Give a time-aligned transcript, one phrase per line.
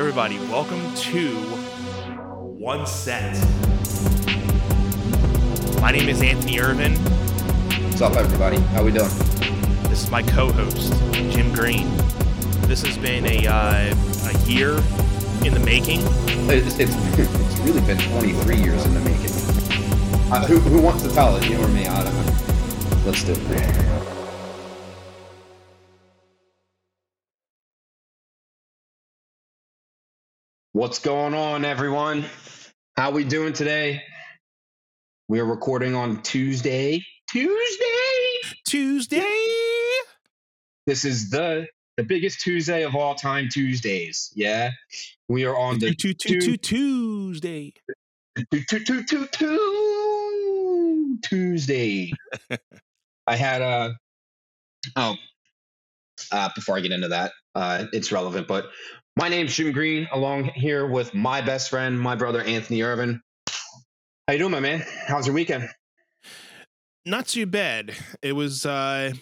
[0.00, 0.38] everybody.
[0.48, 1.28] Welcome to
[2.56, 3.34] One Set.
[5.78, 6.96] My name is Anthony Irvin.
[6.96, 8.56] What's up, everybody?
[8.72, 9.10] How we doing?
[9.90, 11.94] This is my co-host, Jim Green.
[12.62, 13.94] This has been a uh,
[14.24, 14.70] a year
[15.44, 16.00] in the making.
[16.48, 20.32] It's, it's, it's really been 23 years in the making.
[20.32, 21.46] Uh, who, who wants to tell it?
[21.46, 21.86] You or me?
[21.86, 23.02] I don't know.
[23.04, 23.89] Let's do it.
[30.80, 32.24] What's going on, everyone?
[32.96, 34.02] How we doing today?
[35.28, 37.04] We are recording on Tuesday.
[37.28, 37.84] Tuesday.
[38.66, 39.22] Tuesday.
[40.86, 41.66] This is the
[41.98, 43.50] the biggest Tuesday of all time.
[43.50, 44.32] Tuesdays.
[44.34, 44.70] Yeah,
[45.28, 47.74] we are on the Tu- tu- tu- Tuesday.
[48.50, 52.10] Tu- tu- tu- tu- tu- Tuesday.
[53.26, 53.98] I had a.
[54.96, 55.16] Oh,
[56.32, 58.70] uh, before I get into that, uh, it's relevant, but
[59.16, 63.20] my name's Jim Green, along here with my best friend, my brother Anthony Irvin.
[64.26, 64.84] How you doing, my man?
[65.06, 65.68] How's your weekend?
[67.04, 67.92] Not too bad.
[68.22, 69.12] It was uh,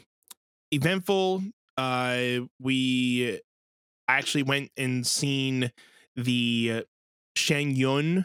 [0.70, 1.42] eventful.
[1.76, 3.40] Uh, we
[4.08, 5.70] actually went and seen
[6.16, 6.84] the
[7.36, 8.24] Shen Yun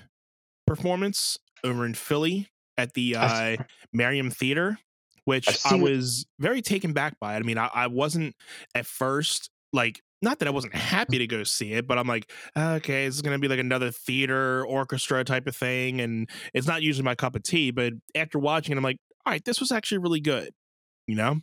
[0.66, 3.58] performance over in Philly at the uh,
[3.94, 4.80] Merriam Theater,
[5.26, 5.82] which it.
[5.82, 7.36] was very taken back by.
[7.36, 8.36] I mean, I, I wasn't
[8.74, 12.32] at first like not that I wasn't happy to go see it, but I'm like,
[12.58, 16.82] okay, this is gonna be like another theater orchestra type of thing, and it's not
[16.82, 17.72] usually my cup of tea.
[17.72, 20.52] But after watching it, I'm like, all right, this was actually really good.
[21.08, 21.42] You know?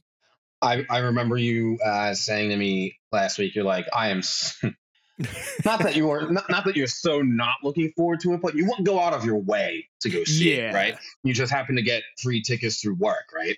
[0.62, 4.19] I, I remember you uh, saying to me last week, you're like, I am.
[4.19, 4.58] s-
[5.64, 8.55] not that you were not, not that you're so not looking forward to it, but
[8.55, 10.70] you wouldn't go out of your way to go see Yeah.
[10.70, 10.98] it, right?
[11.23, 13.56] You just happen to get free tickets through work, right?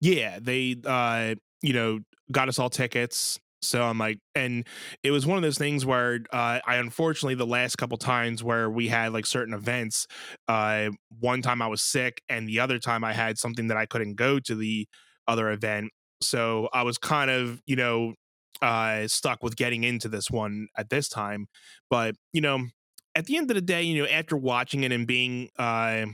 [0.00, 2.00] Yeah, they uh, you know,
[2.32, 3.38] got us all tickets.
[3.60, 4.66] So I'm like, and
[5.02, 8.70] it was one of those things where uh, I unfortunately the last couple times where
[8.70, 10.06] we had like certain events,
[10.46, 13.86] uh, one time I was sick, and the other time I had something that I
[13.86, 14.86] couldn't go to the
[15.26, 15.90] other event.
[16.22, 18.14] So I was kind of, you know,
[18.62, 21.46] uh, stuck with getting into this one at this time.
[21.90, 22.66] But you know,
[23.14, 26.06] at the end of the day, you know, after watching it and being, uh,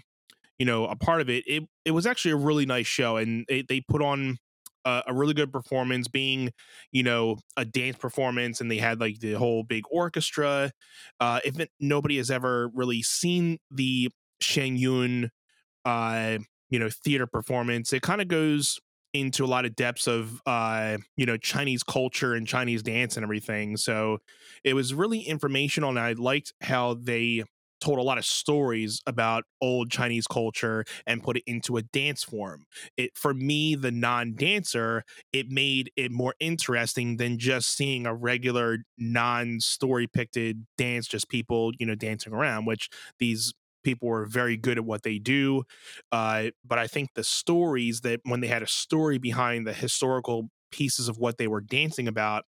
[0.59, 3.45] you know, a part of it, it it was actually a really nice show, and
[3.49, 4.39] they they put on
[4.85, 6.53] a, a really good performance, being
[6.93, 10.73] you know a dance performance, and they had like the whole big orchestra.
[11.21, 15.31] Uh, if it, nobody has ever really seen the Shen Yun,
[15.85, 16.39] uh,
[16.71, 18.79] you know, theater performance, it kind of goes
[19.13, 23.23] into a lot of depths of uh you know chinese culture and chinese dance and
[23.23, 24.19] everything so
[24.65, 27.45] it was really informational and i liked how they
[27.81, 32.23] told a lot of stories about old chinese culture and put it into a dance
[32.25, 32.65] form.
[32.97, 38.79] It for me the non-dancer it made it more interesting than just seeing a regular
[38.99, 43.53] non-story picted dance just people you know dancing around which these
[43.85, 45.63] people were very good at what they do.
[46.11, 50.49] Uh, but I think the stories that when they had a story behind the historical
[50.73, 52.45] pieces of what they were dancing about,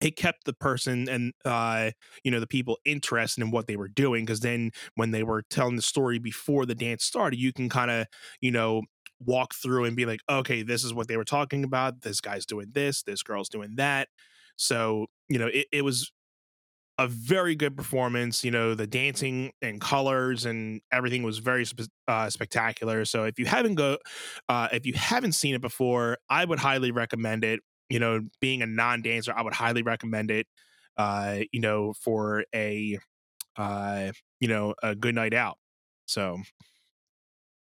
[0.00, 1.90] it kept the person and uh,
[2.24, 4.24] you know the people interested in what they were doing.
[4.24, 7.90] Because then when they were telling the story before the dance started, you can kind
[7.90, 8.06] of
[8.40, 8.82] you know
[9.20, 12.02] walk through and be like, okay, this is what they were talking about.
[12.02, 13.02] This guy's doing this.
[13.02, 14.08] This girl's doing that.
[14.56, 16.10] So you know it, it was
[16.98, 18.44] a very good performance.
[18.44, 21.64] You know, the dancing and colors and everything was very
[22.08, 23.04] uh, spectacular.
[23.04, 23.98] So if you haven't go,
[24.48, 27.60] uh, if you haven't seen it before, I would highly recommend it.
[27.88, 30.46] You know, being a non-dancer, I would highly recommend it.
[30.96, 32.98] Uh, you know, for a,
[33.56, 34.10] uh,
[34.40, 35.56] you know, a good night out.
[36.06, 36.40] So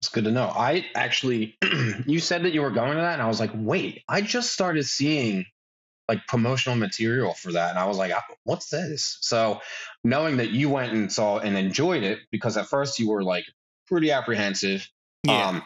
[0.01, 0.47] It's good to know.
[0.47, 1.55] I actually,
[2.07, 4.51] you said that you were going to that, and I was like, wait, I just
[4.51, 5.45] started seeing
[6.07, 9.19] like promotional material for that, and I was like, "Ah, what's this?
[9.21, 9.61] So,
[10.03, 13.45] knowing that you went and saw and enjoyed it, because at first you were like
[13.87, 14.89] pretty apprehensive.
[15.23, 15.63] yeah, Um,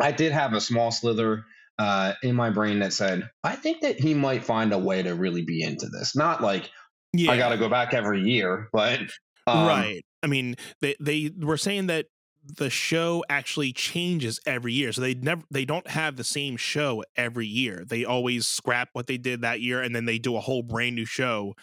[0.00, 1.44] I did have a small slither
[1.78, 5.14] uh, in my brain that said, I think that he might find a way to
[5.14, 6.14] really be into this.
[6.14, 6.70] Not like
[7.12, 9.00] yeah, I got to go back every year, but
[9.46, 10.04] um, right.
[10.22, 12.06] I mean, they they were saying that
[12.56, 17.04] the show actually changes every year, so they never they don't have the same show
[17.16, 17.84] every year.
[17.86, 20.94] They always scrap what they did that year, and then they do a whole brand
[20.94, 21.54] new show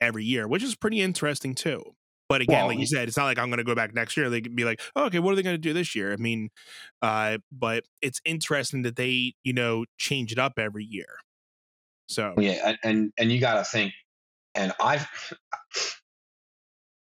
[0.00, 1.82] every year, which is pretty interesting too.
[2.28, 4.16] But again, Well, like you said, it's not like I'm going to go back next
[4.16, 4.28] year.
[4.28, 6.12] They could be like, oh, okay, what are they going to do this year?
[6.12, 6.50] I mean,
[7.02, 11.06] uh, but it's interesting that they, you know, change it up every year.
[12.08, 13.92] So Yeah, and and, you got to think,
[14.54, 15.06] and I've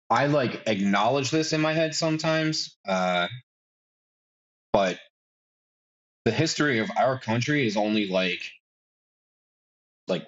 [0.09, 3.27] I like acknowledge this in my head sometimes, uh,
[4.73, 4.99] but
[6.25, 8.41] the history of our country is only like
[10.07, 10.27] like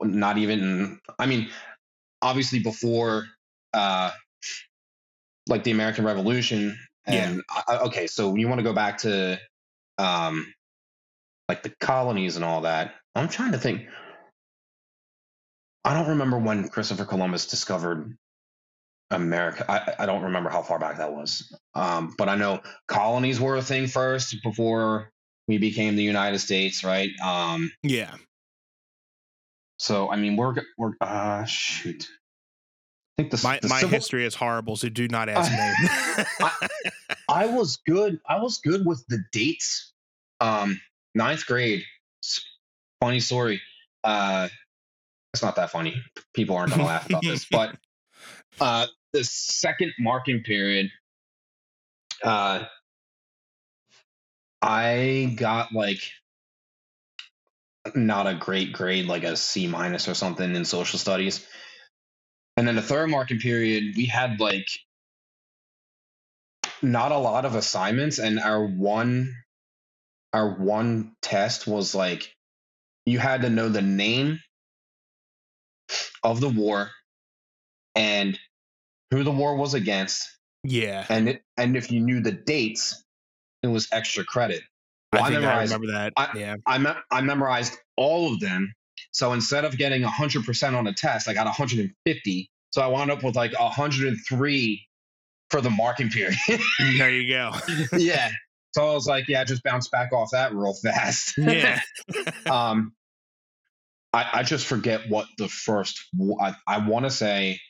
[0.00, 1.00] not even.
[1.18, 1.50] I mean,
[2.22, 3.26] obviously before
[3.74, 4.10] uh,
[5.48, 6.78] like the American Revolution.
[7.06, 9.40] And I, okay, so you want to go back to
[9.96, 10.52] um,
[11.48, 12.94] like the colonies and all that.
[13.14, 13.86] I'm trying to think.
[15.84, 18.16] I don't remember when Christopher Columbus discovered
[19.10, 19.64] America.
[19.70, 21.50] I, I don't remember how far back that was.
[21.74, 25.10] Um, but I know colonies were a thing first before
[25.46, 27.10] we became the United States, right?
[27.24, 28.14] Um, yeah.
[29.78, 32.06] So I mean, we're we're uh shoot.
[33.18, 35.50] Think the my the my civil, history is horrible, so do not ask
[36.20, 36.28] me.
[36.40, 36.68] I,
[37.28, 38.20] I was good.
[38.28, 39.92] I was good with the dates.
[40.40, 40.80] Um,
[41.16, 41.82] ninth grade.
[43.00, 43.60] Funny story.
[44.04, 44.48] Uh,
[45.34, 46.00] it's not that funny.
[46.32, 47.74] People aren't going to laugh about this, but
[48.60, 50.92] uh, the second marking period,
[52.22, 52.66] uh,
[54.62, 56.02] I got like
[57.96, 61.44] not a great grade, like a C minus or something in social studies.
[62.58, 64.66] And then the third marking period, we had like
[66.82, 69.32] not a lot of assignments, and our one
[70.32, 72.34] our one test was like
[73.06, 74.40] you had to know the name
[76.24, 76.90] of the war
[77.94, 78.36] and
[79.12, 80.28] who the war was against.
[80.64, 81.06] Yeah.
[81.08, 83.04] And it, and if you knew the dates,
[83.62, 84.62] it was extra credit.
[85.12, 86.12] Well, I, I, memorized, I remember that.
[86.16, 86.56] I, yeah.
[86.66, 88.74] I, me- I memorized all of them.
[89.12, 92.50] So instead of getting 100% on a test, I got 150.
[92.70, 94.88] So I wound up with like 103
[95.50, 96.36] for the marking period.
[96.98, 97.52] there you go.
[97.96, 98.30] yeah.
[98.72, 101.36] So I was like, yeah, just bounce back off that real fast.
[101.38, 101.80] Yeah.
[102.50, 102.92] um,
[104.12, 106.00] I, I just forget what the first,
[106.40, 107.60] I, I want to say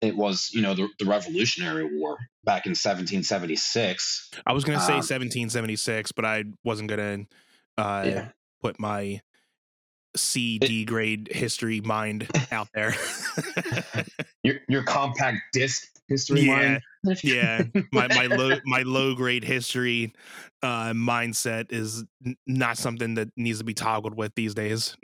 [0.00, 4.30] it was, you know, the, the Revolutionary War back in 1776.
[4.46, 8.28] I was going to say um, 1776, but I wasn't going to uh, yeah.
[8.62, 9.20] put my
[10.16, 12.94] C D grade history mind out there.
[14.42, 17.22] your your compact disc history yeah, mind.
[17.22, 20.12] yeah, my my low my low grade history
[20.62, 24.96] uh, mindset is n- not something that needs to be toggled with these days.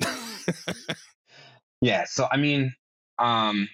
[1.81, 2.73] yeah, so I mean,
[3.19, 3.69] um,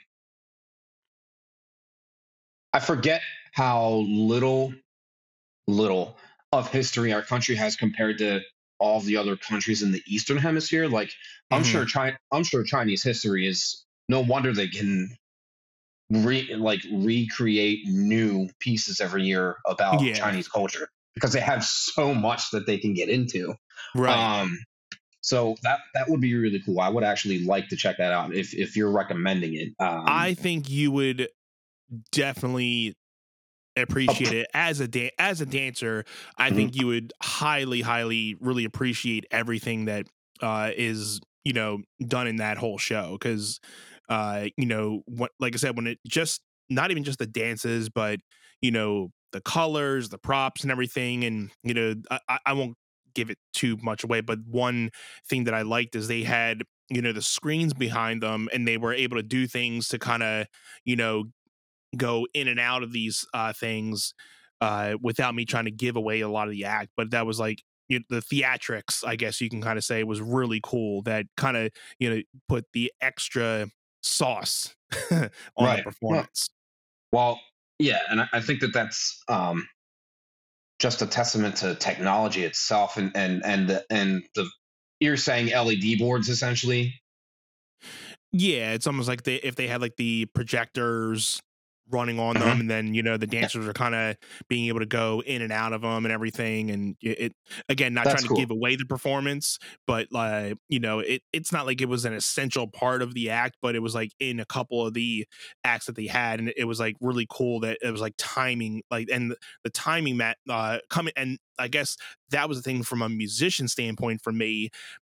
[2.73, 4.73] I forget how little
[5.67, 6.17] little
[6.53, 8.41] of history our country has compared to
[8.79, 11.11] all the other countries in the eastern hemisphere like
[11.51, 11.71] i'm mm-hmm.
[11.71, 15.17] sure China, i'm sure chinese history is no wonder they can
[16.11, 20.15] re like recreate new pieces every year about yeah.
[20.15, 23.55] Chinese culture because they have so much that they can get into.
[23.95, 24.41] Right.
[24.41, 24.59] Um,
[25.21, 26.81] so that that would be really cool.
[26.81, 29.69] I would actually like to check that out if if you're recommending it.
[29.79, 31.29] Um, I think you would
[32.13, 32.97] definitely
[33.81, 36.05] appreciate it as a da- as a dancer.
[36.37, 36.57] I mm-hmm.
[36.57, 40.07] think you would highly highly really appreciate everything that
[40.43, 43.61] uh, is you know done in that whole show because
[44.09, 46.41] uh, you know, what, like I said, when it just
[46.71, 48.21] not even just the dances, but
[48.61, 51.25] you know, the colors, the props, and everything.
[51.25, 52.75] And you know, I, I won't
[53.15, 54.91] give it too much away, but one
[55.29, 58.79] thing that I liked is they had you know the screens behind them, and they
[58.79, 60.47] were able to do things to kind of
[60.85, 61.25] you know
[61.97, 64.15] go in and out of these uh, things
[64.61, 66.91] uh, without me trying to give away a lot of the act.
[66.97, 70.03] But that was like you know, the theatrics, I guess you can kind of say,
[70.05, 71.03] was really cool.
[71.03, 73.69] That kind of you know put the extra
[74.03, 74.75] sauce
[75.11, 75.79] on right.
[75.79, 76.51] the performance.
[77.13, 77.41] Well,
[77.79, 79.67] yeah, and I, I think that that's um,
[80.79, 84.49] just a testament to technology itself, and and and the, and the
[85.01, 86.95] you're saying LED boards essentially.
[88.33, 91.41] Yeah, it's almost like they if they had like the projectors
[91.91, 92.61] running on them mm-hmm.
[92.61, 94.17] and then you know the dancers are kind of
[94.49, 97.33] being able to go in and out of them and everything and it
[97.69, 101.53] again not That's trying to give away the performance but like you know it it's
[101.53, 104.41] not like it was an essential part of the act but it was like in
[104.41, 105.27] a couple of the
[105.65, 108.83] acts that they had and it was like really cool that it was like timing
[108.91, 111.97] like and the, the timing that uh coming and I guess
[112.31, 114.71] that was the thing from a musician standpoint for me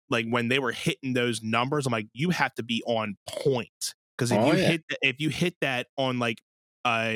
[0.09, 3.95] like when they were hitting those numbers I'm like you have to be on point
[4.17, 4.67] because if oh, you yeah.
[4.67, 6.41] hit if you hit that on like
[6.86, 7.15] uh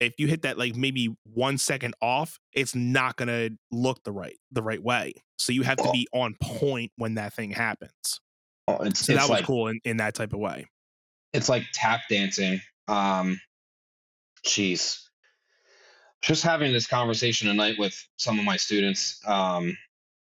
[0.00, 4.38] if you hit that like maybe one second off, it's not gonna look the right
[4.50, 5.12] the right way.
[5.38, 8.20] So you have to be on point when that thing happens.
[8.68, 10.66] Oh, it's, so it's that was like, cool in, in that type of way.
[11.32, 12.60] It's like tap dancing.
[12.88, 13.40] Um
[14.46, 15.00] jeez.
[16.22, 19.76] Just having this conversation tonight with some of my students, um,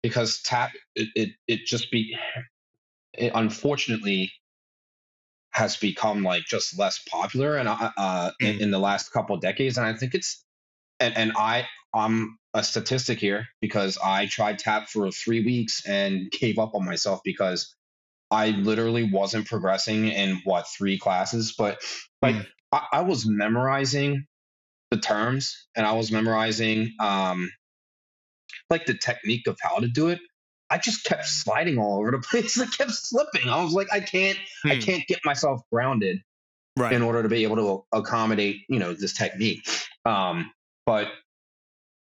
[0.03, 2.17] because tap it it, it just be
[3.15, 4.33] it unfortunately
[5.57, 8.55] has become like just less popular and uh, uh, mm.
[8.55, 10.45] in, in, the last couple decades and i think it's
[11.01, 16.31] and, and i i'm a statistic here because i tried tap for three weeks and
[16.41, 17.75] gave up on myself because
[18.29, 21.79] I literally wasn't progressing in what three classes, but
[22.21, 22.47] like Mm.
[22.73, 24.27] I, I was memorizing
[24.91, 27.51] the terms and I was memorizing um
[28.71, 30.21] like the technique of how to do it.
[30.71, 32.59] I just kept sliding all over the place.
[32.61, 33.49] I kept slipping.
[33.49, 34.81] I was like, I can't, I Hmm.
[34.81, 36.23] can't get myself grounded
[36.77, 36.93] Right.
[36.93, 39.67] in order to be able to accommodate, you know, this technique.
[40.05, 40.53] Um,
[40.85, 41.09] but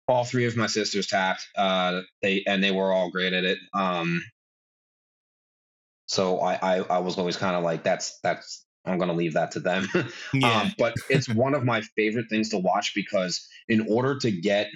[0.08, 3.60] all three of my sisters tapped, uh, they and they were all great at it.
[3.74, 4.22] Um,
[6.08, 9.52] so I, I, I was always kind of like, that's that's I'm gonna leave that
[9.52, 9.88] to them.
[10.34, 10.62] yeah.
[10.62, 14.68] um, but it's one of my favorite things to watch because in order to get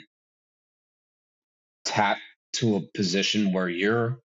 [1.86, 2.22] tapped
[2.54, 4.20] to a position where you're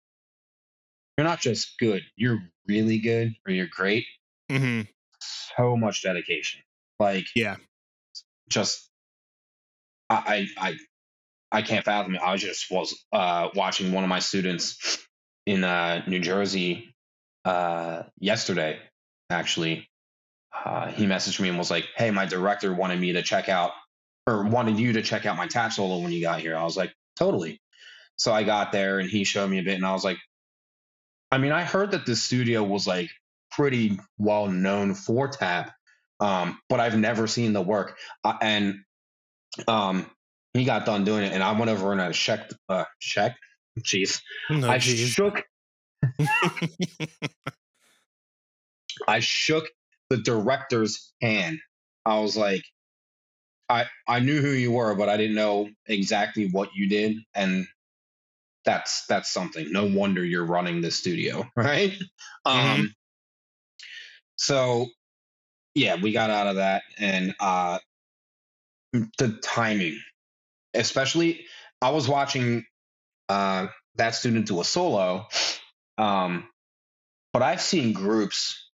[1.17, 4.07] you're not just good, you're really good or you're great,
[4.50, 4.83] hmm
[5.21, 6.61] so much dedication.
[6.99, 7.57] Like Yeah.
[8.49, 8.88] just
[10.11, 10.76] I I I,
[11.59, 12.23] I can't fathom it.
[12.23, 14.99] I just was uh, watching one of my students
[15.47, 16.95] in uh, New Jersey
[17.45, 18.79] uh, yesterday.
[19.31, 19.88] Actually,
[20.64, 23.73] uh, he messaged me and was like, "Hey, my director wanted me to check out
[24.26, 26.76] or wanted you to check out my tax solo when you got here." I was
[26.76, 27.61] like, "Totally."
[28.16, 30.19] So I got there and he showed me a bit, and I was like,
[31.31, 33.11] I mean, I heard that the studio was like
[33.50, 35.73] pretty well known for tap,
[36.21, 37.97] um, but I've never seen the work.
[38.25, 38.76] Uh, and
[39.66, 40.11] um,
[40.54, 43.38] he got done doing it, and I went over and I checked, uh, checked.
[43.81, 45.09] Jeez, No, I geez.
[45.09, 45.42] shook,
[49.09, 49.64] I shook
[50.11, 51.59] the director's hand.
[52.04, 52.62] I was like,
[53.71, 57.66] I I knew who you were, but I didn't know exactly what you did, and
[58.64, 59.73] that's that's something.
[59.73, 61.92] No wonder you're running this studio, right?
[62.45, 62.95] Um,
[64.37, 64.87] so
[65.75, 67.78] yeah, we got out of that, and uh,
[69.19, 69.99] the timing,
[70.75, 71.47] especially,
[71.81, 72.64] I was watching
[73.28, 75.26] uh, that student do a solo,
[75.99, 76.49] um,
[77.33, 78.71] but I've seen groups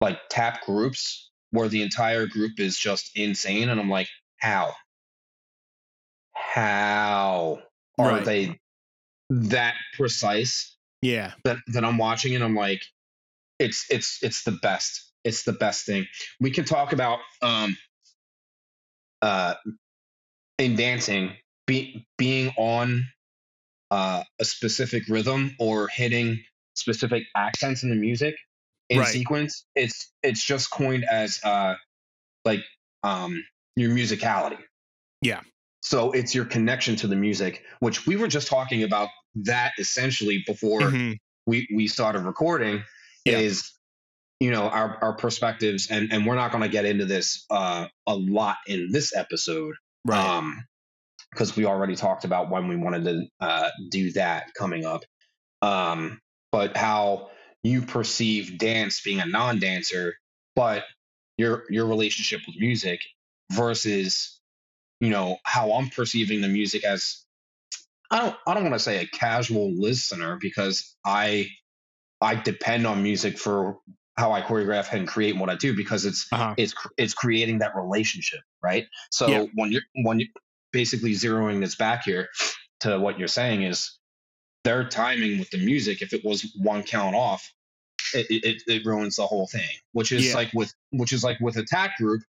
[0.00, 4.74] like tap groups where the entire group is just insane, and I'm like, how?
[6.34, 7.62] How
[7.98, 8.24] are Right.
[8.24, 8.60] they
[9.30, 11.32] that precise yeah.
[11.44, 12.82] that, that I'm watching and I'm like,
[13.58, 15.12] it's it's it's the best.
[15.22, 16.06] It's the best thing.
[16.40, 17.76] We can talk about um
[19.22, 19.54] uh
[20.58, 21.32] in dancing
[21.66, 23.06] be, being on
[23.90, 26.42] uh a specific rhythm or hitting
[26.74, 28.34] specific accents in the music
[28.90, 29.08] in Right.
[29.08, 29.64] sequence.
[29.74, 31.74] It's it's just coined as uh
[32.44, 32.60] like
[33.02, 33.44] um
[33.76, 34.58] your musicality.
[35.22, 35.40] Yeah.
[35.84, 40.42] So it's your connection to the music, which we were just talking about that essentially
[40.46, 41.18] before Mhm.
[41.46, 42.82] we we started recording
[43.24, 43.38] Yeah.
[43.38, 43.70] is
[44.40, 47.86] you know our our perspectives and and we're not going to get into this uh
[48.06, 49.74] a lot in this episode
[50.04, 50.18] Right.
[50.24, 50.64] um
[51.30, 55.02] because we already talked about when we wanted to uh do that coming up
[55.62, 56.20] um
[56.52, 57.30] but how
[57.62, 60.14] you perceive dance being a non-dancer
[60.54, 60.84] but
[61.36, 63.00] your your relationship with music
[63.52, 64.33] versus
[65.04, 67.24] you know how I'm perceiving the music as
[68.10, 71.48] I don't I don't want to say a casual listener because I
[72.20, 73.78] I depend on music for
[74.16, 76.54] how I choreograph and create what I do because it's uh-huh.
[76.56, 78.86] it's it's creating that relationship, right?
[79.10, 79.46] So Yeah.
[79.54, 80.28] when you're when you
[80.72, 82.28] basically zeroing this back here
[82.80, 83.98] to what you're saying is
[84.64, 86.00] their timing with the music.
[86.00, 87.52] If it was one count off,
[88.14, 89.68] it it, it ruins the whole thing.
[89.92, 90.34] Which is Yeah.
[90.34, 92.22] like with which is like with attack group.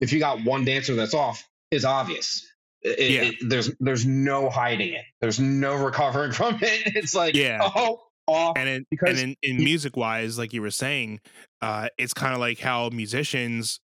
[0.00, 1.42] If you got one dancer that's off,
[1.74, 2.46] it's obvious.
[2.82, 3.22] It- Yeah.
[3.22, 5.04] it- there's there's no hiding it.
[5.20, 6.94] There's no recovering from it.
[6.96, 7.58] It's like Yeah.
[7.62, 11.20] oh off and in, because and in, in music wise like you were saying
[11.60, 13.80] uh it's kind of like how musicians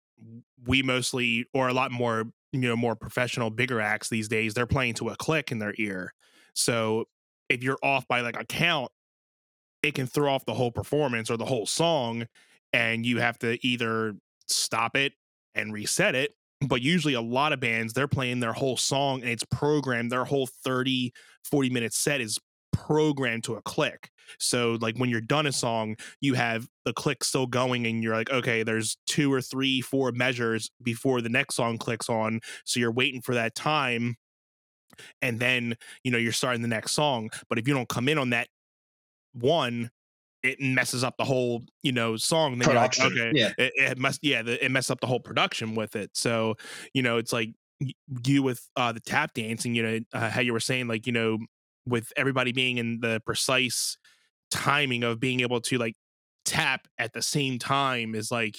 [0.64, 4.64] we mostly or a lot more you know more professional bigger acts these days they're
[4.64, 6.14] playing to a click in their ear
[6.54, 7.04] so
[7.48, 8.92] if you're off by like a count
[9.82, 12.24] it can throw off the whole performance or the whole song
[12.72, 14.14] and you have to either
[14.46, 15.14] stop it
[15.56, 16.32] and reset it
[16.66, 20.24] but usually a lot of bands they're playing their whole song and it's programmed their
[20.24, 21.12] whole 30
[21.44, 22.38] 40 minute set is
[22.72, 27.24] programmed to a click so like when you're done a song, you have the click
[27.24, 31.56] still going and you're like, okay, there's two or three, four measures before the next
[31.56, 32.40] song clicks on.
[32.64, 34.16] So you're waiting for that time
[35.22, 37.30] and then, you know, you're starting the next song.
[37.48, 38.48] But if you don't come in on that
[39.32, 39.90] one,
[40.42, 42.58] it messes up the whole, you know, song.
[42.58, 43.52] Then like, okay, Yeah.
[43.58, 46.54] it, it must yeah the, it messed up the whole production with it so
[46.94, 47.50] you know it's like
[48.24, 51.12] you with uh the tap dancing you know uh, how you were saying like you
[51.12, 51.38] know
[51.86, 53.96] with everybody being in the precise
[54.50, 55.94] timing of being able to like
[56.44, 58.58] tap at the same time is like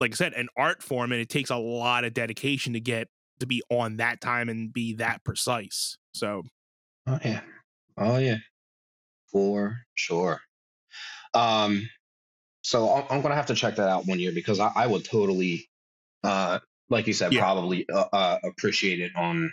[0.00, 3.08] like i said an art form and it takes a lot of dedication to get
[3.38, 6.42] to be on that time and be that precise so
[7.06, 7.40] Oh yeah.
[7.96, 8.36] Oh yeah.
[9.32, 10.40] For sure.
[11.38, 11.88] Um,
[12.62, 15.04] so I'm, I'm gonna have to check that out one year because I, I would
[15.04, 15.68] totally,
[16.24, 16.58] uh,
[16.90, 17.40] like you said, Yeah.
[17.40, 19.52] probably uh, uh, appreciate it on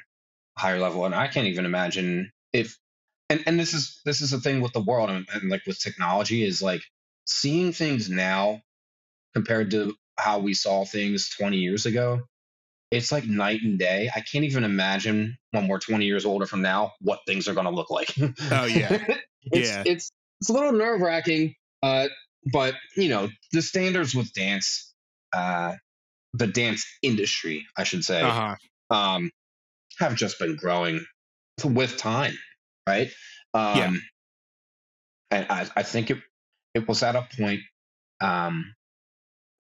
[0.58, 1.06] a higher level.
[1.06, 2.78] And I can't even imagine if,
[3.30, 5.80] and and this is this is the thing with the world and, and like with
[5.80, 6.82] technology is like
[7.26, 8.62] seeing things now
[9.34, 12.22] compared to how we saw things 20 years ago.
[12.92, 14.10] It's like night and day.
[14.16, 17.66] I can't even imagine when we're 20 years older from now what things are going
[17.66, 18.16] to look like.
[18.52, 18.98] Oh, yeah.
[19.52, 19.84] it's, Yeah.
[19.86, 21.56] it's it's a little nerve wracking,
[22.52, 24.94] but you know the standards with dance,
[25.34, 25.74] uh,
[26.34, 28.56] the dance industry, I should say, Uh-huh.
[28.90, 29.32] um,
[30.00, 31.06] have just been growing
[31.64, 32.38] with time,
[32.88, 33.10] right?
[33.54, 33.94] Um, Yeah.
[35.32, 36.20] And I, I think it
[36.74, 37.62] it was at a point
[38.22, 38.74] um,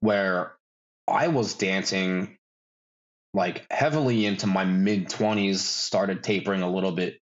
[0.01, 0.55] where
[1.07, 2.37] I was dancing
[3.33, 7.17] like heavily into my mid twenties, started tapering a little bit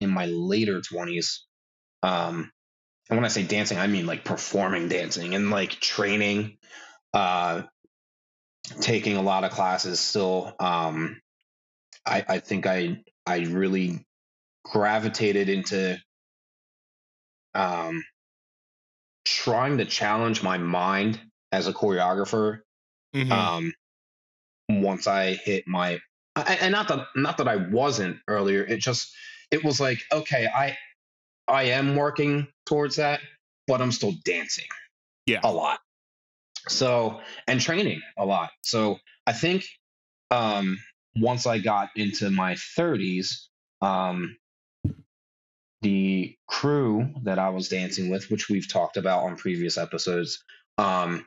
[0.00, 1.44] in my later twenties.
[2.02, 2.50] Um,
[3.08, 6.58] and when I say dancing, I mean like performing dancing and like training,
[7.14, 7.62] uh,
[8.80, 10.54] taking a lot of classes still.
[10.60, 11.20] Um,
[12.04, 14.06] I, I think I I really
[14.64, 15.98] gravitated into
[17.54, 18.04] um,
[19.24, 21.20] trying to challenge my mind
[21.52, 22.60] as a choreographer.
[23.14, 23.30] Mhm.
[23.30, 23.72] Um,
[24.68, 25.98] once I hit my
[26.36, 28.62] and not that not that I wasn't earlier.
[28.62, 29.14] It just
[29.50, 30.76] it was like okay, I
[31.46, 33.20] I am working towards that,
[33.66, 34.66] but I'm still dancing.
[35.26, 35.40] Yeah.
[35.44, 35.80] a lot.
[36.68, 38.50] So and training a lot.
[38.62, 39.64] So I think
[40.30, 40.78] um,
[41.16, 43.46] once I got into my 30s,
[43.82, 44.36] um,
[45.82, 50.42] the crew that I was dancing with, which we've talked about on previous episodes,
[50.76, 51.26] um,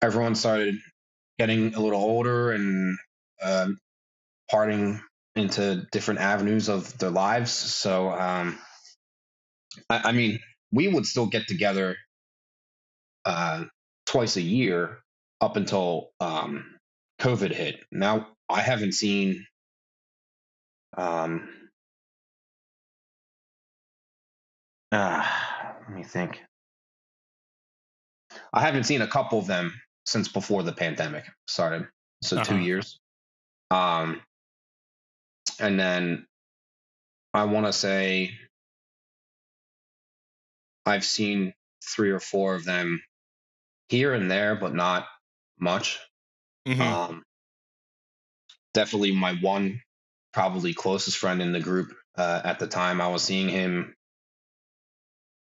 [0.00, 0.76] everyone started
[1.38, 2.98] getting a little older and
[3.42, 3.78] um,
[4.50, 5.00] parting
[5.34, 7.50] into different avenues of their lives.
[7.52, 8.58] So, um,
[9.90, 10.38] I, I mean,
[10.72, 11.96] we would still get together
[13.24, 13.64] uh,
[14.06, 14.98] twice a year
[15.40, 16.78] up until um,
[17.20, 17.80] COVID hit.
[17.90, 19.46] Now, I haven't seen.
[20.96, 21.48] Um,
[24.92, 26.40] ah, let me think.
[28.52, 29.72] I haven't seen a couple of them
[30.06, 31.86] since before the pandemic started.
[32.22, 32.54] So 2 Uh-huh.
[32.62, 32.98] years.
[33.70, 34.20] Um,
[35.58, 36.26] and then
[37.34, 38.32] I want to say
[40.86, 43.02] I've seen three or four of them
[43.88, 45.06] here and there, but not
[45.58, 45.98] much.
[46.66, 46.80] Mhm.
[46.80, 47.24] Um,
[48.74, 49.80] definitely my one,
[50.32, 53.00] probably closest friend in the group uh, at the time.
[53.00, 53.94] I was seeing him.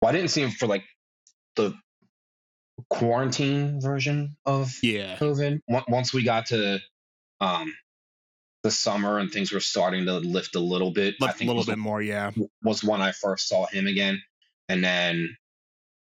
[0.01, 0.85] Well, I didn't see him for like
[1.55, 1.73] the
[2.89, 5.17] quarantine version of yeah.
[5.17, 5.59] COVID.
[5.69, 6.79] On- Once we got to
[7.39, 7.73] um,
[8.63, 11.63] the summer and things were starting to lift a little bit, I Left a little
[11.63, 12.31] bit more, yeah.
[12.63, 14.21] was when I first saw him again,
[14.71, 15.35] and then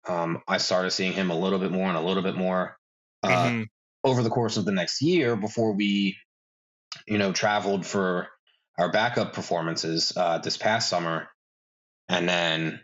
[0.08, 2.76] um, I started seeing him a little bit more and a little bit more.
[3.22, 3.66] Uh, Mhm.
[4.04, 6.16] over the course of the next year before we
[7.06, 8.28] you know traveled for
[8.78, 11.28] our backup performances uh, this past summer
[12.08, 12.80] and then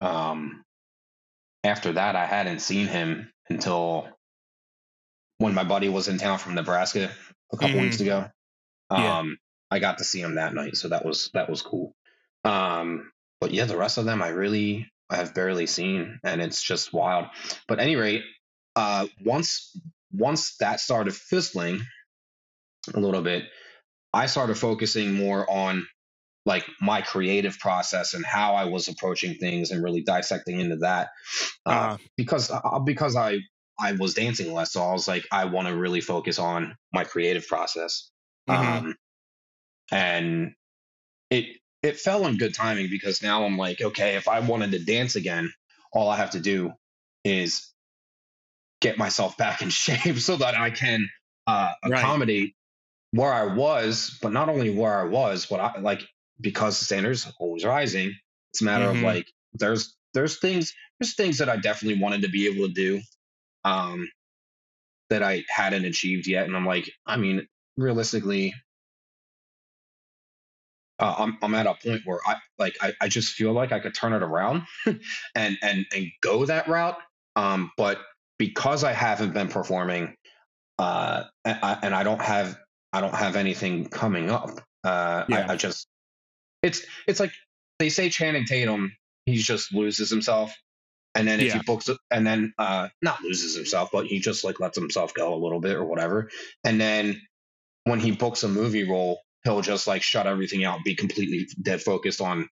[0.00, 0.62] um,
[1.64, 4.08] after that i hadn't seen him until
[5.38, 7.10] when my buddy was in town from nebraska
[7.52, 7.82] a couple Mhm.
[7.82, 8.28] weeks ago
[8.90, 9.18] Yeah.
[9.18, 9.38] um,
[9.70, 11.94] i got to see him that night so that was that was cool
[12.44, 16.92] um, but yeah the rest of them i really have barely seen and it's just
[16.92, 17.26] wild
[17.68, 18.24] but at any rate
[18.76, 19.76] uh, once
[20.12, 21.80] once that started fizzling
[22.94, 23.44] a little bit,
[24.14, 25.86] I started focusing more on
[26.46, 31.10] like my creative process and how I was approaching things and really dissecting into that.
[31.66, 33.40] Uh, Uh, because uh, because I
[33.78, 37.04] I was dancing less, so I was like, I want to really focus on my
[37.04, 38.10] creative process.
[38.48, 38.86] mhm.
[38.86, 38.96] Um,
[39.92, 40.52] and
[41.30, 44.78] it it fell in good timing because now I'm like, okay, if I wanted to
[44.84, 45.52] dance again,
[45.92, 46.72] all I have to do
[47.24, 47.72] is
[48.80, 51.08] get myself back in shape so that I can
[51.46, 51.92] uh, Right.
[51.96, 52.54] accommodate
[53.12, 56.02] where I was, but not only where I was, but I like
[56.40, 58.14] because the standards always rising.
[58.52, 58.96] It's a matter Mhm.
[58.96, 62.74] of like there's there's things there's things that I definitely wanted to be able to
[62.74, 63.00] do
[63.64, 64.08] um
[65.10, 66.46] that I hadn't achieved yet.
[66.46, 68.54] And I'm like, I mean, realistically,
[71.02, 73.80] uh, I'm I'm at a point where I like I, I just feel like I
[73.80, 74.62] could turn it around
[75.34, 76.96] and and and go that route.
[77.36, 77.98] Um, but
[78.38, 80.14] because I haven't been performing,
[80.78, 82.58] uh, and I, and I don't have
[82.92, 84.50] I don't have anything coming up.
[84.84, 85.46] Uh, Yeah.
[85.48, 85.88] I, I just
[86.62, 87.32] it's it's like
[87.80, 88.92] they say Channing Tatum,
[89.26, 90.54] he just loses himself,
[91.16, 91.54] and then if Yeah.
[91.54, 95.14] he books it, and then uh, not loses himself, but he just like lets himself
[95.14, 96.30] go a little bit or whatever,
[96.64, 97.20] and then
[97.84, 101.82] when he books a movie role, he'll just like shut everything out, be completely dead
[101.82, 102.48] focused on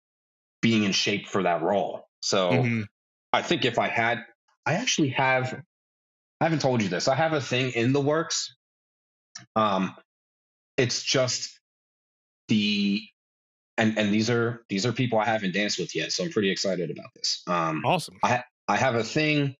[0.60, 2.08] being in shape for that role.
[2.20, 2.86] So Mhm.
[3.32, 4.24] I think if I had,
[4.66, 5.62] I actually have.
[6.40, 7.06] I haven't told you this.
[7.06, 8.54] I have a thing in the works.
[9.56, 9.94] Um,
[10.76, 11.60] it's just
[12.48, 13.02] the
[13.76, 16.50] and and these are these are people I haven't danced with yet, so I'm pretty
[16.50, 17.42] excited about this.
[17.46, 18.18] Um, awesome.
[18.22, 19.56] I I have a thing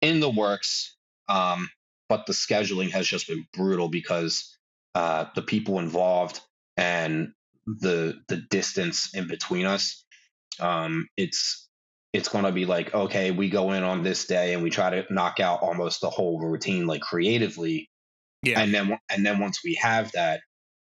[0.00, 0.96] in the works,
[1.28, 1.68] um,
[2.08, 4.56] but the scheduling has just been brutal because
[4.94, 6.40] uh, the people involved
[6.76, 7.32] and
[7.66, 10.04] the the distance in between us.
[10.60, 11.68] Um, it's
[12.12, 14.90] it's going to be like okay, we go in on this day and we try
[14.90, 17.90] to knock out almost the whole routine like creatively.
[18.42, 18.60] Yeah.
[18.60, 20.40] And then and then once we have that,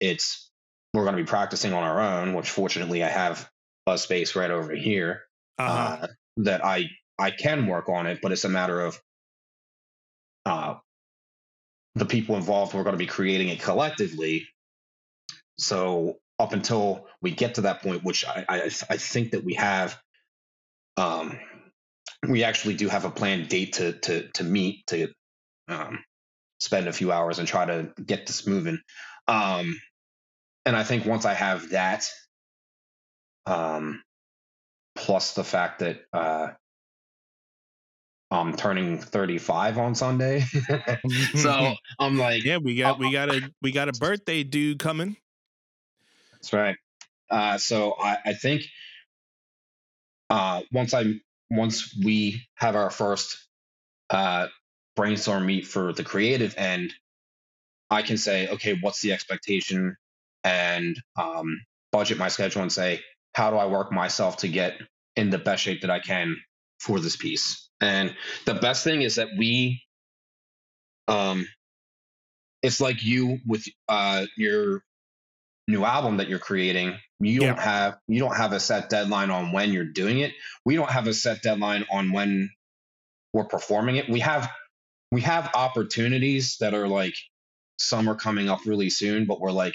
[0.00, 0.50] it's
[0.92, 3.48] we're going to be practicing on our own, which fortunately I have
[3.86, 5.22] a space right over here
[5.58, 5.98] uh-huh.
[6.02, 6.06] uh,
[6.38, 6.86] that I
[7.18, 9.00] I can work on it, but it's a matter of
[10.44, 10.74] uh,
[11.94, 12.74] the people involved.
[12.74, 14.46] We're going to be creating it collectively.
[15.58, 19.54] So up until we get to that point, which I I, I think that we
[19.54, 19.98] have,
[20.96, 21.38] um,
[22.28, 25.08] we actually do have a planned date to to to meet to
[25.68, 25.98] um,
[26.60, 28.78] spend a few hours and try to get this moving.
[29.28, 29.80] Um,
[30.64, 32.08] and I think once I have that,
[33.46, 34.02] um,
[34.94, 36.48] plus the fact that uh,
[38.30, 40.40] I'm turning 35 on Sunday,
[41.36, 45.16] so I'm like, yeah, we got we got a we got a birthday dude coming.
[46.46, 46.76] That's right.
[47.28, 48.62] Uh, so I, I think
[50.30, 51.14] uh, once I
[51.50, 53.36] once we have our first
[54.10, 54.46] uh,
[54.94, 56.94] brainstorm meet for the creative end,
[57.90, 59.96] I can say, okay, what's the expectation
[60.44, 63.00] and um, budget my schedule and say,
[63.34, 64.74] how do I work myself to get
[65.16, 66.36] in the best shape that I can
[66.78, 67.68] for this piece?
[67.80, 69.82] And the best thing is that we,
[71.08, 71.48] um,
[72.62, 74.82] it's like you with uh, your
[75.68, 76.96] new album that you're creating.
[77.18, 80.32] You don't have you don't have a set deadline on when you're doing it.
[80.64, 82.50] We don't have a set deadline on when
[83.32, 84.08] we're performing it.
[84.08, 84.50] We have
[85.10, 87.14] we have opportunities that are like
[87.78, 89.74] some are coming up really soon, but we're like,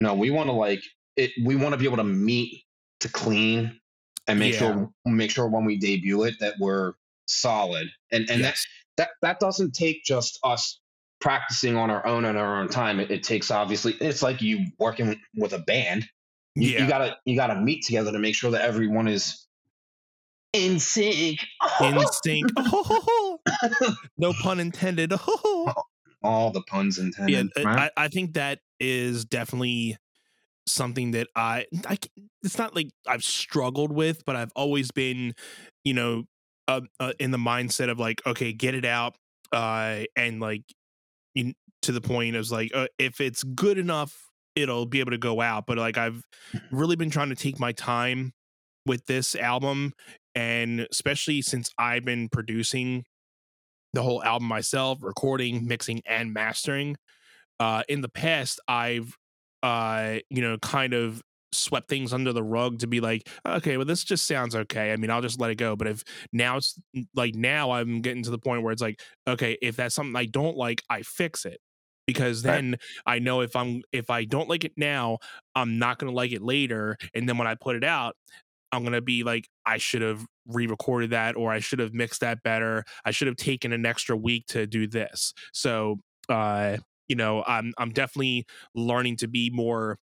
[0.00, 0.82] no, we want to like
[1.16, 1.30] it.
[1.42, 2.64] We want to be able to meet
[3.00, 3.80] to clean
[4.26, 4.58] and make yeah.
[4.58, 6.92] sure make sure when we debut it that we're
[7.26, 7.88] solid.
[8.12, 8.66] And and yes.
[8.96, 10.80] that that that doesn't take just us
[11.20, 13.00] practicing on our own at our own time.
[13.00, 16.06] It, it takes obviously it's like you working with a band.
[16.54, 16.82] You, yeah.
[16.82, 19.46] you gotta you gotta meet together to make sure that everyone is
[20.52, 21.40] in sync.
[21.80, 22.50] In sync.
[22.56, 23.38] oh,
[24.18, 25.12] no pun intended.
[26.22, 27.52] All the puns intended.
[27.56, 27.92] Yeah, right?
[27.96, 29.96] I, I think that is definitely
[30.66, 31.98] something that I, I
[32.42, 35.34] it's not like I've struggled with, but I've always been,
[35.84, 36.24] you know,
[36.66, 39.14] uh, uh, in the mindset of like, okay, get it out,
[39.52, 40.62] uh, and like,
[41.34, 44.14] in, to the point of like, uh, if it's good enough,
[44.56, 45.64] it'll be able to go out.
[45.66, 46.22] But like, I've
[46.70, 48.32] really been trying to take my time
[48.86, 49.92] with this album,
[50.34, 53.04] and especially since I've been producing
[53.92, 56.96] the whole album myself, recording, mixing, and mastering
[57.60, 59.16] uh, in the past I've
[59.62, 63.86] uh, you know kind of swept things under the rug to be like, okay, well
[63.86, 64.92] this just sounds okay.
[64.92, 65.76] I mean, I'll just let it go.
[65.76, 66.78] But if now it's
[67.14, 70.26] like now I'm getting to the point where it's like, okay, if that's something I
[70.26, 71.60] don't like, I fix it
[72.06, 72.80] because then right.
[73.16, 75.18] I know if I'm if I don't like it now,
[75.54, 78.16] I'm not going to like it later and then when I put it out,
[78.72, 82.20] I'm going to be like I should have re-recorded that or I should have mixed
[82.20, 82.84] that better.
[83.04, 85.32] I should have taken an extra week to do this.
[85.52, 89.98] So, uh you know, I'm I'm definitely learning to be more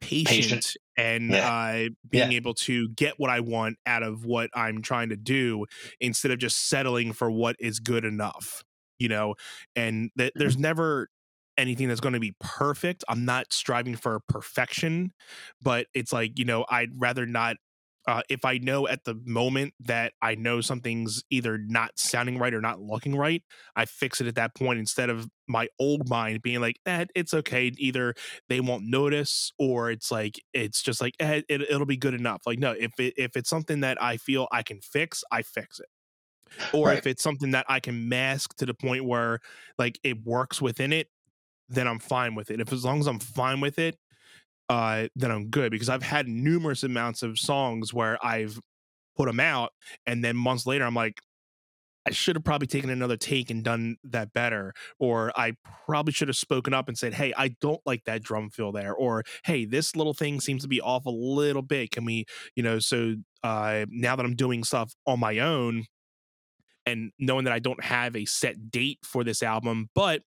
[0.00, 0.76] patient, patient.
[0.96, 1.48] and yeah.
[1.48, 2.36] uh, being yeah.
[2.36, 5.66] able to get what I want out of what I'm trying to do
[6.00, 8.62] instead of just settling for what is good enough.
[8.98, 9.34] You know,
[9.76, 10.62] and th- there's mm-hmm.
[10.62, 11.08] never
[11.56, 13.04] anything that's going to be perfect.
[13.08, 15.12] I'm not striving for perfection,
[15.60, 17.56] but it's like, you know, I'd rather not
[18.08, 22.54] uh, if I know at the moment that I know something's either not sounding right
[22.54, 23.42] or not looking right,
[23.76, 27.34] I fix it at that point instead of my old mind being like, eh, it's
[27.34, 27.70] okay.
[27.76, 28.14] Either
[28.48, 32.40] they won't notice or it's like, it's just like, eh, it, will be good enough.
[32.46, 35.78] Like, no, if it, if it's something that I feel I can fix, I fix
[35.78, 35.88] it.
[36.72, 36.96] Or right.
[36.96, 39.40] if it's something that I can mask to the point where
[39.78, 41.08] like it works within it,
[41.68, 42.58] then I'm fine with it.
[42.58, 43.98] If as long as I'm fine with it,
[44.68, 48.60] uh, then I'm good because I've had numerous amounts of songs where I've
[49.16, 49.72] put them out,
[50.06, 51.20] and then months later I'm like,
[52.06, 55.52] I should have probably taken another take and done that better, or I
[55.86, 58.94] probably should have spoken up and said, "Hey, I don't like that drum fill there,"
[58.94, 61.90] or "Hey, this little thing seems to be off a little bit.
[61.90, 62.24] Can we,
[62.56, 65.84] you know?" So uh, now that I'm doing stuff on my own,
[66.86, 70.22] and knowing that I don't have a set date for this album, but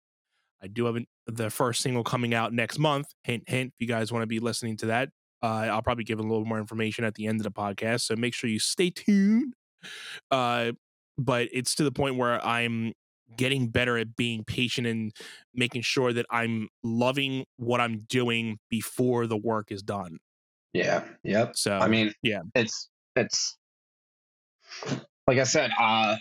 [0.62, 3.08] I do have an, the first single coming out next month.
[3.24, 3.74] Hint, hint.
[3.76, 5.10] If you guys want to be listening to that,
[5.41, 8.02] uh, I'll probably give a little more information at the end of the podcast.
[8.02, 9.54] So make sure you stay tuned.
[10.32, 10.74] uh,
[11.17, 12.93] but it's to the point where I'm
[13.38, 15.13] getting better at being patient and
[15.54, 20.19] making sure that I'm loving what I'm doing before the work is done.
[20.74, 21.04] Yeah.
[21.24, 21.58] Yep.
[21.58, 22.41] So I mean, yeah.
[22.56, 23.58] it's it's
[25.28, 25.72] like I said.
[25.80, 26.17] Uh,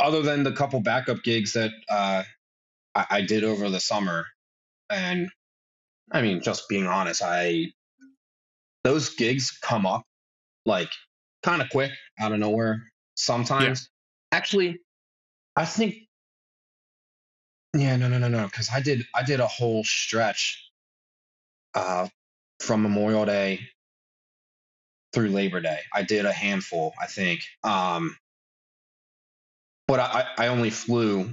[0.00, 2.22] other than the couple backup gigs that uh,
[2.94, 4.26] I, I did over the summer,
[4.90, 5.28] and
[6.12, 7.66] I mean, just being honest, I
[8.84, 10.04] those gigs come up
[10.66, 10.90] like
[11.42, 12.82] kind of quick out of nowhere
[13.14, 13.88] sometimes.
[14.32, 14.78] Actually,
[15.56, 15.94] I think
[17.76, 20.70] yeah, no, no, no, no, because I did I did a whole stretch
[21.74, 22.08] uh,
[22.60, 23.60] from Memorial Day
[25.12, 25.80] through Labor Day.
[25.92, 27.42] I did a handful, I think.
[27.62, 28.16] Um,
[29.86, 31.32] but I, I only flew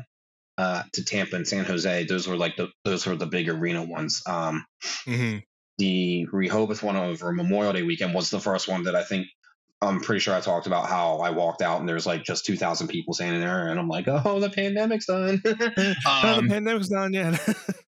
[0.61, 2.05] uh, to Tampa and San Jose.
[2.05, 4.21] Those were like the those were the big arena ones.
[4.27, 4.65] Um,
[5.05, 5.37] hmm
[5.77, 9.25] the Rehoboth one over Memorial Day weekend was the first one that I think
[9.81, 12.87] I'm pretty sure I talked about how I walked out and there's like just 2,000
[12.87, 15.41] people standing there, and I'm like, oh, the pandemic's done.
[15.45, 17.39] oh, the um, pandemic's done yet.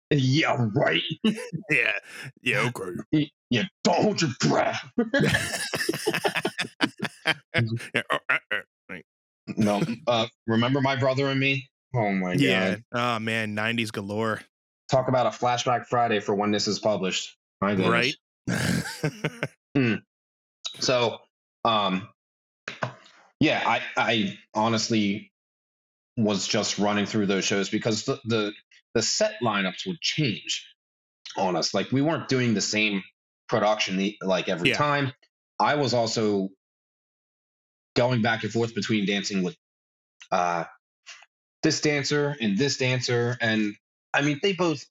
[0.10, 1.04] yeah, right.
[1.24, 1.92] yeah.
[2.42, 2.72] Yeah.
[2.76, 3.30] Okay.
[3.52, 4.84] Yeah, don't hold your breath.
[5.22, 5.48] yeah.
[8.12, 8.96] oh, uh, uh,
[9.56, 11.70] no, uh, remember my brother and me?
[11.96, 12.76] Oh my Yeah.
[12.76, 12.84] god!
[12.92, 14.42] Oh man, 90s galore.
[14.90, 17.38] Talk about a flashback Friday for when this is published.
[17.62, 18.16] My goodness.
[18.48, 19.24] Right.
[20.80, 21.20] So,
[21.66, 22.10] um,
[23.40, 25.32] yeah, I, I honestly
[26.18, 28.54] was just running through those shows because the, the
[28.94, 30.68] the set lineups would change
[31.38, 31.74] on us.
[31.74, 33.04] Like we weren't doing the same
[33.50, 34.78] production like every Yeah.
[34.78, 35.14] time.
[35.60, 36.50] I was also
[37.96, 39.56] going back and forth between dancing with
[40.32, 40.66] uh,
[41.64, 43.76] this dancer and this dancer, and
[44.14, 44.86] I mean they both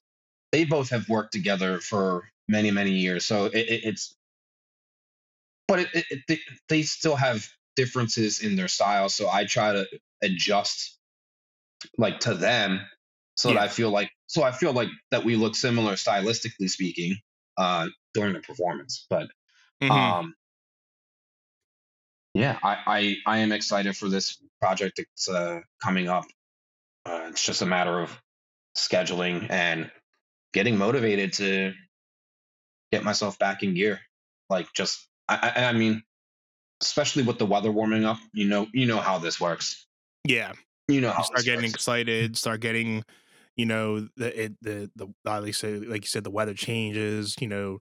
[0.51, 3.25] they both have worked together for many many years.
[3.25, 4.15] So it, it, it's
[5.67, 9.09] but it, they, they still have differences in their style.
[9.09, 9.87] So I try to
[10.21, 10.99] adjust
[11.97, 12.81] like to them
[13.35, 17.17] so that I feel like so I feel like that we look similar stylistically speaking
[17.57, 19.05] uh during the performance.
[19.09, 19.27] But
[19.81, 19.93] Mhm.
[19.93, 20.35] um
[22.33, 22.77] yeah, I,
[23.25, 26.25] I I am excited for this project that's uh coming up.
[27.05, 28.17] Uh, it's just a matter of
[28.77, 29.91] scheduling and
[30.53, 31.73] getting motivated to
[32.91, 33.99] get myself back in gear.
[34.49, 36.03] Like just I, I I mean,
[36.81, 39.85] especially with the weather warming up, you know you know how this works.
[40.25, 40.53] yeah.
[40.87, 41.75] You know how You start getting works.
[41.75, 43.03] excited, start getting,
[43.55, 47.35] you know, the it, the the at least uh, like you said, the weather changes.
[47.39, 47.79] You know,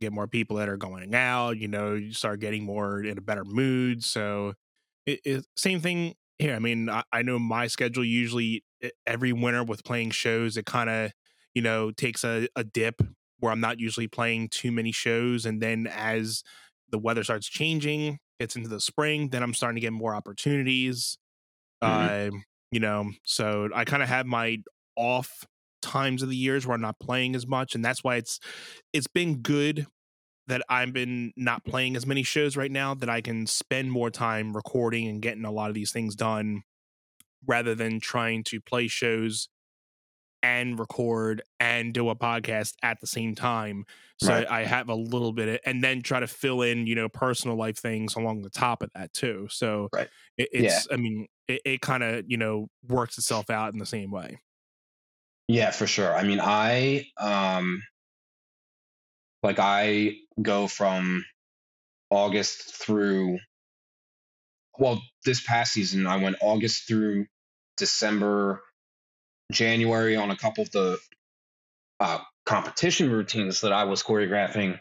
[0.00, 1.58] get more people that are going out.
[1.58, 4.04] You know, you start getting more in a better mood.
[4.04, 4.54] So,
[5.06, 6.54] it, it same thing here.
[6.54, 8.64] I mean, I, I know my schedule usually
[9.06, 11.12] every winter with playing shows, it kind of
[11.54, 13.00] you know takes a, a dip
[13.40, 16.42] where I'm not usually playing too many shows, and then as
[16.90, 21.18] the weather starts changing, it's into the spring, then I'm starting to get more opportunities
[21.84, 22.08] Mhm.
[22.28, 24.58] um, you know, so I kind of have my
[24.96, 25.44] off
[25.80, 28.40] times of the years where I'm not playing as much, and that's why it's
[28.92, 29.86] it's been good
[30.48, 34.10] that I've been not playing as many shows right now that I can spend more
[34.10, 36.62] time recording and getting a lot of these things done
[37.46, 39.48] rather than trying to play shows
[40.42, 43.84] and record and do a podcast at the same time.
[44.18, 44.46] So Right.
[44.48, 47.56] I have a little bit of, and then try to fill in, you know, personal
[47.56, 49.48] life things along the top of that too.
[49.50, 50.08] So Right.
[50.36, 50.80] it, Yeah.
[50.80, 54.10] it's, I mean, it, it kind of, you know, works itself out in the same
[54.12, 54.38] way.
[55.48, 56.14] Yeah, for sure.
[56.14, 57.82] I mean, I um
[59.42, 61.24] like I go from
[62.10, 63.38] August through
[64.78, 67.26] well, this past season I went August through
[67.76, 68.62] December,
[69.52, 70.98] January on a couple of the
[72.00, 74.78] uh, competition routines that I was choreographing.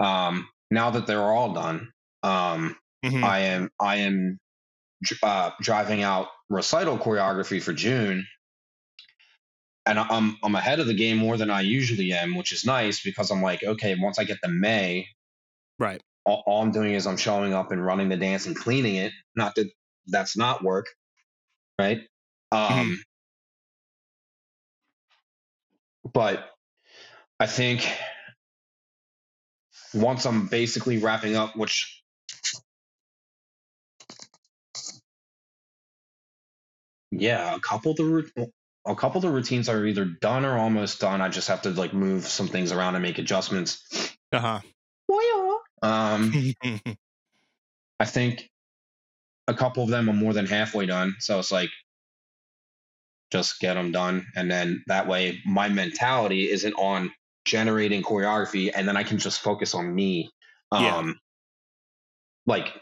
[0.00, 1.92] Um, now that they're all done,
[2.22, 3.24] um, Mhm.
[3.24, 4.38] I am I am
[5.22, 8.26] uh, driving out recital choreography for June,
[9.88, 13.02] and I'm I'm ahead of the game more than I usually am, which is nice
[13.02, 15.08] because I'm like, okay, once I get to May,
[15.78, 16.02] right.
[16.26, 19.12] all, all I'm doing is I'm showing up and running the dance and cleaning it.
[19.34, 19.70] Not that
[20.06, 20.86] that's not work,
[21.78, 22.02] right?
[22.52, 23.00] Um,
[26.12, 26.50] but
[27.40, 27.90] I think
[29.94, 32.02] once I'm basically wrapping up, which
[37.10, 38.04] yeah, a couple of the
[38.88, 41.20] a couple of the routines are either done or almost done.
[41.20, 44.16] I just have to like move some things around and make adjustments.
[44.32, 44.60] Uh huh.
[45.82, 46.32] Um.
[48.00, 48.48] I think
[49.48, 51.16] a couple of them are more than halfway done.
[51.18, 51.70] So it's like,
[53.30, 54.26] just get them done.
[54.36, 57.10] And then that way, my mentality isn't on
[57.44, 58.70] generating choreography.
[58.74, 60.30] And then I can just focus on me.
[60.70, 61.12] Um, Yeah.
[62.46, 62.72] Like,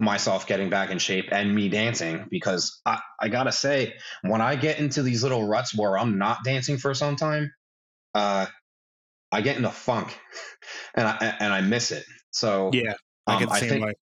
[0.00, 4.56] myself getting back in shape and me dancing because I, I gotta say when I
[4.56, 7.52] get into these little ruts where I'm not dancing for some time,
[8.14, 8.46] uh,
[9.32, 10.18] I get in a funk
[10.94, 12.04] and I and I miss it.
[12.30, 12.94] So yeah,
[13.26, 13.92] I um, I same think way.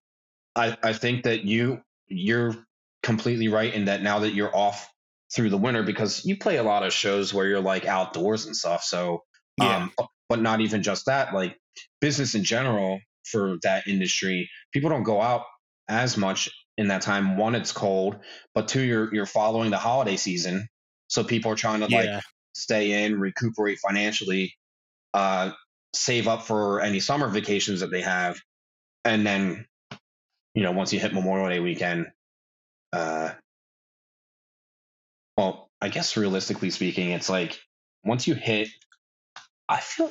[0.54, 2.54] I, I think that you you're
[3.02, 4.90] completely right in that now that you're off
[5.34, 8.56] through the winter because you play a lot of shows where you're like outdoors and
[8.56, 8.82] stuff.
[8.82, 9.24] So
[9.56, 9.88] Yeah.
[9.98, 11.56] um, but not even just that, like
[12.00, 15.44] business in general for that industry, people don't go out
[15.88, 17.36] as much in that time.
[17.36, 18.16] One, it's cold,
[18.54, 20.68] but two, you're you're following the holiday season,
[21.08, 22.22] so people are trying to like
[22.54, 24.54] stay in, recuperate financially,
[25.14, 25.52] uh,
[25.94, 28.38] save up for any summer vacations that they have,
[29.04, 29.66] and then
[30.54, 32.06] you know once you hit Memorial Day weekend,
[32.92, 33.30] uh,
[35.36, 37.60] well, I guess realistically speaking, it's like
[38.04, 38.68] once you hit,
[39.68, 40.10] I feel,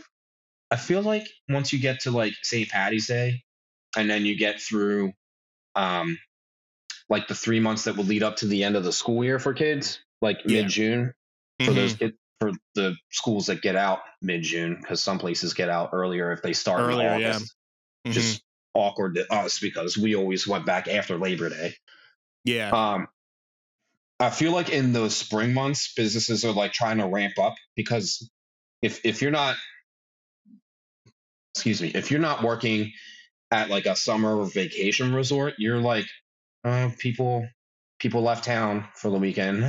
[0.69, 2.69] I feel like once you get to like St.
[2.69, 3.43] Patty's Day,
[3.97, 5.13] and then you get through,
[5.75, 6.17] um,
[7.09, 9.39] like the three months that would lead up to the end of the school year
[9.39, 10.61] for kids, like Yeah.
[10.63, 11.13] mid June
[11.63, 11.75] for Mhm.
[11.75, 15.91] those kid, for the schools that get out mid June, because some places get out
[15.93, 17.29] earlier if they start Earlier, in yeah.
[17.35, 17.55] August.
[18.07, 18.11] Mhm.
[18.11, 21.75] Just awkward to us because we always went back after Labor Day.
[22.43, 22.69] yeah.
[22.69, 23.07] Um,
[24.19, 28.29] I feel like in those spring months, businesses are like trying to ramp up because
[28.81, 29.57] if if you're not,
[31.53, 32.91] excuse me, if you're not working
[33.55, 36.05] at like a summer vacation resort, you're like,
[36.65, 37.47] uh, people
[37.99, 39.59] people left town for the weekend.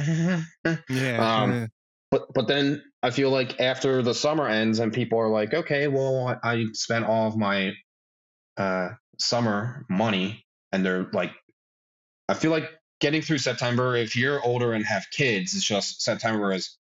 [0.91, 1.43] yeah.
[1.43, 1.69] um,
[2.11, 5.87] but but then I feel like after the summer ends and people are like, okay,
[5.87, 7.73] well, I, I spent all of my
[8.57, 11.33] uh, summer money, and they're like,
[12.29, 12.69] I feel like
[13.01, 13.95] getting through September.
[13.95, 16.77] If you're older and have kids, it's just September is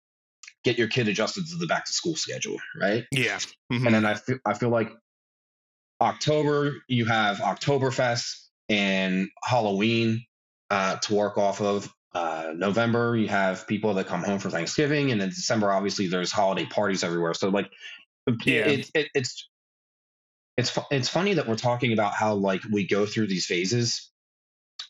[0.63, 3.05] get your kid adjusted to the back to school schedule, right?
[3.11, 3.39] yeah.
[3.71, 3.85] Mhm.
[3.87, 4.91] And then I feel I feel like
[6.01, 10.25] October you have Oktoberfest and Halloween
[10.69, 11.93] uh, to work off of.
[12.13, 16.31] Uh, November you have people that come home for Thanksgiving, and in December obviously there's
[16.31, 17.33] holiday parties everywhere.
[17.33, 17.71] So like,
[18.45, 18.67] Yeah.
[18.67, 19.49] it, it, it's
[20.57, 24.11] it's it's funny that we're talking about how like we go through these phases.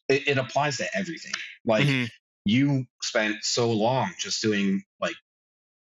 [0.10, 1.34] It, it applies to everything.
[1.65, 2.10] Like Mhm.
[2.45, 5.15] you spent so long just doing like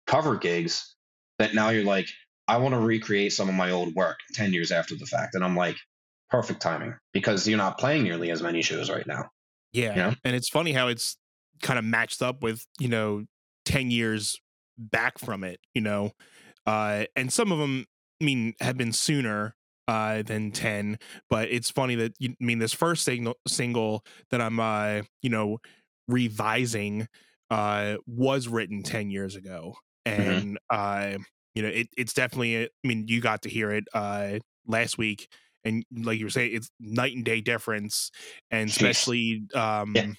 [0.08, 0.96] cover gigs
[1.40, 2.08] that now you're like,
[2.48, 5.36] I want to recreate some of my old work 10 years after the fact.
[5.36, 5.78] And I'm like,
[6.30, 9.30] perfect timing because you're not playing nearly as many shows right now.
[9.74, 9.96] Yeah.
[9.96, 10.14] know?
[10.24, 11.18] And it's funny how it's
[11.62, 13.26] kind of matched up with, you know,
[13.66, 14.40] 10 years
[14.78, 16.12] back from it, you know.
[16.66, 17.86] Uh and some of them
[18.22, 19.56] I mean have been sooner
[19.88, 20.98] uh than 10,
[21.30, 25.30] but it's funny that you I mean this first single single that I'm uh, you
[25.30, 25.60] know,
[26.08, 27.08] revising
[27.52, 29.76] uh was written 10 years ago.
[30.06, 31.18] And uh
[31.56, 35.30] you know, it, it's definitely I mean, you got to hear it uh last week
[35.64, 38.12] and like you were saying it's night and day difference
[38.52, 40.18] and especially um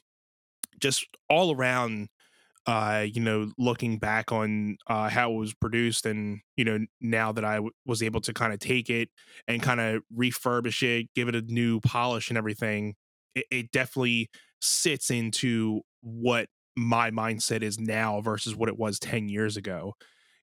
[0.81, 2.09] just all around
[2.67, 7.33] uh you know looking back on uh how it was produced and you know now
[7.33, 9.11] that I w- was able to kind of take it
[9.49, 12.95] and kind of refurbish it give it a new polish and everything
[13.35, 19.29] it, it definitely sits into what my mindset is now versus what it was 10
[19.29, 19.95] years ago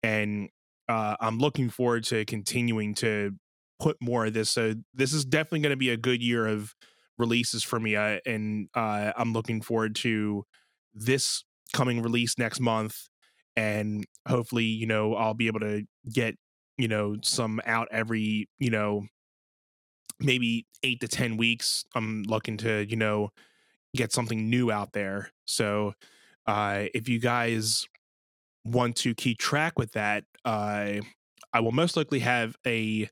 [0.02, 0.50] and
[0.88, 3.32] uh i'm looking forward to continuing to
[3.80, 6.74] put more of this so this is definitely going to be a good year of
[7.18, 10.44] releases for me uh, and uh i'm looking forward to
[10.94, 13.08] this coming release next month
[13.56, 16.36] and hopefully you know i'll be able to get
[16.78, 19.04] you know some out every you know
[20.20, 21.84] maybe eight to ten weeks.
[21.94, 23.30] I'm looking to you know
[23.94, 25.30] get something new out there.
[25.44, 25.94] So
[26.46, 27.86] uh if you guys
[28.64, 30.94] want to keep track with that uh
[31.52, 33.08] i will most likely have a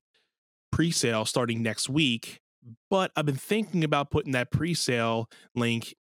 [0.73, 2.41] pre-sale starting next week
[2.89, 5.95] but i've been thinking about putting that pre-sale link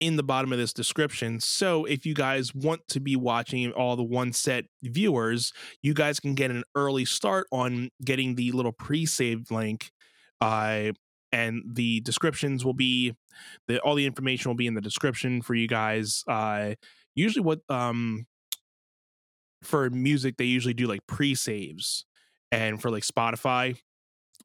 [0.00, 1.40] in the bottom of this description.
[1.40, 6.20] So if you guys want to be watching all the one set viewers, you guys
[6.20, 9.90] can get an early start on getting the little pre-save link.
[10.40, 10.92] Uh,
[11.32, 13.14] and the descriptions will be
[13.66, 16.22] the all the information will be in the description for you guys.
[16.28, 16.74] Uh,
[17.14, 18.26] usually what um
[19.66, 22.06] for music they usually do like pre-saves
[22.52, 23.78] and for like Spotify.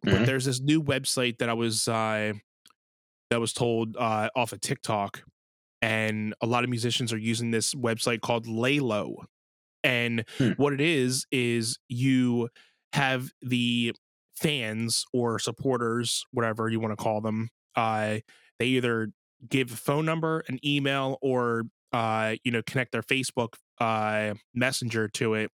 [0.10, 0.26] But Mhm.
[0.26, 2.34] there's this new website that I was uh
[3.30, 5.24] that was told uh off of TikTok
[5.82, 9.26] and a lot of musicians are using this website called Laylo.
[9.84, 10.54] And Hmm.
[10.58, 12.50] what it is is you
[12.94, 13.94] have the
[14.36, 17.50] fans or supporters, whatever you want to call them.
[17.76, 18.20] Uh,
[18.60, 19.10] they either
[19.50, 21.64] give a phone number, an email, or
[21.94, 25.52] uh, you know connect their Facebook uh, messenger to it,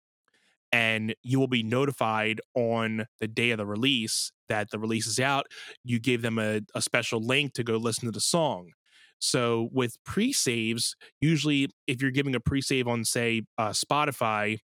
[0.72, 5.20] and you will be notified on the day of the release that the release is
[5.20, 5.46] out.
[5.84, 8.72] You give them a, a special link to go listen to the song.
[9.20, 14.60] So with pre-saves, usually if you're giving a pre-save on say uh, Spotify,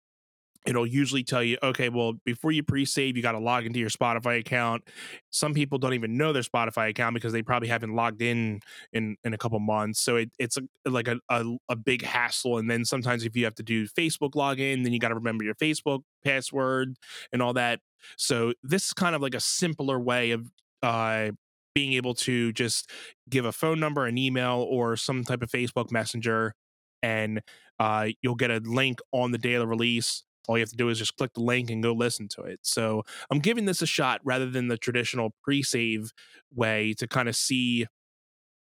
[0.66, 3.90] it'll usually tell you, okay, well, before you pre-save, you got to log into your
[3.90, 4.84] Spotify account.
[5.32, 8.60] Some people don't even know their Spotify account because they probably haven't logged in
[8.94, 10.00] in in a couple months.
[10.00, 12.58] So it, it's a, like a, a, a big hassle.
[12.58, 15.44] And then sometimes if you have to do Facebook login, then you got to remember
[15.44, 16.96] your Facebook password
[17.32, 17.80] and all that.
[18.18, 20.48] So this is kind of like a simpler way of
[20.84, 21.32] uh,
[21.74, 22.90] being able to just
[23.30, 26.54] give a phone number, an email, or some type of Facebook Messenger,
[27.02, 27.42] and
[27.80, 30.76] uh, you'll get a link on the day of the release all you have to
[30.76, 32.60] do is just click the link and go listen to it.
[32.64, 36.12] So I'm giving this a shot rather than the traditional pre-save
[36.54, 37.86] way to kind of see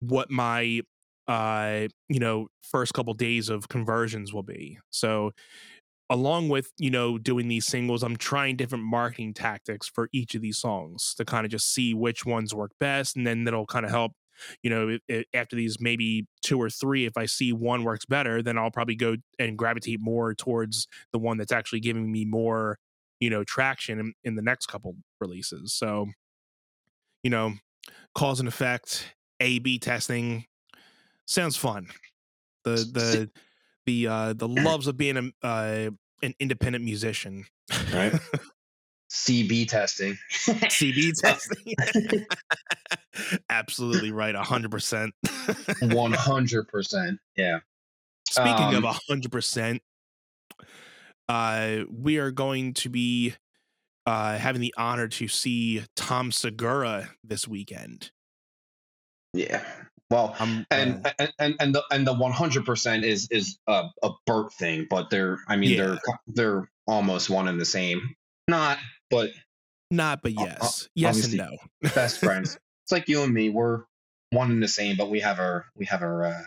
[0.00, 0.82] what my
[1.28, 4.78] uh you know first couple days of conversions will be.
[4.90, 5.32] So
[6.10, 10.42] along with you know doing these singles i'm trying different marketing tactics for each of
[10.42, 13.84] these songs to kind of just see which ones work best and then that'll kind
[13.84, 14.12] of help
[14.62, 18.04] you know, it, it, after these maybe two or three, if I see one works
[18.04, 22.24] better, then I'll probably go and gravitate more towards the one that's actually giving me
[22.24, 22.78] more,
[23.20, 25.72] you know, traction in, in the next couple releases.
[25.72, 26.06] So,
[27.22, 27.54] you know,
[28.14, 30.46] cause and effect, A B testing
[31.26, 31.88] sounds fun.
[32.64, 33.30] The the
[33.86, 35.90] the uh the loves of being a uh,
[36.22, 37.46] an independent musician.
[37.92, 38.12] Right.
[39.10, 40.18] CB testing.
[40.34, 41.74] CB testing.
[43.50, 44.34] Absolutely right.
[44.34, 45.10] 100%.
[45.24, 47.18] 100%.
[47.36, 47.58] Yeah.
[48.28, 49.80] Speaking um, of 100%,
[51.28, 53.34] uh, we are going to be
[54.06, 58.10] uh, having the honor to see Tom Segura this weekend.
[59.32, 59.62] Yeah.
[60.10, 63.58] Well, um, and, uh, and and and the and the one hundred percent is is
[63.66, 64.10] a, a
[64.50, 65.76] thing, but they're I mean yeah.
[65.84, 65.98] they're
[66.28, 68.14] they're almost one and the same.
[68.46, 68.78] Not
[69.10, 69.30] but
[69.90, 71.56] not, but yes, yes and no.
[71.94, 72.58] best friends.
[72.86, 73.50] It's like you and me.
[73.50, 73.82] We're
[74.30, 76.42] one and the same, but we have our we have our uh,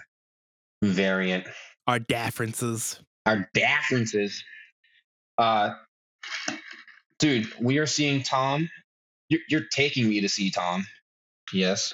[0.81, 1.45] variant.
[1.85, 2.97] Our differences.
[3.25, 4.41] Our differences.
[5.37, 5.73] Uh,
[7.17, 8.69] dude, we are seeing Tom.
[9.27, 10.87] You're, you're taking me to see Tom.
[11.51, 11.93] Yes.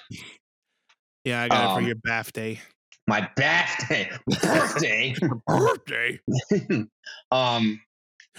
[1.24, 2.62] Yeah, I got um, it for um, your birthday.
[3.08, 4.12] My birthday,
[4.44, 5.16] birthday,
[5.48, 6.20] birthday.
[7.32, 7.82] um,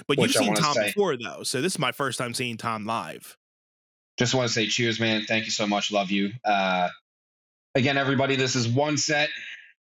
[0.07, 2.85] but you've seen Tom say, before, though, so this is my first time seeing Tom
[2.85, 3.37] live.
[4.19, 5.23] Just want to say, cheers, man.
[5.23, 5.93] Thank you so much.
[5.93, 6.33] Love you.
[6.45, 6.89] Uh,
[7.75, 9.29] again, everybody, this is one set.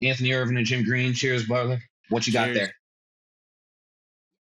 [0.03, 1.13] Anthony Irvin and Jim Green.
[1.13, 1.83] Cheers, brother.
[2.09, 2.47] What you cheers.
[2.47, 2.75] got there?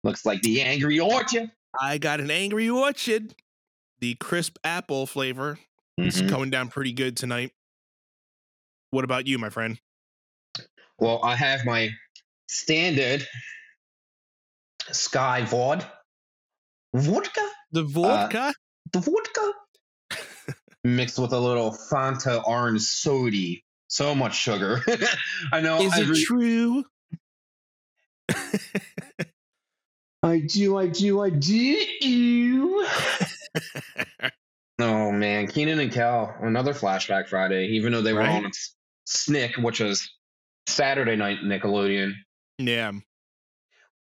[0.04, 1.52] Looks like the Angry Orchard.
[1.80, 3.36] I got an Angry Orchard.
[4.00, 5.60] The crisp apple flavor.
[6.00, 6.08] Mm-hmm.
[6.08, 7.52] It's coming down pretty good tonight.
[8.92, 9.80] What about you, my friend?
[11.00, 11.90] Well, I have my
[12.48, 13.28] standard
[14.92, 15.86] Skyy Vod.
[16.94, 17.48] Vodka?
[17.72, 18.40] The vodka?
[18.40, 18.54] Uh,
[18.94, 19.52] the vodka?
[20.88, 23.66] Mixed with a little Fanta orange sody.
[23.90, 24.82] So much sugar.
[25.52, 25.82] I know.
[25.82, 26.18] Is every...
[26.18, 26.86] it true?
[30.24, 32.88] I do, I do, I do.
[34.80, 37.68] oh man, Kenan and Kel, another flashback Friday.
[37.68, 38.46] Even though they were right?
[38.46, 38.52] on
[39.06, 40.10] Snick, which was
[40.68, 42.14] Saturday night Nickelodeon.
[42.60, 42.94] Yeah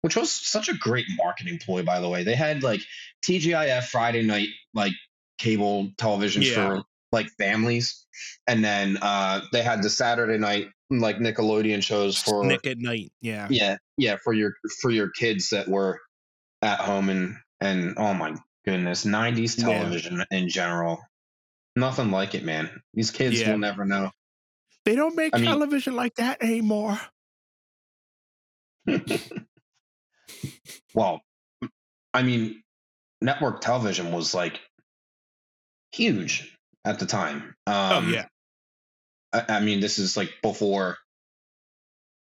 [0.02, 2.24] which was such a great marketing ploy, by the way.
[2.24, 2.80] They had like
[3.24, 4.92] TGIF Friday night, like
[5.40, 6.54] cable television yeah.
[6.54, 6.82] for
[7.12, 8.06] like families,
[8.46, 13.10] and then uh, they had the Saturday night like Nickelodeon shows for Nick at night.
[13.20, 16.00] Yeah, yeah, yeah for your for your kids that were
[16.62, 20.38] at home and and oh my goodness, '90s television yeah.
[20.38, 21.00] in general,
[21.74, 22.70] nothing like it, man.
[22.94, 23.50] These kids yeah.
[23.50, 24.10] will never know.
[24.84, 27.00] They don't make I television mean, like that anymore.
[30.94, 31.20] well,
[32.14, 32.62] I mean,
[33.20, 34.60] network television was like
[35.92, 37.54] huge at the time.
[37.66, 38.26] Oh, um, oh yeah.
[39.32, 40.98] I, I, mean, this is like before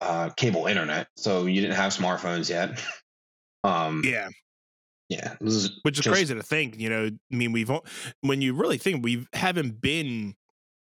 [0.00, 2.82] uh, cable internet, so you didn't have smartphones yet.
[3.64, 4.28] um, yeah.
[5.08, 6.78] Yeah, is which is just, crazy to think.
[6.78, 7.70] You know, I mean, we've
[8.22, 10.36] when you really think we haven't been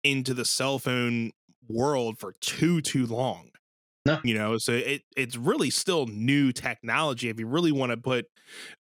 [0.04, 1.30] into the cell phone
[1.68, 3.49] world for too too long.
[4.06, 4.18] No.
[4.24, 7.28] You know, so it it's really still new technology.
[7.28, 8.26] If you really want to put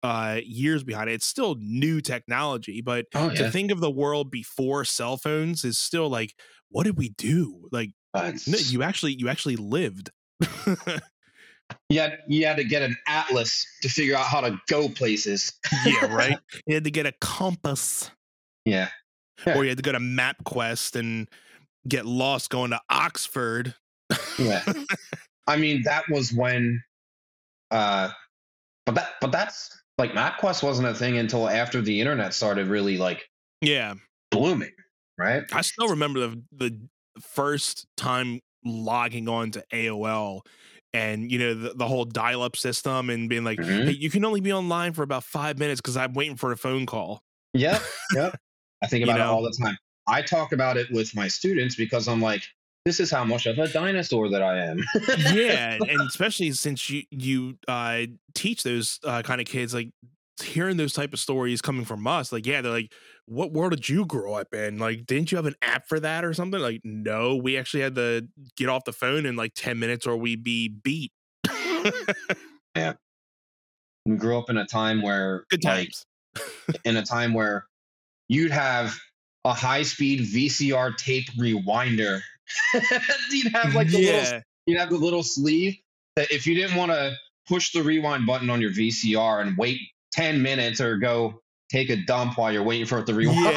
[0.03, 2.83] uh years behind it, it's still new technology.
[2.83, 3.45] But oh, yeah.
[3.45, 6.35] to think of the world before cell phones is still like,
[6.69, 7.69] what did we do?
[7.73, 10.11] Like uh, no, you actually you actually lived.
[11.89, 15.53] you had you had to get an atlas to figure out how to go places.
[15.87, 16.39] yeah, right.
[16.67, 18.11] You had to get a compass.
[18.67, 18.89] Yeah.
[19.47, 19.57] yeah.
[19.57, 21.29] Or you had to go to MapQuest and
[21.89, 23.75] get lost going to Oxford
[24.39, 24.63] yeah.
[25.47, 26.83] I mean, that was when
[27.71, 28.11] uh
[28.85, 32.97] but that but that's like MapQuest wasn't a thing until after the internet started really
[32.99, 33.29] like
[33.61, 33.95] Yeah.
[34.31, 34.73] blooming,
[35.19, 35.45] right?
[35.53, 36.81] I still remember the the
[37.21, 40.41] first time logging on to AOL
[40.93, 43.87] and you know the, the whole dial-up system and being like Mhm.
[43.87, 46.57] hey you can only be online for about five minutes because i'm waiting for a
[46.57, 47.23] phone call
[47.55, 47.83] Yep,
[48.15, 48.37] yep.
[48.83, 49.31] I think You about know?
[49.31, 49.77] it all the time.
[50.07, 52.43] I talk about it with my students because I'm like,
[52.87, 54.79] this is how much of a dinosaur that I am.
[55.35, 58.03] yeah and especially since you you uh
[58.35, 59.91] teach those uh, kind of kids like
[60.43, 62.93] hearing those type of stories coming from us like yeah they're like
[63.25, 66.25] what world did you grow up in like didn't you have an app for that
[66.25, 68.27] or something like no we actually had to
[68.57, 71.11] get off the phone in like 10 minutes or we'd be beat
[72.77, 72.93] yeah,
[74.05, 76.07] we grew up in a time where good like times
[76.85, 77.67] in a time where
[78.29, 78.97] you'd have
[79.45, 82.21] a high speed VCR tape rewinder.
[83.31, 85.77] you'd have like the little you'd have the little sleeve
[86.17, 87.15] that if you didn't want to
[87.47, 89.81] push the rewind button on your VCR and wait
[90.13, 91.41] 10 minutes or go
[91.71, 93.57] take a dump while you're waiting for it to rewind.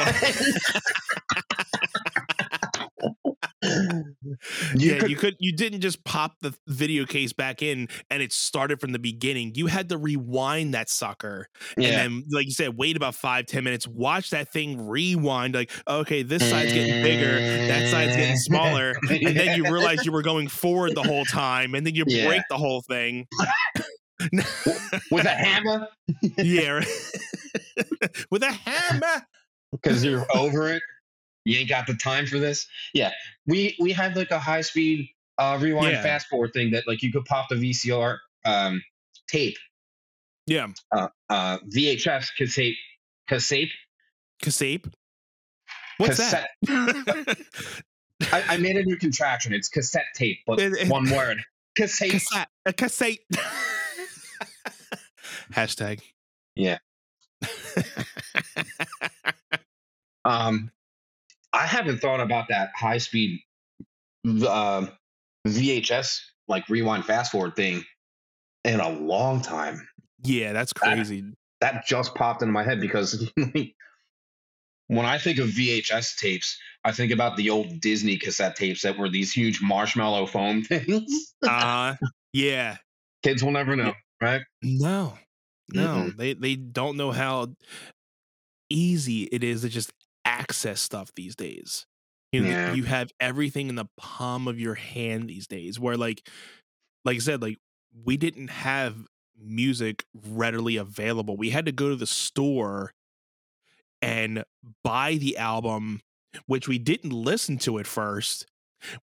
[4.22, 4.36] you
[4.76, 8.32] yeah, could you could you didn't just pop the video case back in and it
[8.32, 9.52] started from the beginning.
[9.54, 11.46] You had to rewind that sucker.
[11.76, 11.88] yeah.
[11.88, 15.70] And then like you said, wait about five, ten minutes, watch that thing rewind, like,
[15.88, 18.94] okay, this side's getting bigger, that side's getting smaller.
[19.10, 22.26] And then you realize you were going forward the whole time, and then you Yeah.
[22.26, 23.26] break the whole thing.
[25.10, 25.88] with a hammer
[26.38, 26.82] yeah.
[28.30, 29.22] With a hammer.
[29.72, 30.82] because you're over it.
[31.50, 32.66] You ain't got the time for this.
[32.94, 33.10] Yeah,
[33.46, 36.02] we we had like a high speed uh, rewind Yeah.
[36.02, 38.82] fast forward thing that like you could pop the VCR um,
[39.28, 39.56] tape,
[40.46, 40.68] Yeah.
[40.92, 42.74] uh, uh, VHS cassette,
[43.28, 43.68] cassette.
[44.42, 44.86] Casape.
[45.98, 46.48] What's that?
[48.32, 49.52] I, I made a new contraction.
[49.52, 51.42] It's cassette tape, but It- it- one word.
[51.76, 52.10] Cassette.
[52.10, 52.48] cassette.
[52.66, 53.18] A cassette.
[55.52, 56.00] Hashtag.
[56.54, 56.78] Yeah.
[60.22, 60.70] Um,
[61.52, 63.40] I haven't thought about that high speed
[64.26, 64.86] uh,
[65.46, 67.84] VHS like rewind fast forward thing
[68.64, 69.86] in a long time.
[70.22, 71.24] yeah, that's crazy.
[71.60, 77.12] That just popped into my head because when I think of VHS tapes, I think
[77.12, 81.34] about the old Disney cassette tapes that were these huge marshmallow foam things.
[81.46, 81.94] Uh
[82.32, 82.76] yeah.
[83.22, 84.42] Kids will never know, right?
[84.62, 85.18] No.
[85.72, 86.10] No.
[86.10, 87.48] They they don't know how
[88.70, 89.92] easy it is to just
[90.24, 91.86] access stuff these days.
[92.32, 92.72] You know, Yeah.
[92.74, 96.28] you have everything in the palm of your hand these days where like
[97.04, 97.58] like I said, like
[98.04, 98.96] we didn't have
[99.42, 101.36] music readily available.
[101.36, 102.92] We had to go to the store
[104.02, 104.44] and
[104.84, 106.00] buy the album,
[106.46, 108.46] which we didn't listen to at first.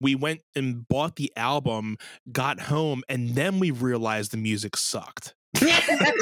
[0.01, 1.99] We went and bought the album,
[2.33, 5.35] got home, and then we realized the music sucked.
[5.63, 6.13] I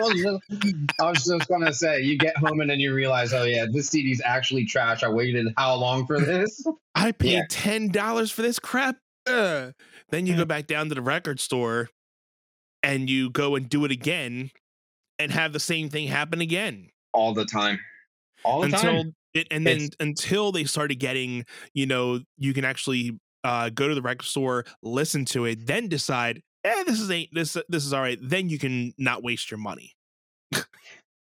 [0.00, 3.44] was just, I was just gonna say, you get home and then you realize, oh
[3.44, 5.02] yeah, this CD's actually trash.
[5.02, 6.64] I waited how long for this?
[6.94, 7.42] I paid Yeah.
[7.48, 8.96] ten dollars for this crap.
[9.26, 9.72] Ugh.
[10.10, 11.88] Then you go back down to the record store
[12.82, 14.50] and you go and do it again
[15.18, 16.88] and have the same thing happen again.
[17.12, 17.78] All the time,
[18.44, 19.14] all the until time.
[19.34, 21.44] it, and then It's- until they started getting,
[21.74, 25.88] you know, you can actually uh, go to the record store, listen to it, then
[25.88, 28.18] decide, eh, this is ain't this this is all right.
[28.20, 29.92] Then you can not waste your money.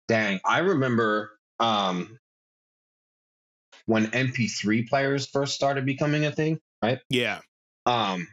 [0.07, 2.19] Dang, I remember um,
[3.87, 6.99] when MP3 players first started becoming a thing, right?
[7.09, 7.39] Yeah,
[7.87, 8.27] um,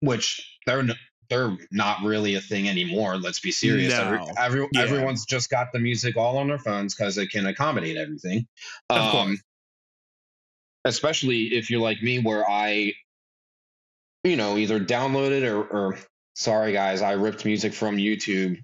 [0.00, 0.94] which they're n-
[1.30, 3.16] they're not really a thing anymore.
[3.16, 3.94] Let's be serious.
[3.94, 4.30] Every, No.
[4.36, 4.82] every, Yeah.
[4.82, 8.46] Everyone's just got the music all on their phones because it can accommodate everything.
[8.90, 9.38] Of Um, course.
[10.84, 12.92] especially if you're like me, where I,
[14.24, 15.98] you know, either downloaded or, or
[16.34, 18.58] sorry guys, I ripped music from YouTube.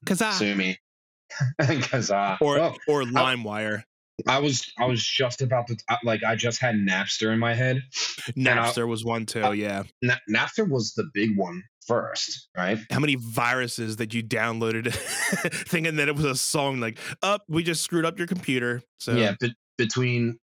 [0.00, 0.78] because I Sue me.
[1.58, 3.84] Because I or oh, or LimeWire,
[4.28, 7.54] I was I was just about to uh, like I just had Napster in my
[7.54, 7.82] head.
[8.36, 9.54] and I- Napster was one too.
[9.54, 12.78] Yeah, Na- Napster was the big one first, right?
[12.90, 14.92] how many viruses that you downloaded,
[15.68, 16.80] thinking that it was a song?
[16.80, 18.82] Like, up, we just screwed up your computer.
[19.00, 20.38] So yeah, be- between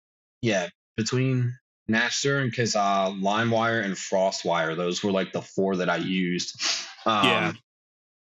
[0.44, 1.58] yeah between
[1.90, 6.60] Napster and Kazaa, LimeWire and FrostWire, those were like the four that I used.
[7.06, 7.54] Um, Yeah.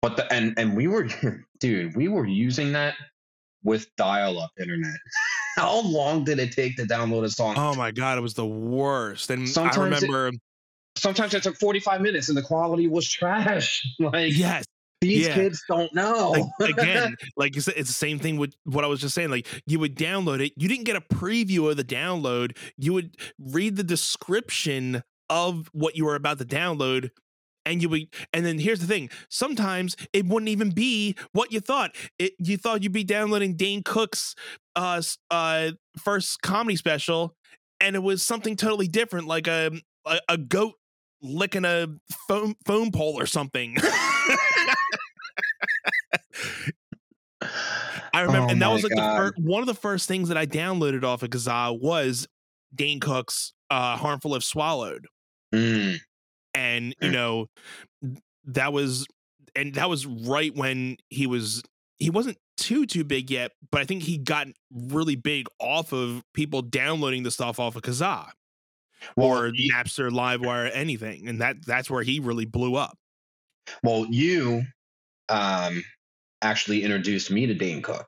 [0.02, 1.10] But the and and we were,
[1.60, 2.95] dude, we were using that
[3.64, 4.95] with dial-up internet.
[5.58, 7.56] How long did it take to download a song?
[7.58, 9.30] Oh my god, it was the worst.
[9.30, 10.39] And I Sometimes it-
[10.97, 13.86] Sometimes it took 45 minutes and the quality was trash.
[14.00, 14.64] Like yes,
[15.02, 15.34] these yeah.
[15.34, 16.50] kids don't know.
[16.60, 19.30] like, again, like you said, it's the same thing with what I was just saying.
[19.30, 22.58] Like you would download it, you didn't get a preview of the download.
[22.78, 27.12] You would read the description of what you were about to download,
[27.66, 31.60] and you would and then here's the thing sometimes it wouldn't even be what you
[31.60, 34.36] thought it you thought you'd be downloading dane cook's
[34.76, 37.36] uh uh first comedy special
[37.80, 39.72] and it was something totally different like a
[40.06, 40.74] a, a goat
[41.22, 41.88] licking a
[42.28, 43.78] phone phone pole or something
[48.14, 50.38] I remember, Oh and that was like the first, one of the first things that
[50.38, 52.28] I downloaded off of Kazaa was
[52.74, 55.07] Dane Cook's uh, "Harmful If Swallowed,"
[55.53, 55.99] Mm,
[56.53, 57.14] and you Mm.
[57.14, 57.47] know
[58.45, 59.05] that was,
[59.55, 61.64] and that was right when he was
[61.97, 66.24] he wasn't too too big yet, but I think he got really big off of
[66.34, 68.32] people downloading the stuff off of Kazaa
[69.16, 72.97] well, or you, Napster, LimeWire, anything, and that that's where he really blew up.
[73.84, 74.64] well, you
[75.30, 75.84] um,
[76.42, 78.08] actually introduced me to Dane Cook.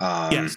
[0.00, 0.56] Um, yes,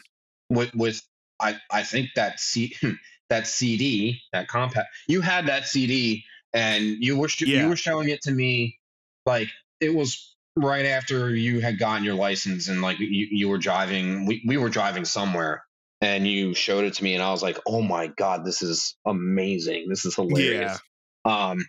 [0.49, 1.01] with with
[1.39, 2.76] I I think that C
[3.30, 7.63] that CD that compact you had that CD and you were sh- Yeah.
[7.63, 8.78] you were showing it to me
[9.26, 9.47] like
[9.80, 14.26] it was right after you had gotten your license and like you, you were driving
[14.26, 15.63] we, we were driving somewhere
[16.01, 18.97] and you showed it to me and I was like oh my god this is
[19.07, 20.78] amazing this is hilarious
[21.24, 21.65] um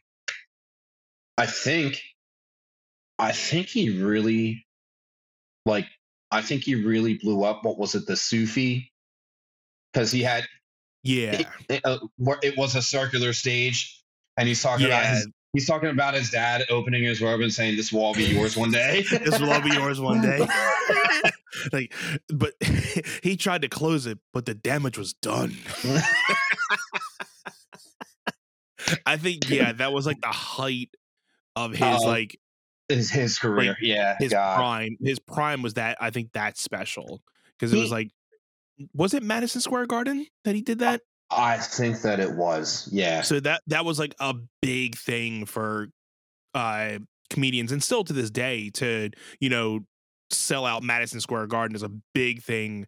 [1.38, 2.02] I think
[3.18, 4.66] I think he really
[5.66, 5.86] like
[6.30, 8.92] I think he really blew up what was it the Sufi?
[9.92, 10.44] Because he had
[11.02, 11.98] yeah, it, uh,
[12.42, 14.02] it was a circular stage
[14.36, 17.76] and he's talking about his he's talking about his dad opening his robe and saying
[17.76, 19.04] this will all be yours one day.
[19.10, 20.46] This will all be yours one day.
[21.72, 21.92] like,
[22.28, 22.54] but
[23.22, 25.56] he tried to close it, but the damage was done.
[29.06, 30.90] I think, yeah, that was like the height
[31.54, 32.38] of his Oh, like
[32.96, 34.56] his, his career yeah his God.
[34.56, 34.96] prime.
[35.00, 37.20] His prime was that I think that's special
[37.58, 38.10] because it was like,
[38.94, 41.00] was it Madison Square Garden that he did that?
[41.30, 45.88] I think that it was yeah So that that was like a big thing for
[46.54, 46.98] uh
[47.30, 49.80] comedians and still to this day to, you know,
[50.30, 52.86] sell out Madison Square Garden is a big thing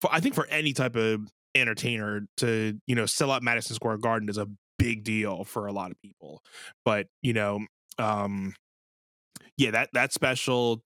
[0.00, 1.22] for I think for any type of
[1.54, 5.72] entertainer to, you know, sell out Madison Square Garden is a big deal for a
[5.72, 6.42] lot of people.
[6.84, 7.60] But, you know,
[7.98, 8.54] um
[9.60, 10.82] yeah, that that special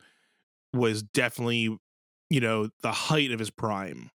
[0.75, 1.79] was definitely,
[2.31, 4.11] you know, the height of his prime.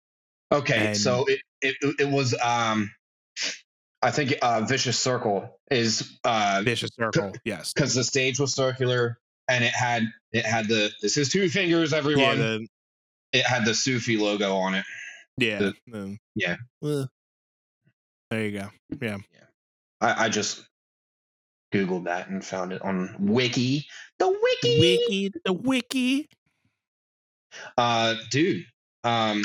[0.51, 2.89] okay and- so it, it it was um
[4.01, 7.74] I think uh vicious circle is uh Vicious Circle, yes.
[7.74, 9.18] because the stage was circular
[9.49, 12.68] and it had it had the this is two fingers Yeah, everyone the,
[13.34, 14.86] it had the Sufi logo on it
[15.38, 15.60] yeah.
[15.60, 16.56] The- um, yeah.
[16.82, 18.70] there you go.
[19.01, 19.43] Yeah, Yeah.
[20.01, 20.64] I, I just
[21.76, 23.86] googled that and found it on wiki
[24.19, 26.30] the wiki, Wiki, the wiki.
[27.78, 28.65] uh dude
[29.03, 29.43] um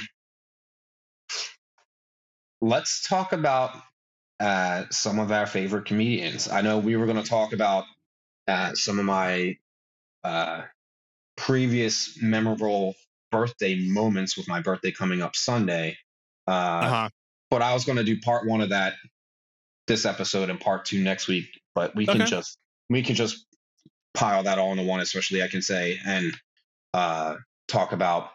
[2.61, 3.71] let's talk about
[4.41, 7.85] uh some of our favorite comedians i know we were going to talk about
[8.49, 9.57] uh some of my
[10.25, 10.63] uh
[11.37, 12.95] previous memorable
[13.31, 15.97] birthday moments with my birthday coming up sunday
[16.47, 17.09] uh Uh-huh.
[17.51, 18.95] but I was going to do part one of that
[19.87, 21.60] this episode and part two next week.
[21.75, 22.59] But we can just
[22.89, 23.47] we can just
[24.15, 26.37] pile that all into one, especially I can say and
[26.95, 27.37] uh,
[27.69, 28.31] talk about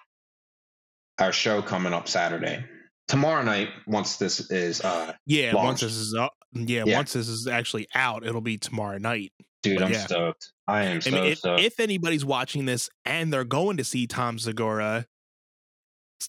[1.19, 2.63] our show coming up Saturday
[3.07, 3.69] tomorrow night.
[3.87, 6.95] Once this is, uh, Yeah, once this is up, yeah, Yeah.
[6.97, 9.31] once this is actually out, it'll be tomorrow night.
[9.63, 10.05] dude, But I'm yeah.
[10.05, 10.51] stoked.
[10.67, 11.61] I am I so mean, if, stoked.
[11.61, 15.05] if anybody's watching this and they're going to see Tom Segura,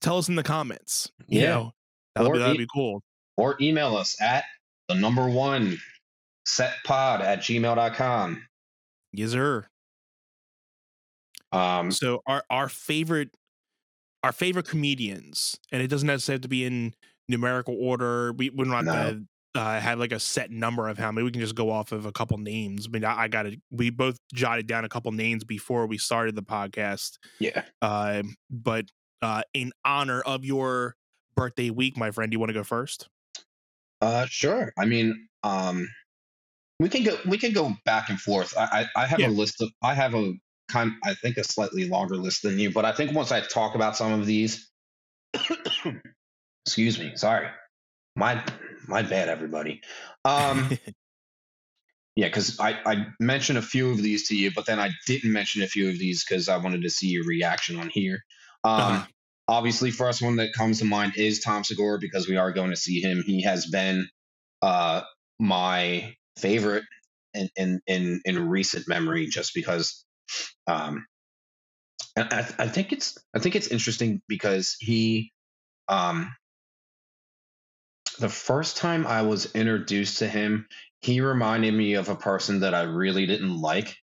[0.00, 1.10] tell us in the comments.
[1.28, 1.46] You Yeah.
[1.50, 1.72] know,
[2.14, 3.02] that'll be, that'll e- be cool.
[3.36, 4.44] or email us at
[4.88, 5.78] the number one
[6.46, 8.46] setpod at gmail.com.
[9.12, 9.66] Yes, sir.
[11.52, 13.30] Um, So our our favorite
[14.22, 16.94] our favorite comedians, and it doesn't necessarily have to be in
[17.28, 18.32] numerical order.
[18.32, 18.92] We we're not No.
[18.92, 19.20] gonna
[19.54, 21.24] uh, have like a set number of how many.
[21.24, 22.86] We can just go off of a couple names.
[22.86, 23.60] I mean, I, I got it.
[23.70, 27.18] We both jotted down a couple names before we started the podcast.
[27.38, 27.62] yeah.
[27.80, 28.90] Uh, but
[29.22, 30.94] uh, in honor of your
[31.36, 33.08] birthday week, my friend, do you want to go first?
[34.02, 34.74] Uh, sure.
[34.76, 35.88] I mean, um,
[36.78, 37.18] we can go.
[37.26, 38.56] We can go back and forth.
[38.56, 39.28] I I, I have Yeah.
[39.28, 39.70] a list of.
[39.82, 40.34] I have a
[40.68, 40.92] kind.
[41.04, 43.96] I think a slightly longer list than you, but I think once I talk about
[43.96, 44.70] some of these,
[46.66, 47.12] excuse me.
[47.16, 47.48] Sorry,
[48.16, 48.44] my
[48.88, 49.82] my bad, everybody.
[50.24, 50.70] Um,
[52.16, 55.32] yeah, because I I mentioned a few of these to you, but then I didn't
[55.32, 58.20] mention a few of these because I wanted to see your reaction on here.
[58.64, 59.06] Um, Uh-huh.
[59.48, 62.76] obviously first one that comes to mind is Tom Segura because we are going to
[62.76, 63.22] see him.
[63.24, 64.08] He has been
[64.62, 65.02] uh
[65.38, 66.84] my favorite
[67.34, 70.04] in in in, in recent memory just because
[70.66, 71.06] um
[72.16, 75.32] I, I think it's I think it's interesting because he
[75.88, 76.34] um
[78.18, 80.66] the first time I was introduced to him,
[81.02, 83.96] he reminded me of a person that I really didn't like.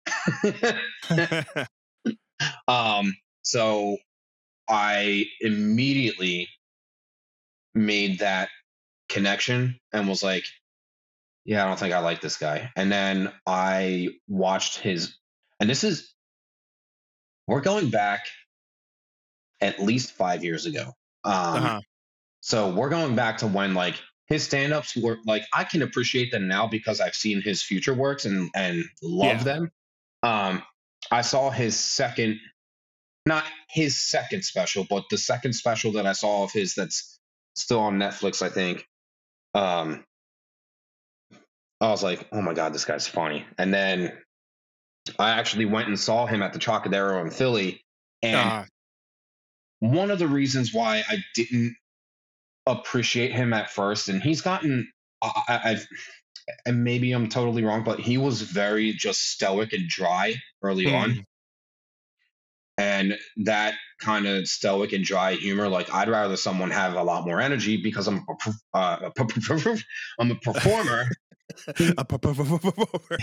[2.68, 3.14] um,
[3.44, 3.98] so
[4.70, 6.50] I immediately
[7.74, 8.50] made that
[9.10, 10.46] connection and was like,
[11.46, 12.72] yeah, I don't think I like this guy.
[12.76, 15.16] And then I watched his,
[15.60, 16.14] and this is,
[17.48, 18.26] we're going back
[19.60, 20.94] at least five years ago.
[21.24, 21.82] Um, uh-huh.
[22.42, 23.96] So we're going back to when like
[24.28, 28.26] his stand-ups were like I can appreciate them now because I've seen his future works
[28.26, 29.44] and and love yeah.
[29.44, 29.72] them.
[30.24, 30.64] Um,
[31.12, 32.40] I saw his second,
[33.26, 37.20] not his second special, but the second special that I saw of his that's
[37.56, 38.88] still on Netflix, I think.
[39.54, 40.06] Um,
[41.82, 43.46] I was like, oh my god, this guy's funny.
[43.58, 44.14] And then
[45.18, 47.82] I actually went and saw him at the Trocadero in Philly,
[48.22, 48.64] and uh-huh.
[49.80, 51.76] one of the reasons why I didn't
[52.68, 54.92] appreciate him at first, and he's gotten.
[55.24, 55.88] I, I've
[56.66, 61.00] and maybe I'm totally wrong, but he was very just stoic and dry early mm.
[61.00, 61.26] on.
[62.82, 67.28] And that kind of stoic and dry humor, like I'd rather someone have a lot
[67.28, 68.34] more energy because I'm a,
[68.74, 69.12] uh,
[70.20, 71.08] I'm a performer.
[71.98, 73.18] a performer.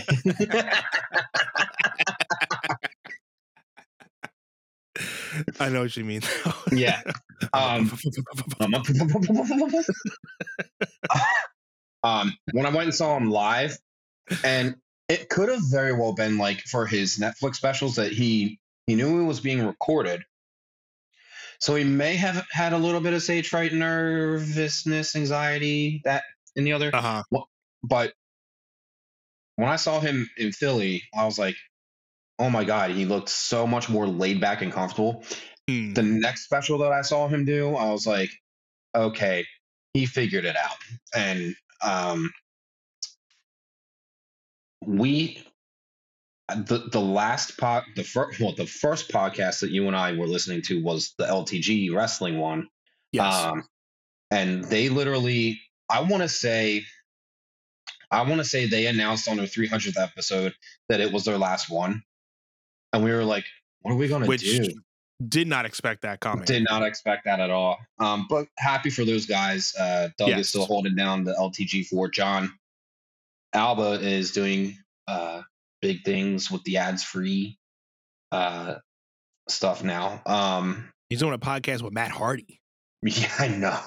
[5.58, 6.20] I know what you mean.
[6.70, 7.02] yeah.
[7.52, 7.90] Um,
[12.04, 13.76] um, when I went and saw him live,
[14.44, 14.76] and
[15.08, 19.20] it could have very well been like for his Netflix specials that he he knew
[19.20, 20.24] it was being recorded.
[21.60, 26.22] So he may have had a little bit of stage fright, nervousness, anxiety, that
[26.56, 26.90] and the other.
[26.94, 27.22] Uh-huh.
[27.82, 28.14] But
[29.56, 31.56] when I saw him in Philly, I was like,
[32.38, 35.22] oh my god, he looked so much more laid back and comfortable.
[35.68, 35.94] Mm.
[35.94, 38.30] The next special that I saw him do, I was like,
[38.94, 39.44] okay,
[39.92, 40.76] he figured it out.
[41.14, 42.30] And um,
[44.86, 45.44] we
[46.48, 50.26] the the last pod the first well the first podcast that you and I were
[50.26, 52.68] listening to was the LTG wrestling one.
[53.12, 53.34] Yes.
[53.34, 53.64] Um,
[54.30, 56.84] and they literally I want to say
[58.10, 60.54] I want to say they announced on their 300th episode
[60.88, 62.02] that it was their last one
[62.92, 63.44] and we were like,
[63.82, 64.68] "What are we going to do?"
[65.26, 66.46] Did not expect that comment.
[66.46, 67.78] Did not expect that at all.
[67.98, 69.74] Um, but happy for those guys.
[69.74, 70.40] Uh, Doug yes.
[70.40, 72.52] is still holding down the LTG for John.
[73.52, 74.76] Alba is doing
[75.08, 75.42] uh,
[75.80, 77.58] big things with the ads free
[78.32, 78.76] uh,
[79.48, 80.20] stuff now.
[80.26, 82.60] Um, he's doing a podcast with Matt Hardy.
[83.00, 83.78] Yeah, I know.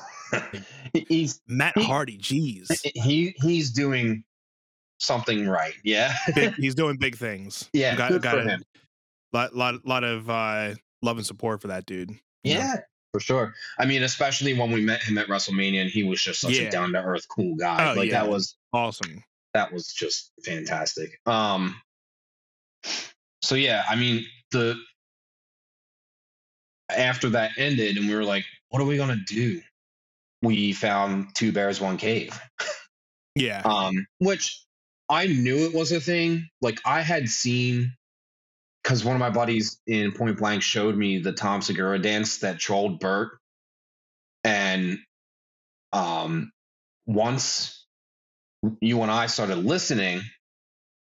[1.10, 2.18] he's Matt he, Hardy.
[2.18, 4.24] Jeez, he he's doing
[5.00, 5.74] something right.
[5.84, 6.14] Yeah,
[6.58, 7.70] he's doing big things.
[7.74, 8.64] Yeah, got, good got for him
[9.34, 12.12] lot lot lot of uh, love and support for that dude.
[12.44, 12.82] Yeah, know?
[13.14, 13.54] for sure.
[13.80, 16.68] I mean, especially when we met him at WrestleMania, and he was just such yeah.
[16.68, 17.92] a down to earth, cool guy.
[17.92, 18.24] Oh, like yeah.
[18.24, 19.24] that was awesome.
[19.54, 21.20] That was just fantastic.
[21.26, 21.80] Um.
[23.42, 24.76] So yeah, I mean the
[26.90, 29.62] after that ended, and we were like, "What are we gonna do?"
[30.42, 32.40] We found two bears, one cave.
[33.36, 33.62] Yeah.
[33.62, 34.62] Um, which
[35.08, 36.50] I knew it was a thing.
[36.62, 37.94] Like I had seen
[38.84, 42.60] because one of my buddies in Point Blank showed me the Tom Segura dance that
[42.60, 43.38] trolled Bert,
[44.44, 45.00] and
[45.94, 46.52] um,
[47.06, 47.81] once
[48.80, 50.22] you and I started listening,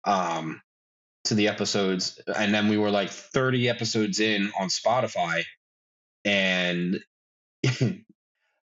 [0.06, 0.62] um,
[1.26, 5.44] to the episodes, and then we were like thirty episodes in on Spotify,
[6.26, 7.00] and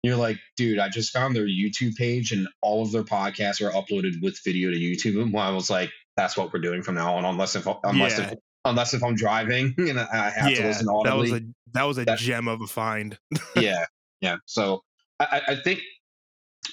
[0.04, 3.72] you're like, dude, I just found their YouTube page, and all of their podcasts are
[3.72, 5.22] uploaded with video to YouTube.
[5.22, 8.32] And I was like, that's what we're doing from now on, unless if unless yeah.
[8.32, 11.10] if unless if I'm driving and I have yeah, to listen audibly.
[11.10, 11.42] That was a
[11.74, 13.18] that was a that, gem of a find.
[13.56, 13.86] yeah,
[14.22, 14.38] yeah.
[14.46, 14.84] So
[15.20, 15.82] I, I think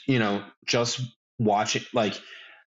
[0.07, 1.01] you know just
[1.41, 2.21] watching like,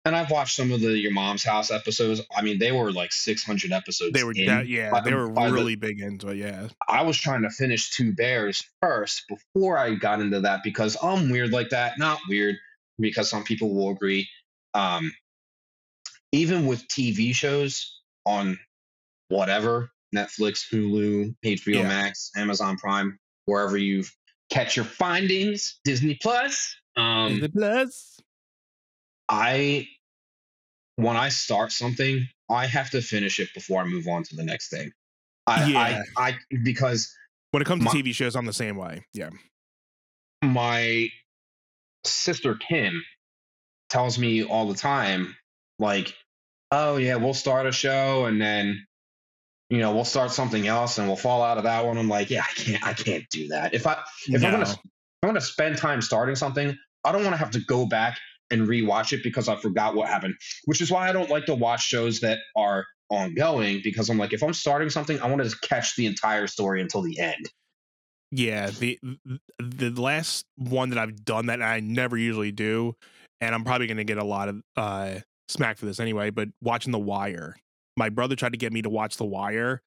[0.05, 2.21] and I've watched some of the Your Mom's House episodes.
[2.35, 4.13] I mean, they were like 600 episodes.
[4.13, 6.37] They were that, yeah, by, they were really the, big into it.
[6.37, 10.95] Yeah, I was trying to finish Two Bears first before I got into that because
[11.01, 11.97] I'm weird like that.
[11.97, 12.55] Not weird
[12.99, 14.29] because some people will agree.
[14.73, 15.11] Um,
[16.31, 18.59] even with TV shows on
[19.29, 21.87] whatever Netflix, Hulu, HBO yeah.
[21.87, 24.03] Max, Amazon Prime, wherever you
[24.49, 26.75] catch your findings, Disney Plus.
[26.95, 28.19] Um, Disney Plus.
[29.29, 29.87] I
[30.95, 34.43] when I start something, I have to finish it before I move on to the
[34.43, 34.91] next thing.
[35.45, 36.03] I, yeah.
[36.17, 37.13] I, I because
[37.51, 39.05] when it comes my, to TV shows, I'm the same way.
[39.13, 39.29] Yeah.
[40.43, 41.09] My
[42.03, 43.03] sister Kim
[43.89, 45.35] tells me all the time,
[45.79, 46.13] like,
[46.71, 48.85] oh yeah, we'll start a show and then
[49.69, 51.97] you know, we'll start something else and we'll fall out of that one.
[51.97, 53.73] I'm like, yeah, I can't, I can't do that.
[53.73, 53.97] If I,
[54.27, 54.47] if no.
[54.47, 54.79] I'm gonna,
[55.23, 58.17] I'm gonna spend time starting something, I don't want to have to go back
[58.51, 60.35] and rewatch it because I forgot what happened.
[60.65, 64.33] Which is why I don't like to watch shows that are ongoing because I'm like,
[64.33, 67.49] if I'm starting something, I want to catch the entire story until the end.
[68.31, 68.99] Yeah, the
[69.59, 72.93] the last one that I've done that I never usually do,
[73.39, 76.29] and I'm probably to get a lot of uh, smack for this anyway.
[76.29, 77.55] But watching The Wire,
[77.95, 79.81] my brother tried to get me to watch The Wire.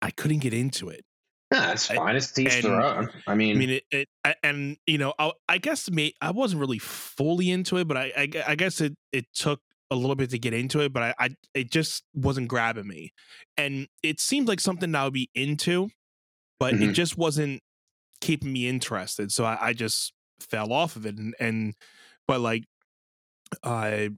[0.00, 1.04] I couldn't get into it.
[1.52, 2.16] Yeah, it's fine.
[2.16, 3.08] It's teach their own.
[3.26, 4.08] I mean, I mean, it, it
[4.42, 8.12] and you know, I, I guess me, I wasn't really fully into it, but I,
[8.16, 11.14] I, I guess it, it took a little bit to get into it, but I,
[11.18, 13.12] I, it just wasn't grabbing me,
[13.56, 15.90] and it seemed like something that I would be into,
[16.58, 16.90] but mm-hmm.
[16.90, 17.62] it just wasn't
[18.20, 19.30] keeping me interested.
[19.30, 21.74] So I, I just fell off of it, and, and
[22.26, 22.64] but like,
[23.62, 24.08] uh,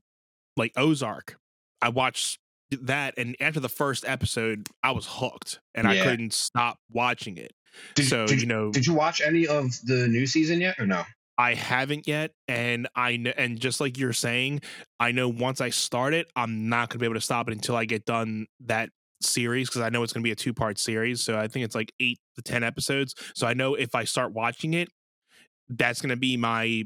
[0.56, 1.38] like Ozark,
[1.82, 2.38] I watched
[2.70, 6.02] that and after the first episode i was hooked and yeah.
[6.02, 7.52] i couldn't stop watching it.
[7.94, 10.86] Did, so did, you know did you watch any of the new season yet or
[10.86, 11.04] no?
[11.36, 14.62] I haven't yet and i know and just like you're saying
[14.98, 17.52] i know once i start it i'm not going to be able to stop it
[17.52, 18.90] until i get done that
[19.20, 21.64] series because i know it's going to be a two part series so i think
[21.64, 24.88] it's like eight to ten episodes so i know if i start watching it
[25.68, 26.84] that's going to be my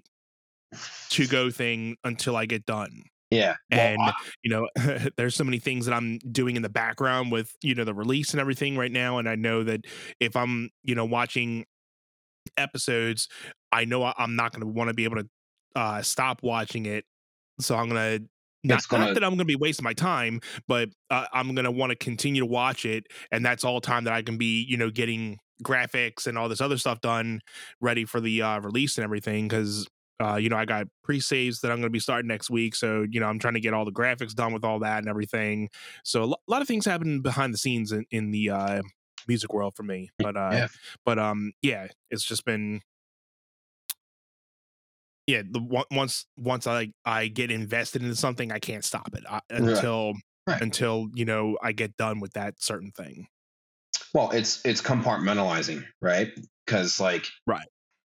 [1.08, 3.54] to go thing until i get done yeah.
[3.70, 4.12] Well, and I,
[4.42, 4.68] you know,
[5.16, 8.32] there's so many things that I'm doing in the background with, you know, the release
[8.32, 9.84] and everything right now and I know that
[10.20, 11.64] if I'm, you know, watching
[12.56, 13.28] episodes,
[13.70, 15.28] I know I'm not going to want to be able to
[15.74, 17.04] uh stop watching it.
[17.60, 18.26] So I'm going to
[18.64, 21.64] not, gonna, not, that I'm going to be wasting my time, but uh, I'm going
[21.64, 24.64] to want to continue to watch it, and that's all time that I can be,
[24.68, 27.40] you know, getting graphics and all this other stuff done,
[27.80, 29.48] ready for the uh, release and everything.
[29.48, 29.88] Because
[30.22, 33.04] uh, you know, I got pre-saves that I'm going to be starting next week, so
[33.10, 35.68] you know, I'm trying to get all the graphics done with all that and everything.
[36.04, 38.82] So a lo- lot of things happen behind the scenes in, in the uh,
[39.26, 40.10] music world for me.
[40.18, 40.68] But uh, yeah.
[41.04, 42.80] but um, yeah, it's just been
[45.26, 45.42] yeah.
[45.48, 49.40] The once once I I get invested into something, I can't stop it I, uh,
[49.50, 50.12] until
[50.46, 50.54] right.
[50.54, 50.62] Right.
[50.62, 53.26] until you know I get done with that certain thing.
[54.14, 56.28] Well, it's it's compartmentalizing, right?
[56.64, 57.66] Because like right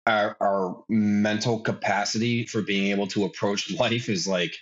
[0.07, 4.55] our, our mental capacity for being able to approach life is like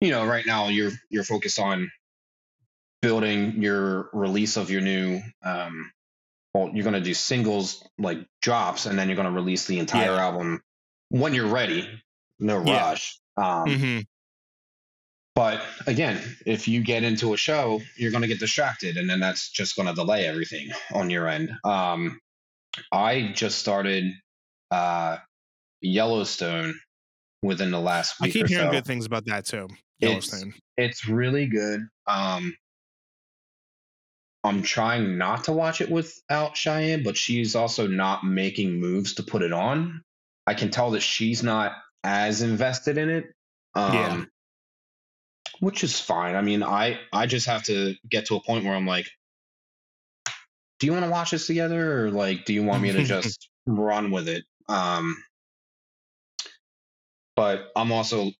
[0.00, 1.90] you know right now you're you're focused on
[3.00, 5.90] building your release of your new um
[6.54, 9.78] well you're going to do singles like drops and then you're going to release the
[9.78, 10.24] entire yeah.
[10.24, 10.62] album
[11.10, 11.88] when you're ready
[12.38, 12.88] no yeah.
[12.88, 14.00] rush um mm-hmm.
[15.34, 19.18] but again if you get into a show you're going to get distracted and then
[19.18, 22.20] that's just going to delay everything on your end um
[22.90, 24.12] I just started
[24.70, 25.18] uh,
[25.80, 26.74] Yellowstone
[27.42, 28.30] within the last week.
[28.30, 28.72] I keep hearing so.
[28.72, 29.68] good things about that too.
[29.98, 30.54] Yellowstone.
[30.76, 31.80] It's, it's really good.
[32.06, 32.56] Um,
[34.44, 39.22] I'm trying not to watch it without Cheyenne, but she's also not making moves to
[39.22, 40.02] put it on.
[40.46, 43.26] I can tell that she's not as invested in it.
[43.74, 44.24] Um, yeah.
[45.60, 46.34] Which is fine.
[46.34, 49.08] I mean, I I just have to get to a point where I'm like,
[50.82, 53.48] do you want to watch this together or like do you want me to just
[53.66, 54.42] run with it?
[54.68, 55.16] Um
[57.36, 58.32] but i'm also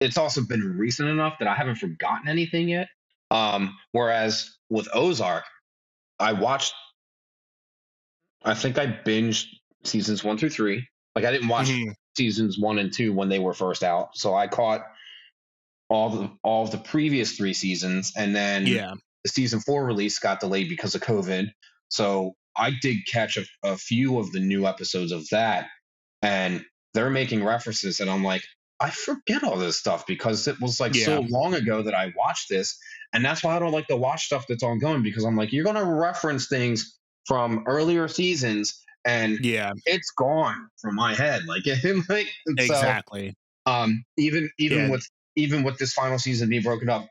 [0.00, 2.88] it's also been recent enough that i haven't forgotten anything yet.
[3.30, 5.44] Um whereas with ozark
[6.18, 6.74] i watched
[8.44, 9.46] i think i binged
[9.84, 10.84] seasons one through three.
[11.14, 11.92] Like i didn't watch mm-hmm.
[12.16, 14.16] seasons one and two when they were first out.
[14.16, 14.80] So i caught
[15.88, 18.94] all the all of the previous three seasons and then yeah
[19.24, 21.50] the season four release got delayed because of COVID.
[21.88, 25.68] So I did catch a, a few of the new episodes of that,
[26.22, 26.64] and
[26.94, 28.42] they're making references, and I'm like,
[28.80, 31.04] I forget all this stuff because it was like yeah.
[31.04, 32.76] so long ago that I watched this,
[33.12, 35.64] and that's why I don't like to watch stuff that's ongoing because I'm like, you're
[35.64, 41.42] gonna reference things from earlier seasons, and yeah, it's gone from my head.
[41.46, 41.62] Like,
[42.08, 43.36] like exactly.
[43.66, 44.90] So, um, even even yeah.
[44.90, 45.06] with
[45.36, 47.06] even with this final season being broken up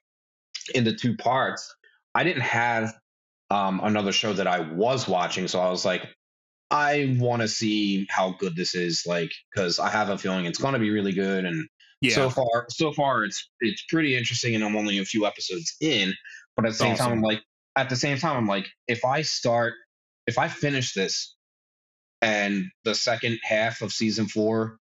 [0.76, 1.74] into two parts,
[2.14, 2.93] I didn't have
[3.49, 6.07] um, another show that I was watching, so I was like,
[6.70, 10.59] I want to see how good this is, like, because I have a feeling it's
[10.59, 11.45] going to be really good.
[11.45, 11.68] And
[12.01, 12.16] yeah.
[12.16, 16.14] so far, so far, it's it's pretty interesting, and I'm only a few episodes in.
[16.55, 17.05] But at the same awesome.
[17.05, 17.41] time, I'm like,
[17.76, 19.74] at the same time, I'm like, if I start,
[20.28, 21.36] if I finish this,
[22.22, 24.78] and the second half of season four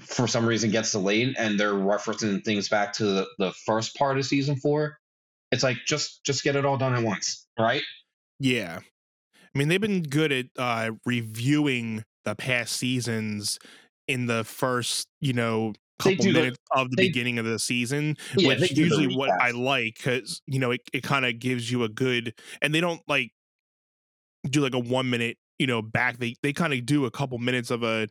[0.00, 4.16] for some reason gets delayed and they're referencing things back to the, the first part
[4.16, 4.96] of season four
[5.52, 7.82] it's like just just get it all done at once, right?
[8.38, 8.80] Yeah.
[9.54, 13.58] I mean, they've been good at uh, reviewing the past seasons
[14.06, 18.16] in the first, you know, couple minutes the, of the they, beginning of the season,
[18.36, 21.84] yeah, which usually what I like because you know it, it kind of gives you
[21.84, 23.32] a good, and they don't like
[24.48, 27.38] do like a one minute you know back they they kind of do a couple
[27.38, 28.08] minutes of a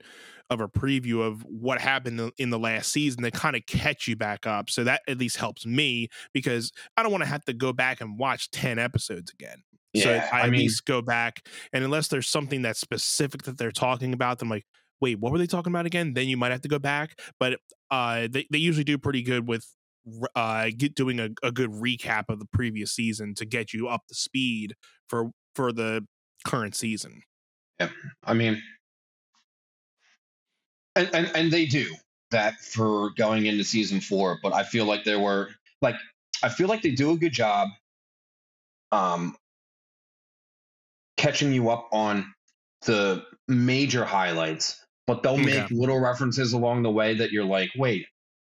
[0.51, 4.15] of a preview of what happened in the last season they kind of catch you
[4.15, 4.69] back up.
[4.69, 7.99] So that at least helps me because i don't want to have to go back
[7.99, 9.63] and watch 10 episodes again.
[9.93, 13.43] Yeah, so I, I at mean, least go back and unless there's something that's specific
[13.43, 14.65] that they're talking about i'm like
[15.01, 16.13] wait what were they talking about again?
[16.13, 19.47] Then you might have to go back but uh they, they usually do pretty good
[19.47, 19.65] with
[20.35, 24.01] uh get doing a, a good recap of the previous season to get you up
[24.07, 24.75] to speed
[25.07, 26.05] for for the
[26.45, 27.23] current season
[27.79, 27.89] yeah
[28.23, 28.61] i mean
[30.95, 31.93] and, and and they do
[32.31, 35.49] that for going into season four but i feel like there were
[35.81, 35.95] like
[36.43, 37.69] i feel like they do a good job
[38.91, 39.35] um
[41.17, 42.33] catching you up on
[42.85, 45.77] the major highlights but they'll make yeah.
[45.77, 48.05] little references along the way that you're like wait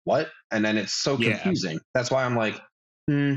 [0.04, 1.78] what and then it's so confusing yeah.
[1.94, 2.60] that's why i'm like
[3.08, 3.34] hmm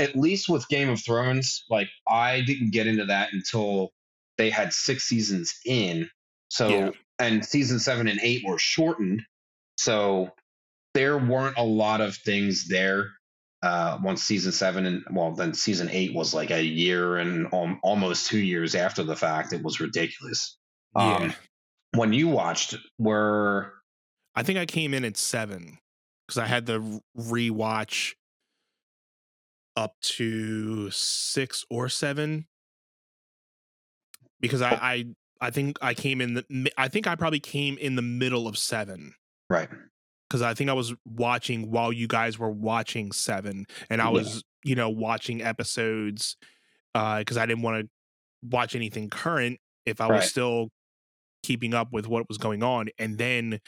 [0.00, 3.90] at least with game of thrones like i didn't get into that until
[4.38, 6.08] they had six seasons in
[6.48, 9.22] so yeah and season seven and eight were shortened,
[9.76, 10.30] so
[10.94, 13.10] there weren't a lot of things there.
[13.60, 17.80] Uh, once season seven and well, then season eight was like a year and um,
[17.82, 19.52] almost two years after the fact.
[19.52, 20.56] It was ridiculous.
[20.96, 21.16] Yeah.
[21.16, 21.34] Um,
[21.94, 23.72] when you watched, were
[24.36, 25.78] I think I came in at seven
[26.26, 28.14] because I had to rewatch
[29.74, 32.46] up to six or seven
[34.40, 35.04] because I, I
[35.40, 38.58] I think I came in the I think I probably came in the middle of
[38.58, 39.14] 7.
[39.48, 39.68] Right.
[40.30, 44.10] Cuz I think I was watching while you guys were watching 7 and I yeah.
[44.10, 46.36] was, you know, watching episodes
[46.94, 47.90] uh cuz I didn't want to
[48.42, 50.16] watch anything current if I right.
[50.16, 50.70] was still
[51.42, 53.60] keeping up with what was going on and then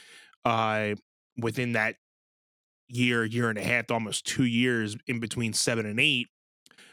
[0.44, 0.94] uh
[1.36, 1.96] within that
[2.88, 6.28] year year and a half almost 2 years in between 7 and 8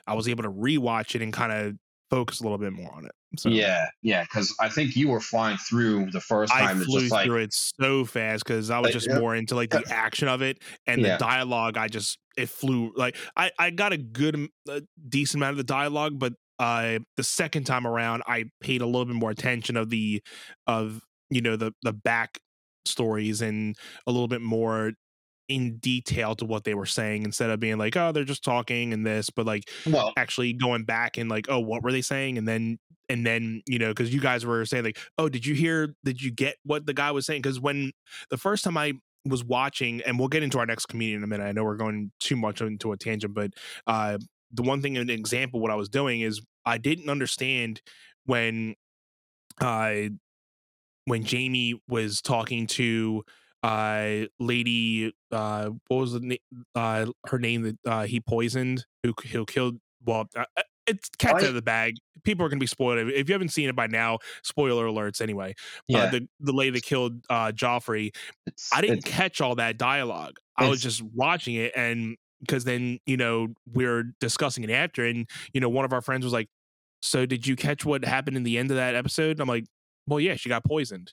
[0.05, 1.75] I was able to rewatch it and kind of
[2.09, 3.11] focus a little bit more on it.
[3.36, 6.82] So, yeah, yeah, because I think you were flying through the first time.
[6.82, 9.69] I flew just, like, through it so fast because I was just more into like
[9.69, 11.17] the action of it and yeah.
[11.17, 11.78] the dialogue.
[11.78, 15.63] I just it flew like I I got a good a decent amount of the
[15.65, 19.89] dialogue, but uh the second time around I paid a little bit more attention of
[19.89, 20.23] the
[20.65, 22.39] of you know the the back
[22.86, 23.75] stories and
[24.07, 24.93] a little bit more
[25.50, 28.93] in detail to what they were saying instead of being like, oh, they're just talking
[28.93, 32.38] and this, but like well, actually going back and like, oh, what were they saying?
[32.38, 32.78] And then
[33.10, 35.93] and then you know because you guys were saying like, oh, did you hear?
[36.04, 37.41] Did you get what the guy was saying?
[37.41, 37.91] Because when
[38.30, 38.93] the first time I
[39.26, 41.45] was watching, and we'll get into our next comedian in a minute.
[41.45, 43.52] I know we're going too much into a tangent, but
[43.86, 44.18] uh,
[44.52, 47.82] the one thing, an example, what I was doing is I didn't understand
[48.26, 48.76] when
[49.62, 50.10] uh
[51.06, 53.24] when jamie was talking to
[53.64, 56.38] uh lady uh what was the name
[56.76, 61.43] uh her name that uh he poisoned who who killed well uh, uh it's cats
[61.43, 61.97] out of the bag.
[62.24, 64.20] People are going to be spoiled if you haven't seen it by now.
[64.43, 65.51] Spoiler alerts, anyway.
[65.51, 65.99] Uh, yeah.
[66.03, 68.16] Uh, the the lady that killed uh, Joffrey.
[68.47, 70.38] It's, I didn't catch all that dialogue.
[70.55, 75.05] I was just watching it, and because then you know we are discussing it after,
[75.05, 76.47] and you know one of our friends was like,
[77.01, 79.66] "So did you catch what happened in the end of that episode?" And I'm like,
[80.08, 81.12] "Well, yeah, she got poisoned."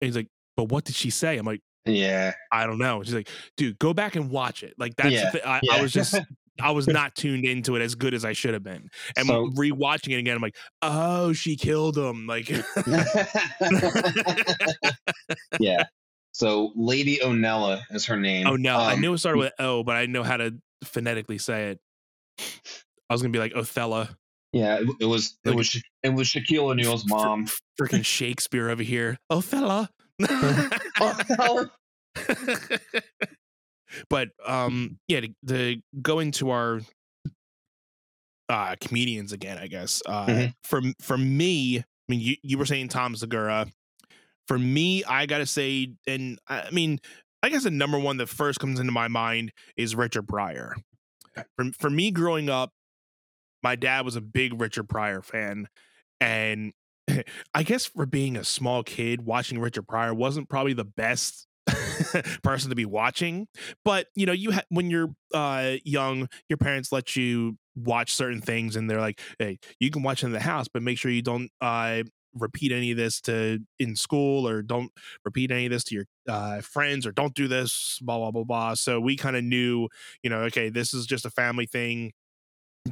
[0.00, 2.34] And he's like, "But what did she say?" I'm like, yeah.
[2.52, 3.02] I don't know.
[3.02, 4.74] She's like, dude, go back and watch it.
[4.78, 5.32] Like that's yeah.
[5.44, 5.74] I, yeah.
[5.74, 6.18] I, was just
[6.60, 8.90] I was not tuned into it as good as I should have been.
[9.16, 12.26] And so, rewatching it again, I'm like, oh, she killed him.
[12.26, 12.48] Like
[15.60, 15.84] Yeah.
[16.32, 18.46] So Lady Onella is her name.
[18.46, 18.76] Oh no.
[18.76, 21.70] Um, I knew it started with O, but I didn't know how to phonetically say
[21.70, 21.80] it.
[23.10, 24.08] I was gonna be like Othello.
[24.52, 27.48] Yeah, it, it was it like, was it was Shaquille O'Neal's mom.
[27.80, 29.18] Freaking Shakespeare over here.
[29.30, 29.88] Othello.
[34.10, 36.80] but um yeah to, to, go into our
[38.48, 40.46] uh comedians again i guess uh mm-hmm.
[40.62, 43.66] for for me i mean you, you were saying tom segura.
[44.46, 47.00] For me i gotta say and i mean
[47.42, 50.76] i guess the number one that first comes into my mind is richard pryor.
[51.56, 52.72] For, for me growing up
[53.62, 55.68] my dad was a big richard pryor fan
[56.20, 56.72] and
[57.54, 61.46] I guess for being a small kid, watching Richard Pryor wasn't probably the best
[62.42, 63.46] person to be watching.
[63.84, 68.40] But you know, you ha- when you're uh, young, your parents let you watch certain
[68.40, 71.22] things, and they're like, "Hey, you can watch in the house, but make sure you
[71.22, 72.02] don't uh,
[72.34, 74.90] repeat any of this to in school, or don't
[75.24, 78.44] repeat any of this to your uh, friends, or don't do this." Blah blah blah
[78.44, 78.74] blah.
[78.74, 79.88] So we kind of knew,
[80.22, 82.12] you know, okay, this is just a family thing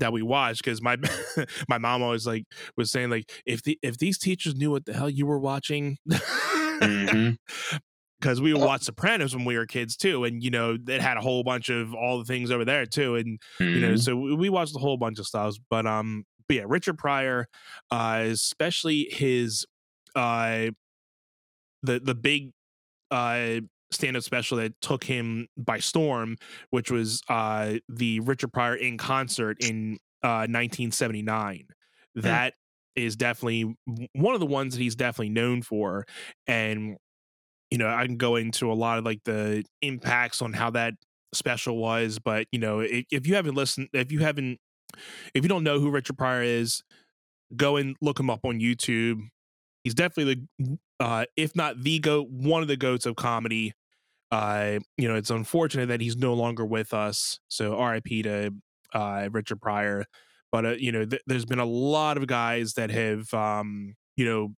[0.00, 0.96] that we watched because my
[1.68, 2.44] my mom always like
[2.76, 5.96] was saying like if the if these teachers knew what the hell you were watching
[6.08, 7.30] mm-hmm.
[8.20, 11.16] because we would watch Sopranos when we were kids too, and you know it had
[11.16, 13.74] a whole bunch of all the things over there too, and mm-hmm.
[13.74, 13.96] you know mm-hmm.
[13.96, 15.56] so we watched a whole bunch of stuff.
[15.70, 17.46] But um, but yeah, Richard Pryor,
[17.90, 19.66] uh, especially his
[20.14, 20.66] uh,
[21.82, 22.52] the the big
[23.10, 23.60] uh
[23.92, 26.36] stand-up special that took him by storm,
[26.70, 31.66] which was uh the Richard Pryor in concert in uh 1979.
[32.14, 32.20] Hmm.
[32.20, 32.54] That
[32.96, 33.76] is definitely
[34.14, 36.06] one of the ones that he's definitely known for,
[36.46, 36.96] and
[37.70, 40.94] you know I can go into a lot of like the impacts on how that
[41.32, 44.58] special was, but you know if, if you haven't listened, if you haven't,
[45.34, 46.82] if you don't know who Richard Pryor is,
[47.54, 49.20] go and look him up on YouTube.
[49.84, 53.72] He's definitely the, uh, if not the goat, one of the goats of comedy.
[54.32, 57.38] Uh, you know, it's unfortunate that he's no longer with us.
[57.48, 58.22] So R.I.P.
[58.22, 58.50] to
[58.92, 60.04] uh, Richard Pryor.
[60.50, 64.24] But uh, you know, th- there's been a lot of guys that have, um, you
[64.24, 64.54] know,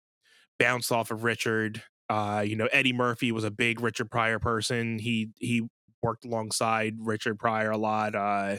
[0.59, 1.83] bounced off of Richard.
[2.09, 4.99] Uh, you know, Eddie Murphy was a big Richard Pryor person.
[4.99, 5.69] He he
[6.03, 8.15] worked alongside Richard Pryor a lot.
[8.15, 8.59] Uh,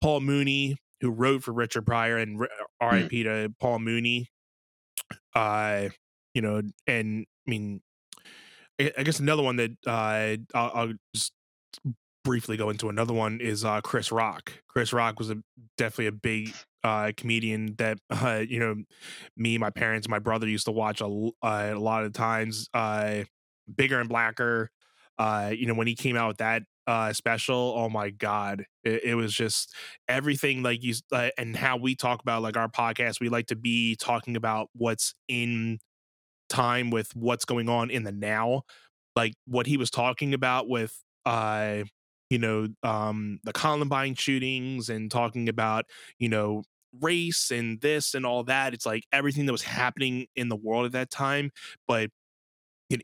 [0.00, 2.40] Paul Mooney, who wrote for Richard Pryor, and
[2.80, 3.24] R.I.P.
[3.24, 4.28] to Paul Mooney.
[5.34, 5.88] Uh,
[6.34, 7.82] you know, and I mean,
[8.80, 11.32] I, I guess another one that uh, I'll, I'll just
[12.24, 14.52] briefly go into another one is uh, Chris Rock.
[14.68, 15.36] Chris Rock was a
[15.76, 16.54] definitely a big
[16.84, 18.76] uh, comedian that uh, you know
[19.36, 22.68] me, my parents, my brother used to watch a, uh, a lot of times.
[22.74, 23.24] Uh,
[23.74, 24.70] Bigger and Blacker.
[25.18, 26.62] Uh, you know when he came out with that
[27.14, 29.74] special, oh my god, it, it was just
[30.08, 30.94] everything like you
[31.38, 33.20] and how we talk about like our podcast.
[33.20, 35.78] We like to be talking about what's in
[36.48, 38.62] time with what's going on in the now
[39.16, 41.82] like what he was talking about with uh
[42.30, 45.84] you know um the columbine shootings and talking about
[46.18, 46.62] you know
[47.00, 50.86] race and this and all that it's like everything that was happening in the world
[50.86, 51.50] at that time
[51.86, 52.10] but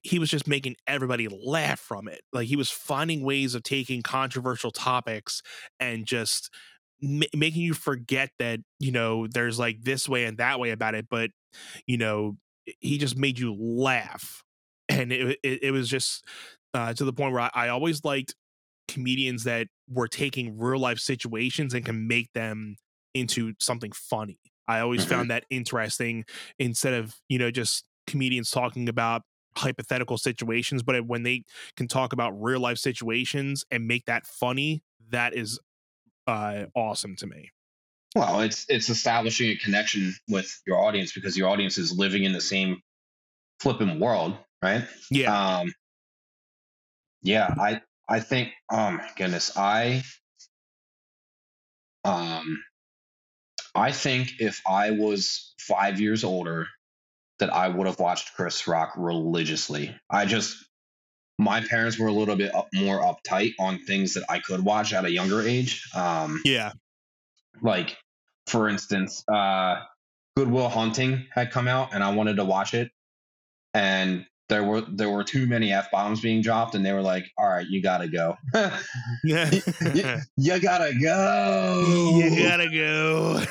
[0.02, 4.02] he was just making everybody laugh from it like he was finding ways of taking
[4.02, 5.42] controversial topics
[5.78, 6.52] and just
[7.00, 10.94] ma- making you forget that you know there's like this way and that way about
[10.94, 11.30] it but
[11.86, 12.36] you know
[12.80, 14.42] he just made you laugh.
[14.88, 16.24] And it it, it was just
[16.74, 18.34] uh, to the point where I, I always liked
[18.88, 22.76] comedians that were taking real life situations and can make them
[23.14, 25.08] into something funny i always Mhm.
[25.08, 26.24] found that interesting
[26.58, 29.22] instead of you know just comedians talking about
[29.56, 31.42] hypothetical situations but when they
[31.76, 35.58] can talk about real life situations and make that funny that is
[36.26, 37.50] uh awesome to me
[38.14, 42.32] Well, it's it's establishing a connection with your audience because your audience is living in
[42.32, 42.80] the same
[43.60, 44.86] flipping world, right?
[45.10, 45.72] yeah Um,
[47.22, 48.50] yeah, I I think.
[48.70, 50.02] Oh my goodness, I
[52.04, 52.62] um,
[53.74, 56.68] I think if I was five years older,
[57.38, 59.94] that I would have watched Chris Rock religiously.
[60.08, 60.56] I just
[61.38, 64.92] my parents were a little bit up, more uptight on things that I could watch
[64.94, 65.82] at a younger age.
[65.94, 66.72] Um, yeah
[67.62, 67.96] like
[68.46, 69.76] for instance uh
[70.36, 72.90] goodwill hunting had come out and i wanted to watch it
[73.74, 77.48] and there were there were too many f-bombs being dropped and they were like all
[77.48, 78.36] right you gotta go.
[79.24, 79.50] Yeah.
[79.94, 82.12] You, you gotta go.
[82.16, 83.42] You gotta go.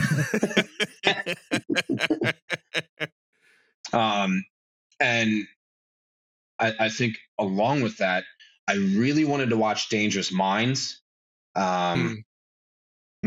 [3.94, 4.44] Um
[5.00, 5.46] and
[6.60, 8.24] I, I think along with that
[8.68, 11.02] i really wanted to watch dangerous minds.
[11.56, 12.24] Um Mm.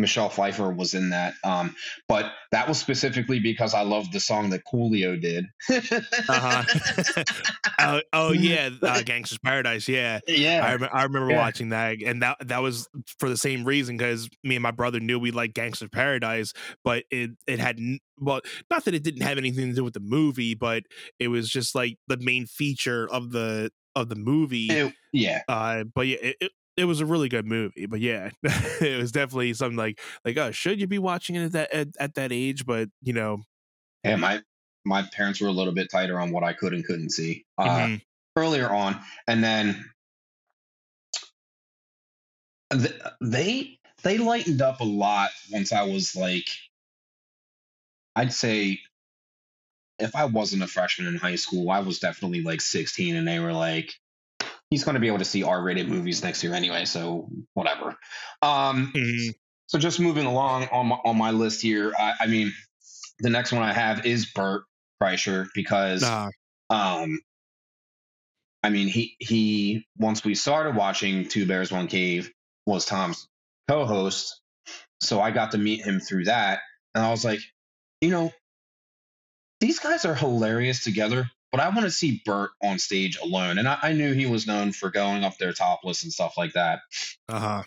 [0.01, 1.35] Michelle Pfeiffer was in that.
[1.45, 1.75] Um,
[2.09, 5.45] but that was specifically because I loved the song that Coolio did.
[5.69, 6.65] uh-huh
[7.81, 10.75] oh, oh yeah uh, gangsters paradise yeah I, yeah.
[10.75, 11.39] rem- I remember Yeah.
[11.39, 12.89] watching that and that that was
[13.19, 16.53] for the same reason because me and my brother knew we liked gangsters paradise
[16.85, 19.95] but it it had n- well not that it didn't have anything to do with
[19.95, 20.85] the movie but
[21.19, 25.43] it was just like the main feature of the of the movie It- yeah.
[25.49, 29.13] uh but yeah it, it, it was a really good movie but yeah it was
[29.13, 32.33] definitely something like like oh should you be watching it at that at, at that
[32.33, 33.39] age but you know
[34.05, 34.17] Yeah.
[34.17, 34.43] My
[34.85, 37.65] my parents were a little bit tighter on what I could and couldn't see uh,
[37.65, 38.03] mhm.
[38.37, 39.85] earlier on, and then
[42.73, 46.47] th- they they lightened up a lot once I was like,
[48.17, 48.81] I'd say.
[50.01, 53.41] If I wasn't a freshman in high school, I was definitely like 16, and they
[53.41, 53.93] were like,
[54.71, 57.97] he's going to be able to see R-rated movies next year anyway, so whatever.
[58.43, 59.35] Um, Mhm.
[59.67, 62.53] so just moving along on my, on my list here, I, I mean,
[63.21, 64.65] the next one I have is Bert
[65.03, 66.29] Kreischer because, Uh,
[66.71, 67.19] um,
[68.63, 72.31] I mean, he he once we started watching Two Bears One Cave
[72.67, 73.29] was Tom's
[73.69, 74.41] co-host,
[75.01, 76.61] so I got to meet him through that,
[76.95, 77.41] and I was like,
[78.01, 78.33] you know,
[79.61, 81.31] these guys are hilarious together.
[81.51, 84.47] But I want to see Bert on stage alone, and I, I knew he was
[84.47, 86.81] known for going up there topless and stuff like that
[87.29, 87.63] uh-huh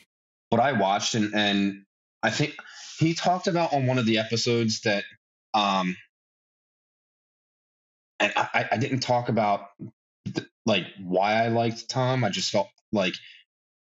[0.51, 1.85] but I watched and and
[2.21, 2.55] I think
[2.99, 5.03] he talked about on one of the episodes that
[5.55, 5.95] um
[8.19, 9.69] and I, I didn't talk about
[10.25, 12.23] th- like why I liked Tom.
[12.23, 13.15] I just felt like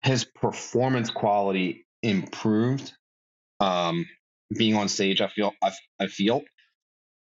[0.02, 2.91] his performance quality improved.
[3.60, 4.07] Um,
[4.56, 6.41] being on stage, I feel I, I feel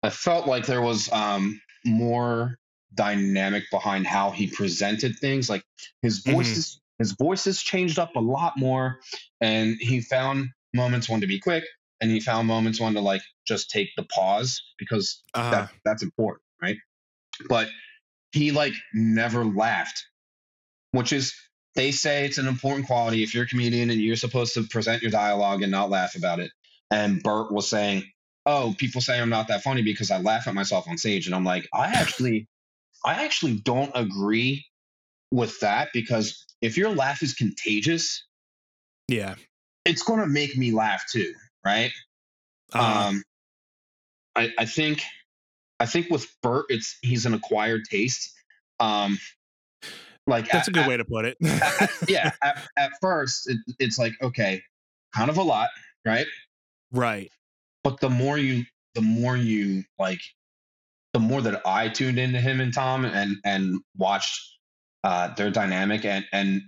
[0.03, 2.59] I felt like there was um more
[2.95, 5.49] dynamic behind how he presented things.
[5.49, 5.65] Like
[6.03, 6.81] his voice Mhm.
[6.99, 9.01] his voice has changed up a lot more,
[9.41, 11.65] and he found moments when to be quick,
[12.01, 16.03] and he found moments when to like just take the pause because Uh, that that's
[16.03, 16.77] important, right?
[17.49, 17.69] But
[18.33, 20.07] he like never laughed,
[20.93, 21.35] which is
[21.75, 25.03] they say it's an important quality if you're a comedian and you're supposed to present
[25.03, 26.51] your dialogue and not laugh about it.
[26.91, 28.05] And Bert was saying,
[28.47, 31.35] "Oh, people say I'm not that funny because I laugh at myself on stage," and
[31.35, 32.49] I'm like, I actually,
[33.05, 34.65] I actually don't agree
[35.31, 38.25] with that because if your laugh is contagious,
[39.09, 39.35] yeah.
[39.85, 41.33] it's going to make me laugh too,
[41.65, 41.91] right?
[42.75, 43.23] Uh, um,
[44.37, 45.03] I, I think
[45.81, 48.33] I think with Bert, it's he's an acquired taste.
[48.81, 49.19] Um,
[50.27, 51.37] like that's at- a good at- way to put it.
[51.45, 54.63] at- yeah, at, at first it, it's like okay,
[55.15, 55.69] kind of a lot,
[56.07, 56.27] right?
[56.93, 57.31] right.
[57.85, 58.65] But the more you,
[58.95, 60.21] the more you like,
[61.13, 64.41] the more that I tuned into him and Tom and and watched
[65.05, 66.63] uh, their dynamic and and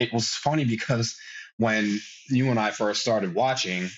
[0.00, 1.16] it was funny because
[1.58, 3.88] when you and I first started watching,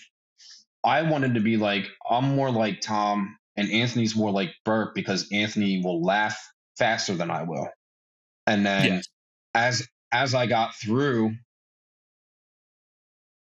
[0.85, 5.29] I wanted to be like I'm more like Tom and Anthony's more like Bert because
[5.33, 6.41] Anthony will laugh
[6.79, 7.69] faster than I will.
[8.47, 9.09] And then Yes.
[9.55, 11.35] as as I got through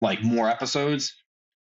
[0.00, 1.14] like more episodes,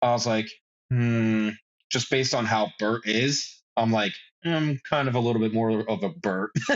[0.07, 0.49] I was like,
[0.91, 1.51] hmm,
[1.91, 4.13] just based on how Bert is, I'm like,
[4.45, 6.51] I'm kind of a little bit more of a Bert.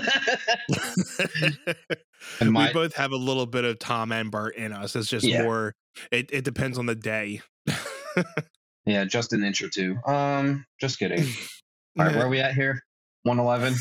[2.40, 4.96] and my we both have a little bit of Tom and Bert in us.
[4.96, 5.42] It's just Yeah.
[5.42, 5.74] more.
[6.10, 7.42] It it depends on the day.
[8.86, 9.96] yeah, just an inch or two.
[10.06, 11.24] Um, just kidding.
[11.98, 12.82] All right, where are we at here?
[13.24, 13.74] 111.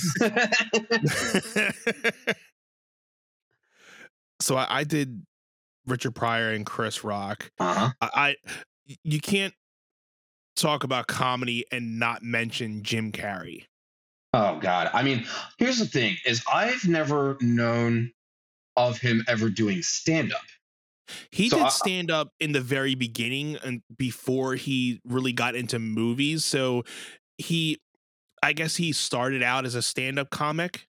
[4.41, 5.25] so I, I did
[5.87, 7.49] Richard Pryor and Chris Rock.
[7.59, 7.91] uh-huh.
[8.01, 8.35] I, I
[9.03, 9.53] you can't
[10.55, 13.65] talk about comedy and not mention Jim Carrey.
[14.33, 14.89] Oh God.
[14.93, 15.25] I mean,
[15.57, 18.11] here's the thing: is I've never known
[18.75, 20.41] of him ever doing stand up.
[21.31, 25.79] He So did stand up in the very beginning and before he really got into
[25.79, 26.45] movies.
[26.45, 26.83] So
[27.39, 27.79] he,
[28.43, 30.87] I guess he started out as a stand up comic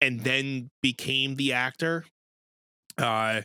[0.00, 2.04] and then became the actor.
[2.96, 3.42] Uh,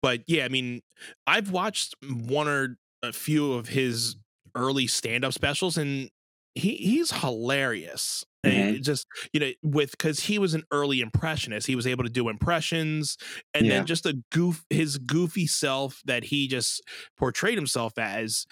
[0.00, 0.82] but yeah, I mean,
[1.26, 2.76] I've watched one or
[3.08, 4.16] a few of his
[4.54, 6.10] early stand up specials and
[6.54, 8.24] he he's hilarious.
[8.44, 12.04] And it just you know with because he was an early impressionist he was able
[12.04, 13.16] to do impressions
[13.54, 13.70] and Yeah.
[13.70, 16.82] then just a goof his goofy self that he just
[17.16, 18.44] portrayed himself as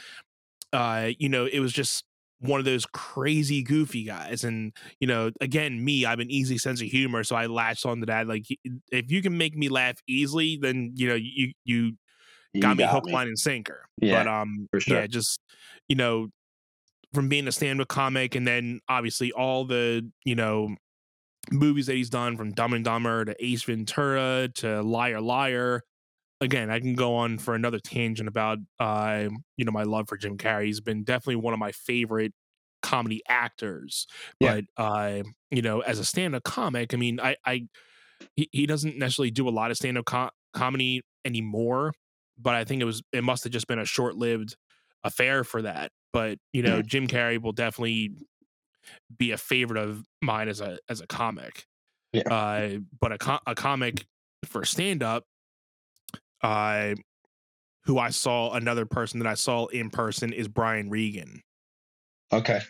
[0.73, 2.05] uh you know it was just
[2.41, 6.59] one of those crazy goofy guys and you know again me i have an easy
[6.59, 8.45] sense of humor so i latched onto that like
[8.91, 11.93] if you can make me laugh easily then you know you You
[12.61, 13.85] got me hook line and sinker.
[14.01, 14.99] Yeah, but um sure.
[14.99, 15.41] yeah just
[15.89, 16.29] you know
[17.12, 20.74] from being a stand-up comic and then obviously all the you know
[21.51, 25.83] movies that he's done from dumb and dumber to ace ventura to liar liar
[26.41, 30.16] again i can go on for another tangent about uh you know my love for
[30.16, 30.66] jim carrey.
[30.66, 32.33] He's been definitely one of my favorite
[32.81, 34.07] comedy actors.
[34.41, 34.61] Yeah.
[34.77, 37.66] but uh you know as a stand-up comic i mean i i
[38.37, 41.93] he, he doesn't necessarily do a lot of stand-up co- comedy anymore
[42.43, 44.56] but i think it was it must have just been a short-lived
[45.05, 48.14] affair for that but you know jim carrey will definitely
[49.16, 51.64] be a favorite of mine as a as a comic
[52.12, 52.23] Yeah.
[52.28, 54.06] uh but a, co- a comic
[54.44, 55.24] for stand-up
[56.43, 56.94] uh
[57.85, 61.40] who i saw another person that i saw in person is brian regan
[62.32, 62.60] Okay.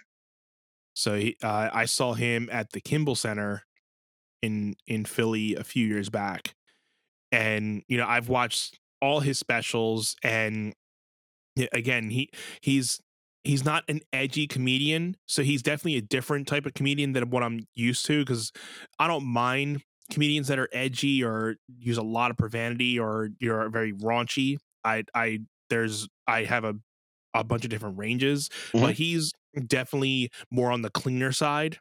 [0.94, 3.62] so he, uh, I saw him at the Kimmel Center
[4.42, 6.54] in in Philly a few years back,
[7.30, 10.74] and you know I've watched all his specials, and
[11.72, 12.30] again he
[12.60, 13.00] he's
[13.44, 17.42] he's not an edgy comedian, so he's definitely a different type of comedian than what
[17.42, 18.52] I'm used to because
[18.98, 23.68] I don't mind comedians that are edgy or use a lot of profanity or you're
[23.70, 24.58] very raunchy.
[24.84, 26.74] I I there's I have a
[27.34, 28.80] a bunch of different ranges, Mhm.
[28.80, 29.32] but he's
[29.66, 31.78] definitely more on the cleaner side.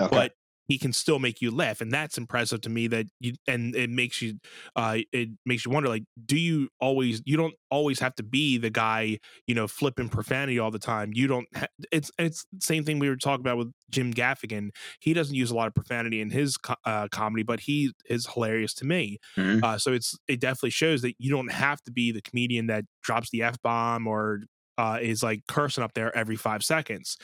[0.00, 0.20] Okay.
[0.20, 0.34] But
[0.66, 3.90] he can still make you laugh and that's impressive to me that you and it
[3.90, 4.34] makes you
[4.76, 8.56] uh it makes you wonder like do you always you don't always have to be
[8.58, 12.84] the guy you know flipping profanity all the time you don't ha- it's it's same
[12.84, 14.70] thing we were talking about with jim gaffigan
[15.00, 18.26] he doesn't use a lot of profanity in his co- uh, comedy but he is
[18.26, 19.60] hilarious to me Mhm.
[19.62, 22.84] uh, so it's it definitely shows that you don't have to be the comedian that
[23.02, 24.40] drops the f bomb or
[24.76, 27.16] uh, is like cursing up there every five seconds.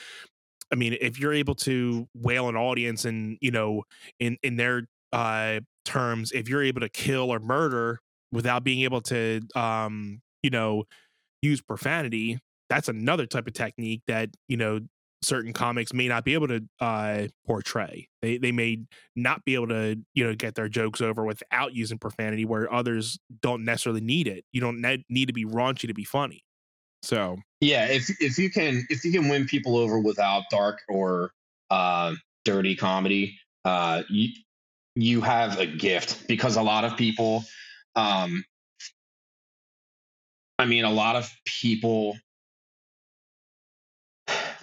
[0.72, 3.84] I mean, if you're able to whale an audience and you know,
[4.18, 7.98] in in their uh, terms, if you're able to kill or murder
[8.32, 10.84] without being able to, um, you know,
[11.42, 12.38] use profanity,
[12.68, 14.80] that's another type of technique that you know
[15.22, 18.08] certain comics may not be able to uh, portray.
[18.22, 18.84] They they may
[19.16, 23.18] not be able to you know get their jokes over without using profanity, where others
[23.42, 24.44] don't necessarily need it.
[24.52, 26.44] You don't ne- need to be raunchy to be funny.
[27.02, 31.32] So Yeah, if if you can if you can win people over without dark or
[31.70, 32.14] uh,
[32.44, 34.28] dirty comedy, uh, you
[34.94, 37.44] you have a gift because a lot of people,
[37.96, 38.44] um,
[40.58, 42.16] I mean, a lot of people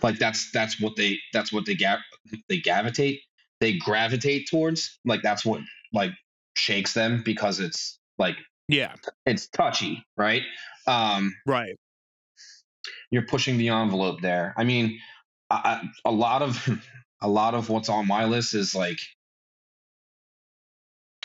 [0.03, 1.99] like that's that's what they that's what they gav
[2.49, 3.21] they gravitate
[3.59, 5.61] they gravitate towards like that's what
[5.91, 6.11] like
[6.55, 8.35] shakes them because it's like
[8.67, 8.95] yeah,
[9.25, 10.43] it's touchy, right?
[10.87, 11.75] Um, right.
[13.11, 14.53] You're pushing the envelope there.
[14.57, 14.99] I mean,
[15.49, 16.67] I, I, a lot of
[17.21, 18.99] a lot of what's on my list is like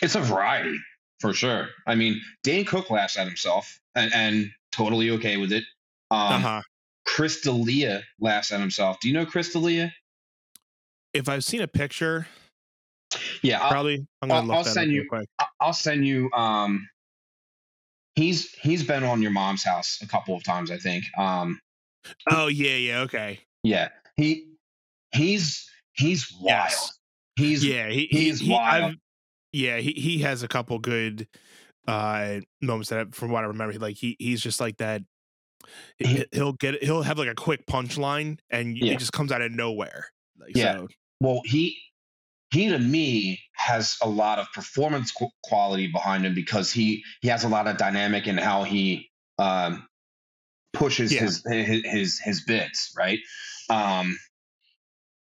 [0.01, 0.78] it's a variety
[1.20, 1.68] for sure.
[1.86, 5.64] I mean, Dane Cook laughs at himself and, and totally okay with it.
[6.10, 6.62] Um, Uh huh.
[7.05, 8.98] Chris D'Elia laughs at himself.
[9.01, 9.93] Do you know Chris D'Elia?
[11.12, 12.26] If I've seen a picture,
[13.43, 15.28] Yeah, I'll, probably I'm gonna I'll- look I'll that up send you- quick.
[15.60, 16.30] I'll send you.
[16.32, 16.89] Um,
[18.16, 21.05] he's he's been on your mom's house a couple of times, I think.
[21.18, 21.60] Um,
[22.30, 23.40] Oh yeah, yeah, okay.
[23.62, 24.48] yeah, he
[25.14, 26.70] he's he's wild.
[26.70, 26.98] Yes.
[27.36, 28.84] He's yeah, he, he's he, wild.
[28.84, 28.98] I've-
[29.52, 31.28] yeah, he he has a couple good
[31.86, 35.02] uh moments that I, from what I remember, like he he's just like that.
[35.98, 38.94] he- He- He'll get he'll have like a quick punchline, and Yeah.
[38.94, 40.06] it just comes out of nowhere.
[40.39, 40.72] Like, Yeah.
[40.74, 40.89] so,
[41.20, 41.76] well he
[42.52, 47.28] he to me has a lot of performance qu- quality behind him because he he
[47.28, 49.86] has a lot of dynamic in how he um
[50.72, 51.20] pushes Yeah.
[51.20, 53.18] his, his his his bits right?
[53.70, 54.16] Um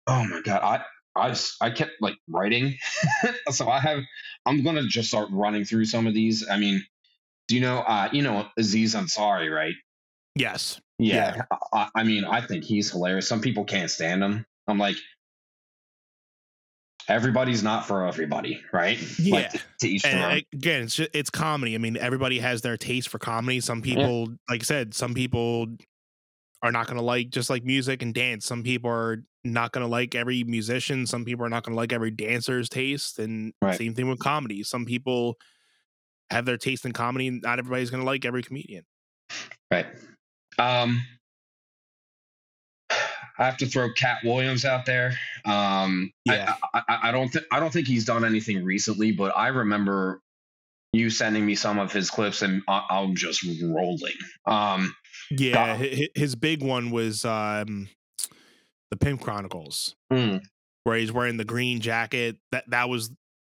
[0.07, 2.77] oh my god i i i kept like writing.
[3.51, 4.01] So i have
[4.45, 6.49] i'm gonna just start running through some of these.
[6.49, 6.85] I mean
[7.49, 9.75] do you know uh you know aziz ansari right?
[10.35, 11.43] Yes, yeah,
[11.73, 13.27] I, I mean i think he's hilarious.
[13.29, 14.45] Some people can't stand him.
[14.69, 14.97] I'm like
[17.09, 19.35] everybody's not for everybody right Yeah.
[19.37, 21.75] like to, to each and again, it's just, it's comedy.
[21.75, 23.61] I mean, everybody has their taste for comedy.
[23.61, 25.69] Some people, like I said, some people
[26.63, 28.45] are not going to like just like music and dance.
[28.47, 31.07] Some people are not going to like every musician.
[31.07, 33.19] Some people are not going to like every dancer's taste.
[33.19, 33.79] And Right.
[33.79, 34.63] same thing with comedy.
[34.65, 35.37] Some people
[36.31, 37.29] have their taste in comedy.
[37.29, 38.85] and Not everybody's going to like every comedian.
[39.71, 39.87] Right.
[40.59, 41.03] Um,
[43.39, 45.13] I have to throw Katt Williams out there.
[45.45, 46.55] Um, Yeah.
[46.75, 50.21] I, I, I don't think I don't think he's done anything recently, but I remember
[50.93, 54.15] you sending me some of his clips, and I, I'm just rolling.
[54.47, 54.95] Um,
[55.31, 57.89] Yeah, hi- his big one was um,
[58.91, 59.95] the Pimp Chronicles.
[60.13, 60.41] mm,
[60.85, 62.37] where he's wearing the green jacket.
[62.53, 63.11] That that was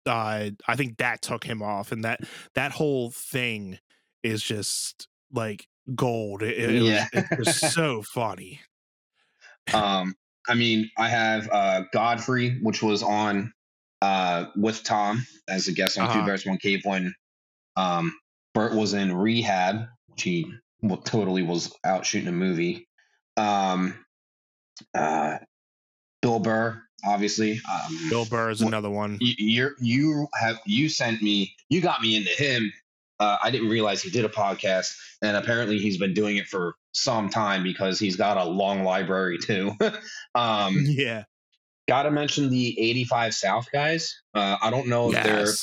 [0.08, 2.22] uh I think that took him off and that
[2.56, 3.78] that whole thing
[4.24, 6.42] is just like gold.
[6.44, 7.08] It, it, Yeah.
[7.14, 8.60] was, it was so funny.
[9.74, 10.16] Um,
[10.48, 13.54] I mean, I have uh, Godfrey, which was on
[14.02, 16.26] uh, with Tom as a guest on Two Uh-huh.
[16.26, 17.14] Bears One Cave when
[17.76, 18.14] um,
[18.54, 20.52] Bert was in rehab, which he
[21.06, 22.88] totally was out shooting a movie.
[23.38, 24.04] Um,
[24.96, 25.38] uh,
[26.22, 27.62] Bill Burr, obviously.
[27.72, 29.18] Um, Bill Burr is another one.
[29.22, 32.72] you you're, you have you sent me you got me into him
[33.22, 36.76] uh, i didn't realize he did a podcast and apparently he's been doing it for
[36.92, 39.72] some time because he's got a long library too
[40.36, 41.24] um Yeah.
[41.88, 45.54] gotta mention the 85 south guys uh, i don't know if they're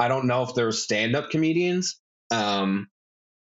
[0.00, 2.00] I don't know if they're stand-up comedians
[2.30, 2.88] um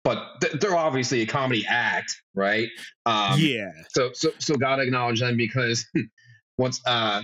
[0.04, 2.68] but th- they're obviously a comedy act right
[3.04, 3.72] um yeah.
[3.88, 5.84] so so so gotta acknowledge them because
[6.58, 7.20] once uh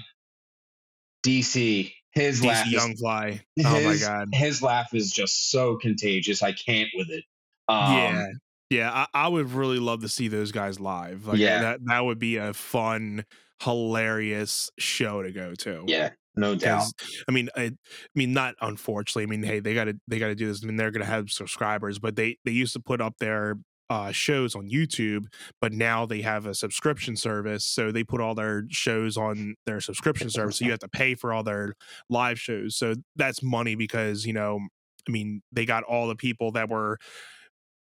[1.24, 3.40] dc his laugh DC is Young Fly.
[3.64, 4.28] Oh my god.
[4.32, 6.42] his laugh is just so contagious.
[6.42, 7.24] I can't with it.
[7.68, 8.26] Um, yeah.
[8.70, 11.26] Yeah, I, I would really love to see those guys live.
[11.26, 11.60] Like Yeah.
[11.60, 13.24] that that would be a fun,
[13.62, 15.84] hilarious show to go to.
[15.86, 16.86] yeah, no doubt
[17.28, 17.72] I mean, I, I
[18.14, 19.24] mean, not unfortunately.
[19.24, 20.62] I mean, hey, they got to they got to do this.
[20.62, 23.56] I mean, they're gonna have subscribers, but they they used to put up their
[23.92, 25.26] uh, shows on YouTube,
[25.60, 27.64] but now they have a subscription service.
[27.66, 30.56] So they put all their shows on their subscription service.
[30.56, 31.74] So you have to pay for all their
[32.08, 32.76] live shows.
[32.76, 34.60] So that's money because, you know,
[35.06, 36.96] I mean, they got all the people that were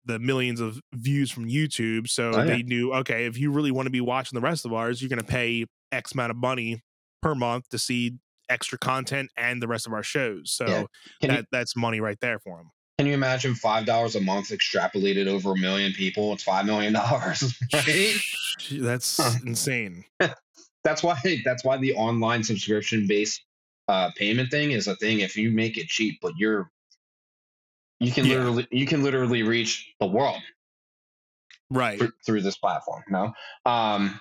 [0.04, 2.08] the millions of views from YouTube.
[2.08, 2.44] So Oh, yeah.
[2.44, 5.10] they knew, okay, if you really want to be watching the rest of ours, you're
[5.10, 6.80] going to pay X amount of money
[7.22, 8.16] per month to see
[8.48, 10.50] extra content and the rest of our shows.
[10.50, 10.84] So Yeah.
[11.28, 12.70] That you, that's money right there for them.
[13.00, 16.34] Can you imagine five dollars a month extrapolated over a million people?
[16.34, 18.14] It's five million dollars, right?
[18.70, 19.38] That's Huh.
[19.46, 20.04] insane.
[20.84, 23.42] that's why that's why the online subscription based
[23.88, 25.20] uh, payment thing is a thing.
[25.20, 26.70] If you make it cheap, but you're
[28.00, 28.34] you can Yeah.
[28.36, 30.42] literally you can literally reach the world
[31.70, 31.98] Right.
[31.98, 33.02] thr- through this platform.
[33.08, 33.32] No,
[33.64, 34.20] um,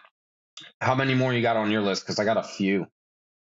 [0.80, 2.04] how many more you got on your list?
[2.04, 2.88] Because I got a few.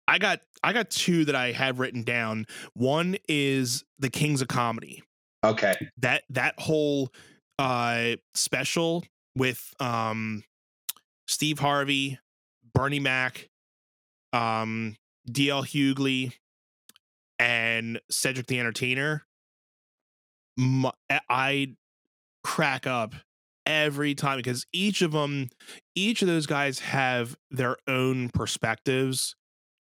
[0.06, 2.46] I got I got two that I have written down.
[2.74, 5.02] One is the Kings of Comedy.
[5.44, 7.12] Okay, That that whole
[7.58, 9.04] uh special
[9.36, 10.42] with um
[11.28, 12.18] Steve Harvey,
[12.74, 13.48] Bernie Mac,
[14.32, 14.96] um
[15.30, 16.34] DL Hughley,
[17.38, 19.26] and Cedric the Entertainer.
[20.56, 20.90] mu-
[21.28, 21.76] I
[22.44, 23.14] crack up
[23.66, 25.48] every time because each of them,
[25.94, 29.36] each of those guys have their own perspectives.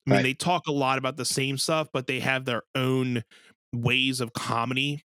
[0.06, 0.22] I mean, Right.
[0.22, 3.24] they talk a lot about the same stuff, but they have their own
[3.72, 5.04] ways of comedy.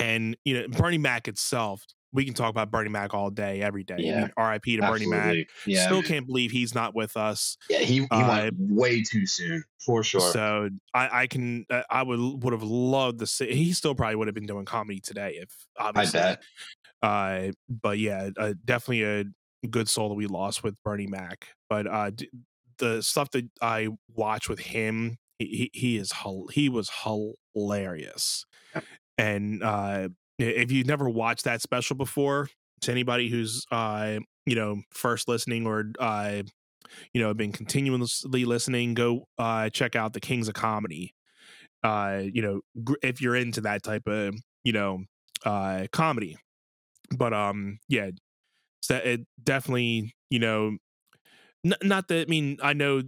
[0.00, 3.84] And you know, Bernie Mac itself, we can talk about Bernie Mac all day, every
[3.84, 3.94] day.
[3.94, 4.20] I Yeah.
[4.22, 4.76] mean, R.I.P.
[4.76, 5.36] to Bernie Mac.
[5.66, 7.56] Yeah, Still can't believe he's not with us.
[7.68, 7.78] yeah.
[7.78, 10.20] He, he uh, went way too soon for sure.
[10.20, 13.52] So I, I can, uh, I would would have loved to see.
[13.52, 16.20] He still probably would have been doing comedy today if I obviously.
[16.20, 16.42] bet.
[17.02, 19.24] Uh, but yeah, uh, definitely a
[19.68, 21.48] good soul that we lost with Bernie Mac.
[21.68, 22.30] But uh, d-
[22.78, 26.12] the stuff that I watch with him, he he, he is
[26.52, 26.90] he was
[27.54, 28.44] hilarious.
[29.20, 32.48] And uh, if you've never watched that special before,
[32.82, 36.42] to anybody who's uh, you know first listening or uh,
[37.12, 41.14] you know been continuously listening, go uh, check out the Kings of Comedy.
[41.82, 44.34] Uh, you know, gr- if you're into that type of
[44.64, 45.04] you know
[45.46, 46.36] uh comedy
[47.16, 48.10] but um yeah
[48.82, 50.76] so it definitely you know
[51.64, 53.02] n- not that i mean i know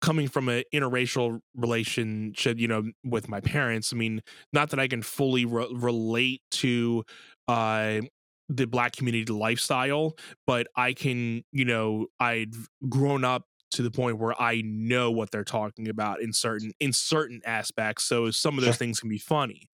[0.00, 4.20] coming from an interracial relationship you know with my parents i mean
[4.52, 7.02] not that i can fully re- relate to
[7.48, 8.00] uh
[8.48, 10.14] the black community lifestyle
[10.46, 15.30] but i can you know i've grown up to the point where i know what
[15.30, 19.18] they're talking about in certain in certain aspects so some of those things can be
[19.18, 19.68] funny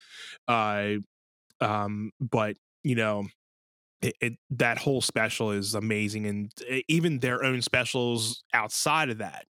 [0.48, 0.94] uh
[1.60, 3.26] um but you know
[4.02, 9.18] it, it that whole special is amazing and e- even their own specials outside of
[9.18, 9.46] that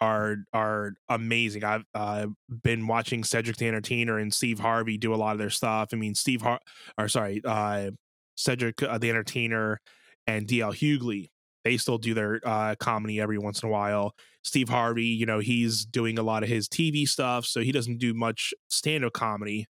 [0.00, 1.64] are are amazing.
[1.64, 2.26] I've uh,
[2.62, 5.90] been watching cedric the entertainer and steve harvey do a lot of their stuff.
[5.92, 6.60] I mean steve Har-
[6.98, 7.90] or sorry uh
[8.36, 9.80] cedric uh, the entertainer
[10.26, 11.30] and dl hughley
[11.62, 14.14] they still do their uh comedy every once in a while.
[14.42, 17.98] Steve harvey you know he's doing a lot of his tv stuff so he doesn't
[17.98, 19.66] do much stand-up comedy.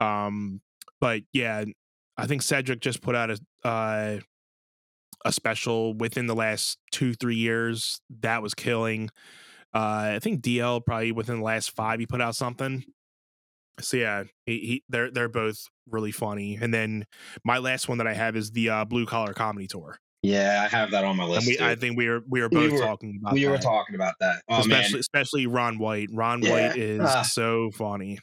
[0.00, 0.60] Um
[1.00, 1.64] but yeah
[2.16, 4.18] I think Cedric just put out a uh,
[5.24, 8.00] a special within the last two three years.
[8.20, 9.08] That was killing.
[9.74, 12.84] Uh, I think DL probably within the last five he put out something.
[13.80, 15.56] So yeah, he, he they're they're both
[15.88, 16.58] really funny.
[16.60, 17.04] And then
[17.44, 20.68] my last one that I have is the uh, Blue Collar Comedy Tour, Yeah, I
[20.76, 21.48] have that on my list.
[21.48, 21.66] and we.
[21.66, 24.14] I think we were we were We both were- talking about we were talking about
[24.20, 24.42] that.
[24.48, 26.10] Oh especially man, especially Ron White.
[26.12, 26.50] Ron Yeah.
[26.68, 27.22] White is Ah.
[27.22, 28.18] so funny.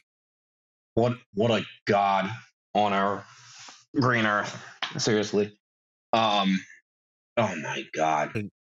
[0.94, 2.30] what what a god
[2.76, 3.24] on our
[4.00, 4.56] green earth.
[4.98, 5.52] Seriously.
[6.12, 6.60] Um.
[7.36, 8.30] Oh my god.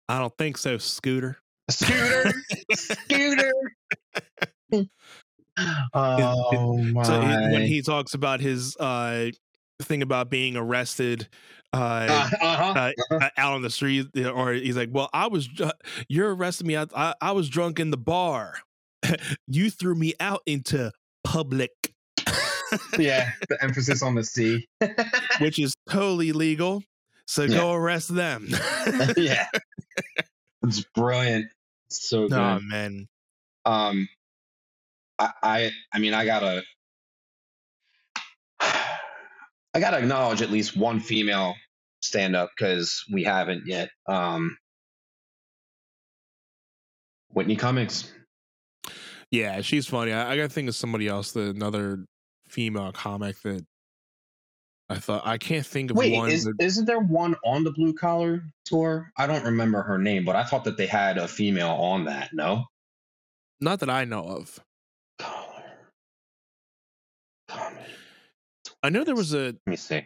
[0.10, 1.38] I don't think so, Scooter.
[1.70, 2.34] Scooter.
[2.74, 3.54] Scooter.
[5.94, 7.04] oh my.
[7.04, 9.32] So he, when he talks about his uh
[9.82, 11.28] thing about being arrested
[11.74, 12.92] uh, uh, uh-huh.
[13.12, 15.50] uh, out on the street, or he's like, "Well, I was
[16.08, 16.78] you're arresting me.
[16.78, 18.56] I, I I was drunk in the bar.
[19.48, 20.92] you threw me out into
[21.24, 21.72] public."
[22.98, 24.68] yeah, the emphasis on the C.
[25.40, 26.84] Which is totally legal.
[27.26, 28.48] So go arrest them.
[29.18, 29.48] yeah.
[30.64, 31.52] It's brilliant.
[31.90, 32.38] So good.
[32.38, 33.08] oh man.
[33.66, 34.08] um
[35.20, 36.64] I, I i mean i gotta
[38.60, 41.56] i gotta acknowledge at least one female
[42.02, 44.58] stand up because we haven't yet um
[47.34, 48.12] whitney cummings
[49.32, 50.14] Yeah, she's funny.
[50.14, 52.06] I, I gotta think of somebody else, the another
[52.48, 53.66] female comic that
[54.90, 56.30] I thought I can't think of wait one.
[56.32, 60.24] is, that- isn't there one on the blue collar tour i don't remember her name
[60.26, 62.66] but i thought that they had a female on that no
[63.60, 64.60] not that I know of.
[65.20, 65.64] collar
[67.48, 67.82] Comedy.
[68.84, 70.04] I know there was a let me see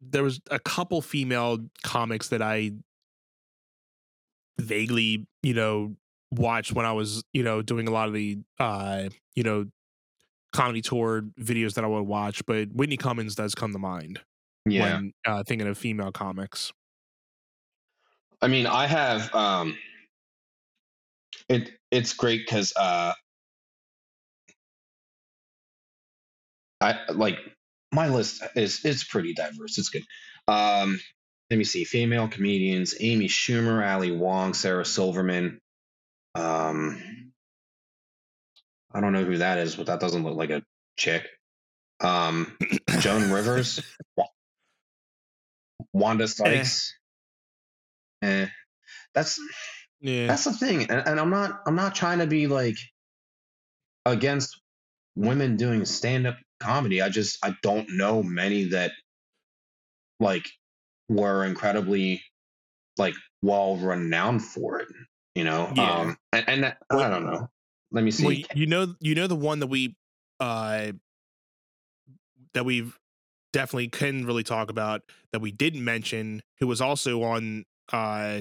[0.00, 2.72] there was a couple female comics that I
[4.58, 5.94] vaguely, you know,
[6.32, 9.66] watched when I was, you know, doing a lot of the uh, you know,
[10.52, 14.20] comedy tour videos that I would watch, but Whitney Cummings does come to mind
[14.66, 14.80] Yeah.
[14.80, 16.72] when uh, thinking of female comics.
[18.40, 19.78] I mean, I have um
[21.48, 23.12] it it's great cuz uh
[26.80, 27.38] I like
[27.92, 29.78] my list is is pretty diverse.
[29.78, 30.02] It's good.
[30.48, 31.00] Um
[31.50, 31.84] let me see.
[31.84, 35.60] Female comedians: Amy Schumer, Ali Wong, Sarah Silverman.
[36.34, 37.21] Um
[38.94, 40.62] I don't know who that is, but that doesn't look like a
[40.96, 41.26] chick.
[42.00, 42.56] Um
[43.00, 43.80] Joan Rivers,
[45.92, 46.94] Wanda Sykes.
[48.22, 48.46] Eh.
[49.14, 49.38] That's
[50.00, 50.26] Yeah.
[50.28, 52.76] that's the thing and, and i'm not i'm not trying to be like
[54.06, 54.60] against
[55.16, 58.92] women doing stand-up comedy i just i don't know many that
[60.20, 60.48] like
[61.08, 62.22] were incredibly
[62.96, 64.88] like well renowned for it
[65.34, 65.92] you know Yeah.
[65.98, 67.48] um and, and that- i don't know
[67.92, 69.96] let me see Well, you know, you know the one that we
[70.40, 70.92] uh
[72.54, 72.98] that we've
[73.52, 75.02] definitely couldn't really talk about
[75.32, 78.40] that we didn't mention, who was also on uh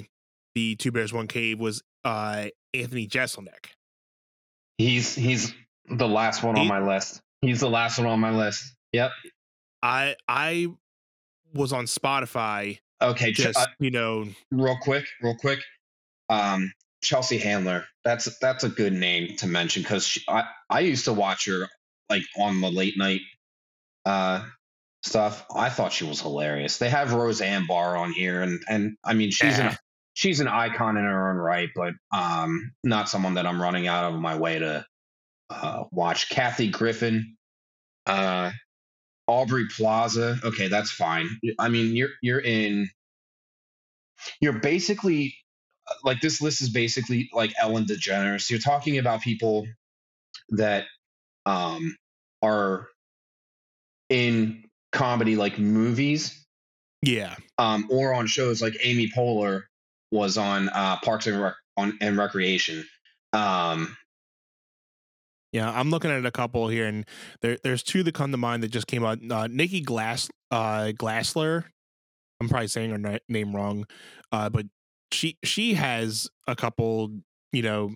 [0.55, 3.67] the Two Bears One Cave was uh Anthony Jeselnik.
[4.77, 5.53] he's he's
[5.89, 9.11] the last one on my list he's the last one on my list yep
[9.83, 10.67] I I
[11.53, 15.59] was on Spotify okay just uh, you know real quick, real quick.
[16.29, 16.71] Um,
[17.01, 17.85] Chelsea Handler.
[18.03, 21.67] That's that's a good name to mention because I I used to watch her
[22.09, 23.21] like on the late night
[24.05, 24.43] uh
[25.03, 25.45] stuff.
[25.55, 26.77] I thought she was hilarious.
[26.77, 29.69] They have Roseanne Barr on here, and and I mean she's Eh.
[29.69, 29.77] an
[30.13, 34.13] she's an icon in her own right, but um not someone that I'm running out
[34.13, 34.85] of my way to
[35.49, 36.29] uh, watch.
[36.29, 37.35] Kathy Griffin.
[38.05, 38.51] Uh,
[39.27, 40.37] Aubrey Plaza.
[40.43, 41.29] Okay, that's fine.
[41.59, 42.89] I mean, you're you're in.
[44.39, 45.35] You're basically
[46.03, 48.49] like this list is basically like Ellen DeGeneres.
[48.49, 49.67] You're talking about people
[50.49, 50.85] that
[51.45, 51.95] um
[52.41, 52.87] are
[54.09, 56.45] in comedy like movies
[57.01, 59.63] yeah um or on shows like Amy Poehler
[60.11, 62.85] was on uh Parks and Rec- on and Recreation.
[63.33, 63.95] Um
[65.53, 67.05] yeah I'm looking at a couple here and
[67.41, 69.19] there there's two that come to mind that just came out.
[69.29, 71.63] Uh, Nikki Glass uh Glassler.
[72.39, 73.85] I'm probably saying her na- name wrong,
[74.31, 74.65] uh, but
[75.11, 77.11] she she has a couple.
[77.51, 77.95] You know,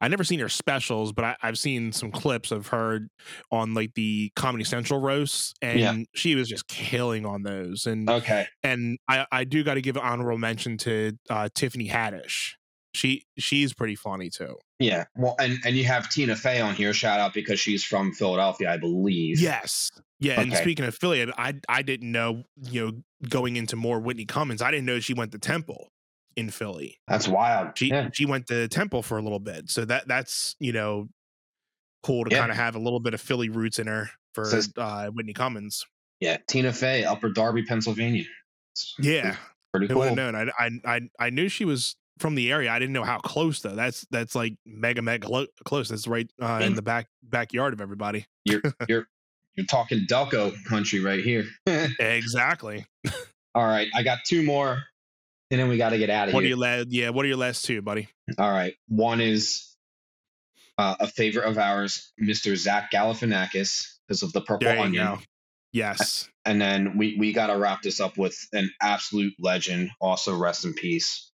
[0.00, 3.08] I never seen her specials, but I, I've seen some clips of her
[3.50, 5.96] on like the Comedy Central roasts, and Yeah.
[6.14, 7.86] she was just killing on those.
[7.86, 8.46] And okay.
[8.62, 12.52] and I I do got to give an honorable mention to uh, Tiffany Haddish.
[12.94, 14.56] She she's pretty funny too.
[14.78, 15.04] Yeah.
[15.16, 16.92] Well, and and you have Tina Fey on here.
[16.92, 19.40] Shout out because she's from Philadelphia, I believe.
[19.40, 19.90] Yes.
[20.20, 22.92] Yeah, and speaking of affiliate, I I didn't know, you know,
[23.28, 25.88] going into more Whitney Cummings, I didn't know she went to Temple
[26.38, 26.98] in Philly.
[27.08, 27.76] That's wild.
[27.76, 28.08] She yeah.
[28.12, 29.70] she went to Temple for a little bit.
[29.70, 31.08] So that that's, you know,
[32.02, 32.38] cool to Yeah.
[32.40, 35.34] kind of have a little bit of Philly roots in her for Says- uh Whitney
[35.34, 35.84] Cummings.
[36.20, 36.38] Yeah.
[36.48, 38.24] Tina Fey, Upper Darby, Pennsylvania.
[38.74, 39.36] It's Yeah.
[39.72, 40.00] Pretty Who cool.
[40.00, 40.34] would have known?
[40.34, 42.70] I, I I I knew she was from the area.
[42.72, 43.74] I didn't know how close though.
[43.76, 45.88] That's that's like mega mega lo- close.
[45.90, 48.26] That's right uh, in the back backyard of everybody.
[48.44, 49.06] You're you're
[49.56, 51.44] you're talking Delco country right here.
[52.00, 52.86] Exactly.
[53.54, 53.88] All right.
[53.94, 54.82] I got two more.
[55.50, 56.34] And then we got to get out of here.
[56.34, 56.86] What are your last?
[56.90, 57.10] Yeah.
[57.10, 58.08] What are your last two, buddy?
[58.38, 58.74] All right.
[58.88, 59.74] One is
[60.76, 62.54] uh, a favorite of ours, Mr.
[62.56, 65.04] Zach Galifianakis, because of the Purple you Onion.
[65.06, 65.18] go.
[65.72, 66.28] Yes.
[66.44, 69.90] And then we we got to wrap this up with an absolute legend.
[70.00, 71.30] Also, rest in peace,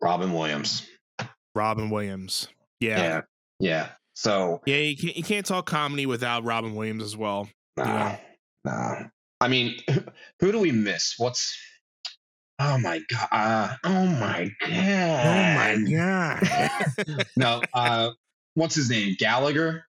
[0.00, 0.86] Robin Williams.
[1.54, 2.48] Robin Williams.
[2.80, 2.98] Yeah.
[2.98, 3.20] Yeah,
[3.58, 3.88] yeah.
[4.14, 7.48] So Yeah, you can't you can't talk comedy without Robin Williams as well.
[7.76, 8.18] nah, Yeah.
[8.64, 8.94] nah.
[9.40, 9.76] I mean,
[10.40, 11.14] who do we miss?
[11.18, 11.56] What's
[12.58, 13.28] Oh my god!
[13.30, 15.26] Uh, oh my god!
[15.26, 17.26] Oh my god.
[17.36, 18.10] no, uh,
[18.54, 19.14] what's his name?
[19.18, 19.84] Gallagher.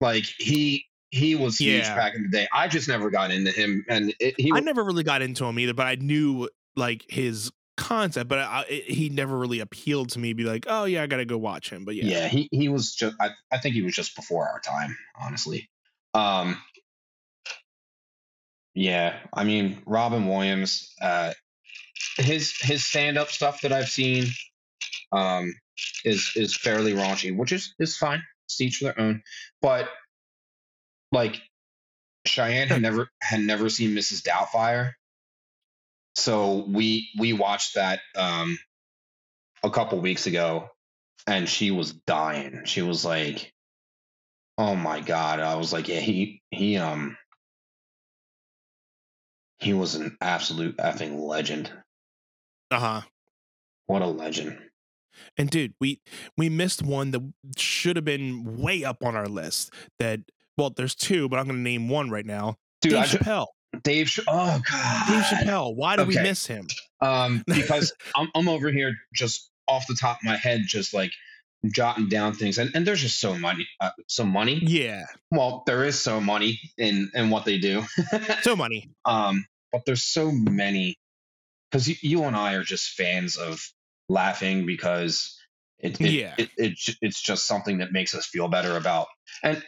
[0.00, 1.96] Like he he was huge Yeah.
[1.96, 2.46] back in the day.
[2.52, 5.58] I just never got into him, and it, he I never really got into him
[5.58, 10.18] either, but I knew like his concept, but I, it, he never really appealed to
[10.18, 10.32] me.
[10.34, 11.84] Be like, oh yeah, I gotta go watch him.
[11.84, 12.28] But yeah, yeah.
[12.28, 15.68] he he was just I, I think he was just before our time, honestly.
[16.14, 16.60] Um
[18.74, 21.32] yeah, I mean Robin Williams, uh
[22.16, 24.26] his his stand up stuff that I've seen
[25.12, 25.54] um
[26.04, 28.22] is is fairly raunchy, which is is fine.
[28.46, 29.22] It's each their own.
[29.60, 29.88] But
[31.12, 31.40] like
[32.26, 34.22] Cheyenne had never had never seen Mrs.
[34.22, 34.92] Doubtfire.
[36.16, 38.58] So we we watched that um
[39.62, 40.68] a couple weeks ago
[41.26, 42.62] and she was dying.
[42.64, 43.52] She was like,
[44.58, 47.16] "Oh my god!" I was like, "Yeah, he he um
[49.58, 51.70] he was an absolute effing legend.
[52.70, 53.00] Uh huh.
[53.86, 54.58] What a legend.
[55.36, 56.00] And dude, we
[56.36, 59.72] we missed one that should have been way up on our list.
[59.98, 60.20] That
[60.56, 62.56] well, there's two, but I'm going to name one right now.
[62.82, 63.46] Dude, Dave I Chappelle.
[63.82, 64.06] Dave.
[64.08, 65.08] Ch- oh god.
[65.08, 65.74] Dave Chappelle.
[65.74, 66.66] Why did we miss him?
[67.00, 71.12] Um, because I'm I'm over here just off the top of my head, just like
[71.66, 74.60] jotting down things, and, and there's just so money, uh, so money.
[74.62, 77.84] Yeah, Well, there is so money in in what they do.
[78.42, 78.90] so money.
[79.04, 80.96] um, but there's so many
[81.70, 83.60] because you, you and I are just fans of
[84.08, 85.36] laughing because
[85.78, 86.34] it, it, Yeah.
[86.38, 89.06] it, it ju- it's just something that makes us feel better about
[89.42, 89.62] and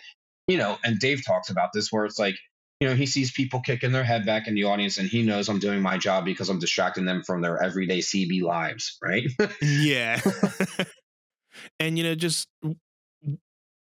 [0.49, 2.35] you know and Dave talks about this where it's like
[2.81, 5.49] you know he sees people kicking their head back in the audience and he knows
[5.49, 9.25] I'm doing my job because I'm distracting them from their everyday CB lives right
[9.63, 10.21] Yeah.
[11.81, 12.49] and you know, just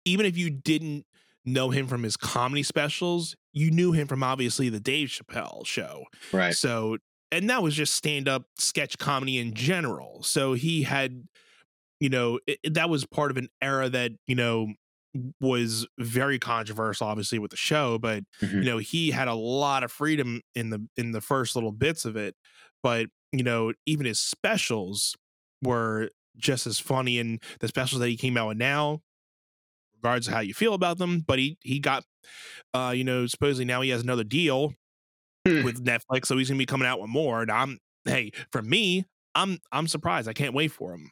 [0.04, 1.06] even if you didn't
[1.44, 6.04] know him from his comedy specials, you knew him from obviously the Dave Chappelle show.
[6.32, 6.98] right So,
[7.36, 10.22] and that was just stand up sketch comedy in general.
[10.22, 11.26] So he had,
[12.00, 14.68] you know, it, that was part of an era that, you know,
[15.40, 18.64] was very controversial obviously with the show but Mhm.
[18.64, 22.04] you know he had a lot of freedom in the in the first little bits
[22.04, 22.34] of it
[22.82, 25.16] but you know even his specials
[25.62, 29.00] were just as funny and the specials that he came out with now
[29.96, 32.04] regards to how you feel about them but he he got
[32.74, 34.74] uh you know supposedly now he has another deal
[35.46, 35.62] Hmm.
[35.64, 39.04] with netflix so he's gonna be coming out with more and i'm hey for me
[39.34, 41.10] i'm i'm surprised i can't wait for him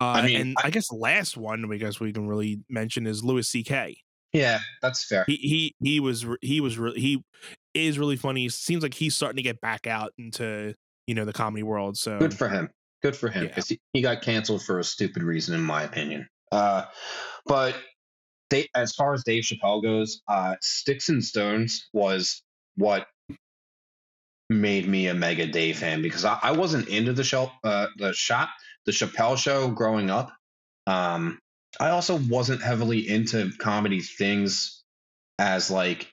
[0.00, 3.24] uh, mean, and I, guess the last one we guess we can really mention is
[3.24, 3.96] Louis C.K.
[4.32, 7.24] yeah that's fair He he he was he was really he
[7.74, 8.46] is really funny.
[8.46, 10.74] It seems like he's starting to get back out into
[11.08, 11.96] you know the comedy world.
[11.96, 12.70] So good for him
[13.02, 13.48] good for him Yeah.
[13.48, 16.84] because he, he got canceled for a stupid reason in my opinion uh
[17.46, 17.74] but
[18.50, 22.42] they as far as dave chappelle goes uh sticks and stones was
[22.76, 23.06] what
[24.50, 28.12] made me a mega dave fan because i, I wasn't into the show uh the
[28.12, 28.48] shop
[28.86, 30.32] the chappelle show growing up
[30.86, 31.38] um
[31.78, 34.82] i also wasn't heavily into comedy things
[35.38, 36.10] as like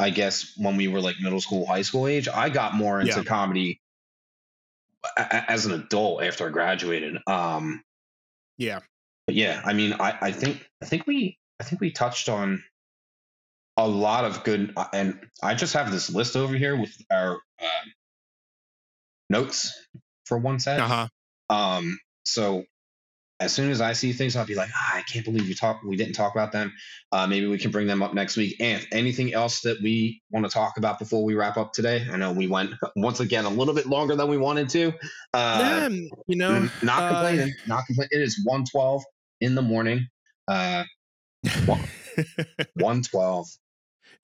[0.00, 3.12] i guess when we were like middle school high school age i got more into
[3.18, 3.24] Yeah.
[3.24, 3.80] comedy
[5.16, 7.18] a- as an adult after I graduated.
[7.28, 7.82] Um,
[8.58, 8.80] yeah,
[9.26, 12.64] but yeah, I mean, I, I think I think we I think we touched on
[13.76, 17.86] a lot of good, and I just have this list over here with our uh,
[19.28, 19.72] notes
[20.24, 20.80] for one set.
[20.80, 21.08] uh huh.
[21.48, 22.64] Um, so
[23.38, 25.82] as soon as I see things, I'll be like, ah, I can't believe you talk
[25.84, 26.72] we didn't talk about them.
[27.12, 28.56] Uh, maybe we can bring them up next week.
[28.60, 32.06] And anything else that we want to talk about before we wrap up today?
[32.10, 34.92] I know we went once again a little bit longer than we wanted to.
[35.34, 35.90] Uh,
[36.26, 37.54] you know, not uh, complaining.
[37.66, 38.10] Not complaining.
[38.12, 39.02] It is one twelve
[39.40, 40.08] in the morning.
[40.48, 40.84] Uh,
[42.76, 43.46] one twelve.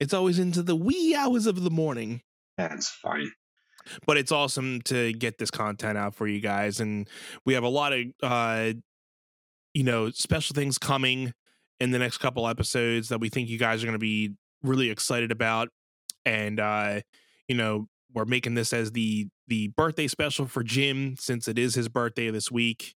[0.03, 2.21] It's always into the wee hours of the morning.
[2.57, 3.31] That's fine.
[4.05, 7.09] but it's awesome to get this content out for you guys and
[7.45, 8.71] we have a lot of uh
[9.73, 11.33] you know special things coming
[11.79, 14.31] in the next couple episodes that we think you guys are going to be
[14.61, 15.67] really excited about
[16.25, 17.01] and uh
[17.49, 21.75] you know we're making this as the the birthday special for Jim since it is
[21.75, 22.95] his birthday this week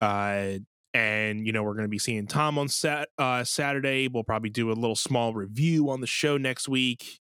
[0.00, 0.54] uh
[0.98, 4.08] and you know we're going to be seeing Tom on sat uh Saturday.
[4.08, 7.20] We'll probably do a little small review on the show next week.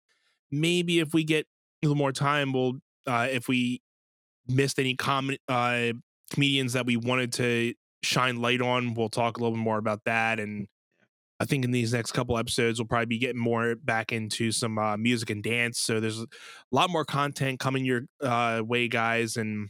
[0.52, 1.48] Maybe if we get
[1.82, 2.74] a little more time we'll
[3.08, 3.82] uh if we
[4.48, 5.88] missed any com- uh
[6.32, 7.74] comedians that we wanted to
[8.04, 10.68] shine light on we'll talk a little bit more about that and
[11.40, 14.78] i think in these next couple episodes we'll probably be getting more back into some
[14.78, 16.28] uh, music and dance so there's a
[16.72, 19.70] lot more content coming your uh way guys and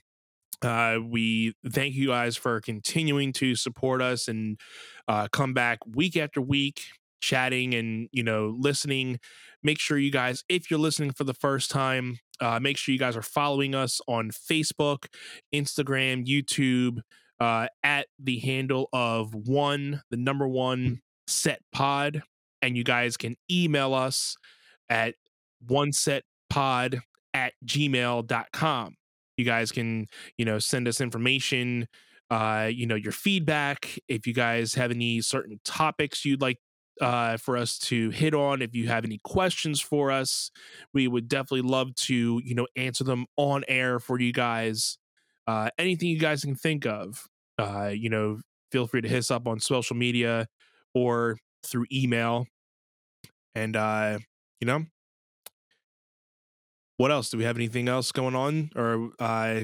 [0.61, 4.59] uh, we thank you guys for continuing to support us and
[5.07, 6.81] uh, come back week after week,
[7.21, 9.19] chatting and you know listening.
[9.61, 12.99] Make sure you guys, if you're listening for the first time, uh, make sure you
[12.99, 15.05] guys are following us on Facebook,
[15.53, 16.99] Instagram, YouTube,
[17.39, 22.23] uh, at the handle of one, the number one set pod,
[22.61, 24.35] and you guys can email us
[24.89, 25.15] at
[25.65, 26.99] one set pod
[27.34, 28.95] at gmail.com
[29.44, 30.07] you guys can
[30.38, 31.88] you know send us information
[32.32, 36.60] uh you know your feedback if you guys have any certain topics you'd like
[37.02, 40.52] uh for us to hit on if you have any questions for us
[40.94, 44.98] we would definitely love to you know answer them on air for you guys.
[45.48, 47.28] Uh anything you guys can think of
[47.60, 48.40] uh you know
[48.72, 50.48] feel free to hit us up on social media
[50.94, 52.45] or through email.
[53.56, 54.20] And uh
[54.60, 54.86] you know
[56.98, 59.61] what else do we have anything else going on or uh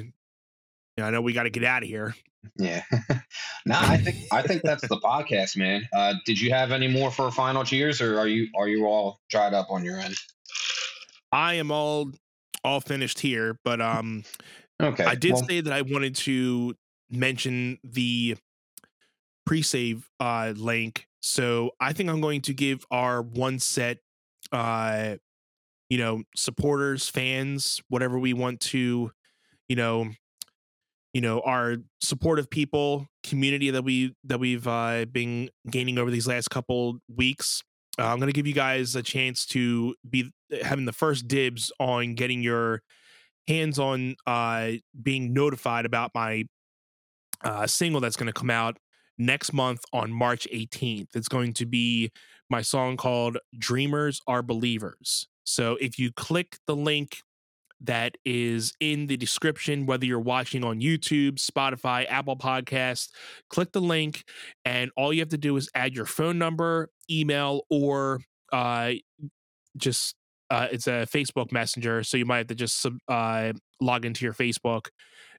[0.98, 2.14] i know we got to get out of here
[2.58, 2.84] Yeah.
[3.66, 5.88] no, I think I think that's the podcast, man.
[5.94, 9.20] Uh, did you have any more for final cheers, or are you are you all
[9.30, 10.16] dried up on your end?
[11.34, 12.12] i am all
[12.64, 14.24] all finished here, but um,
[14.82, 15.04] Okay.
[15.04, 16.76] I did well, say that I wanted to
[17.10, 18.38] mention the
[19.46, 21.08] pre-save uh link.
[21.22, 23.98] So I think I'm going to give our one set
[24.54, 25.16] uh
[25.90, 29.12] you know supporters, fans, whatever we want to,
[29.68, 30.12] you know,
[31.14, 36.28] you know, our supportive people, community that we that we've uh been gaining over these
[36.28, 37.64] last couple weeks.
[37.98, 40.32] Uh, I'm going to give you guys a chance to be
[40.64, 42.82] having the first dibs on getting your
[43.48, 46.46] hands on uh being notified about my
[47.44, 48.78] uh, single that's going to come out
[49.18, 51.08] next month on March 18th.
[51.16, 52.12] It's going to be
[52.50, 55.29] my song called Dreamers Are Believers.
[55.44, 57.22] So if you click the link
[57.82, 63.10] that is in the description, whether you're watching on YouTube, Spotify, Apple Podcasts,
[63.50, 64.24] click the link,
[64.66, 68.22] and all you have to do is add your phone number, email, or
[68.52, 68.92] uh,
[69.78, 70.16] just
[70.50, 72.04] uh, it's a Facebook Messenger.
[72.04, 74.88] So you might have to just uh, log into your Facebook,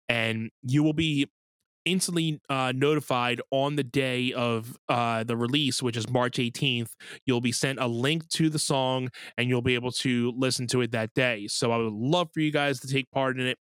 [0.08, 1.28] and you will be
[1.84, 6.90] instantly uh, notified on the day of uh, the release, which is March 18th.
[7.26, 10.80] You'll be sent a link to the song and you'll be able to listen to
[10.82, 11.46] it that day.
[11.48, 13.58] So I would love for you guys to take part in it.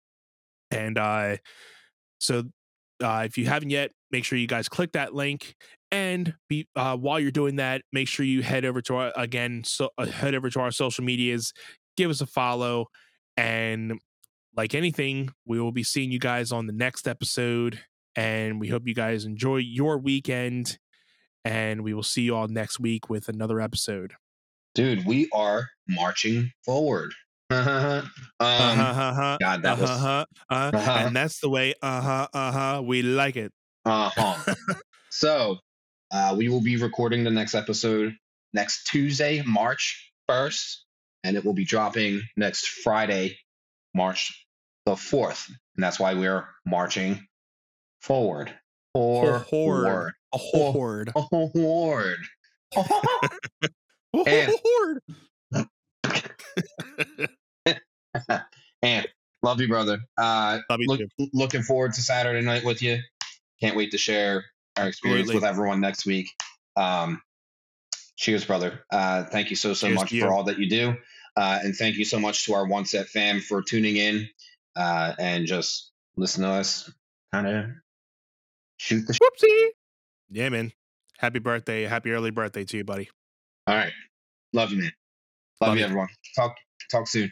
[0.71, 1.37] And uh,
[2.19, 2.43] so
[3.03, 5.55] uh, if you haven't yet, make sure you guys click that link.
[5.91, 9.63] And be, uh, while you're doing that, make sure you head over to our again,
[9.63, 11.53] so uh, head over to our social medias,
[11.95, 12.87] give us a follow,
[13.37, 13.97] and
[14.57, 17.79] like anything, we will be seeing you guys on the next episode
[18.17, 20.77] and we hope you guys enjoy your weekend.
[21.45, 24.15] And we will see you all next week with another episode.
[24.75, 27.13] dude, we are marching forward.
[27.49, 28.03] um,
[28.41, 30.91] uh-huh, God, that was- uh-huh, uh, Uh-huh.
[31.05, 31.73] and that's the way.
[31.81, 32.27] Uh huh.
[32.33, 32.81] Uh huh.
[32.83, 33.53] We like it.
[33.85, 34.53] Uh-huh.
[35.09, 35.57] so
[36.11, 38.13] uh, we will be recording the next episode
[38.53, 40.75] next Tuesday, March 1st,
[41.23, 43.37] and it will be dropping next Friday,
[43.93, 44.45] March
[44.85, 45.47] the 4th.
[45.75, 47.25] And that's why we're marching
[48.01, 48.53] forward.
[48.93, 50.13] Or horde.
[50.33, 51.03] A horde.
[51.15, 51.19] A
[54.25, 55.01] And- horde.
[58.81, 59.07] and
[59.43, 59.99] love you, brother.
[60.17, 61.01] Uh, Love you look,
[61.33, 62.99] looking forward to Saturday night with you.
[63.61, 64.45] Can't wait to share
[64.77, 65.35] our experience Absolutely.
[65.35, 66.29] with everyone next week.
[66.75, 67.21] Um,
[68.15, 68.83] cheers, brother.
[68.91, 70.95] Uh, thank you so so Cheers much for all that you do,
[71.35, 74.29] uh, and thank you so much to our One Set fam for tuning in
[74.75, 76.91] uh, and just listen to us
[77.33, 77.65] kind of
[78.77, 79.13] shoot the.
[79.13, 79.67] Whoopsie.
[80.29, 80.71] Yeah, man.
[81.17, 81.83] Happy birthday.
[81.83, 83.09] Happy early birthday to you, buddy.
[83.67, 83.91] all right,
[84.53, 84.91] love you, man.
[85.61, 85.85] Love, Love you, you.
[85.85, 86.07] everyone.
[86.35, 86.55] Talk
[86.91, 87.31] talk soon.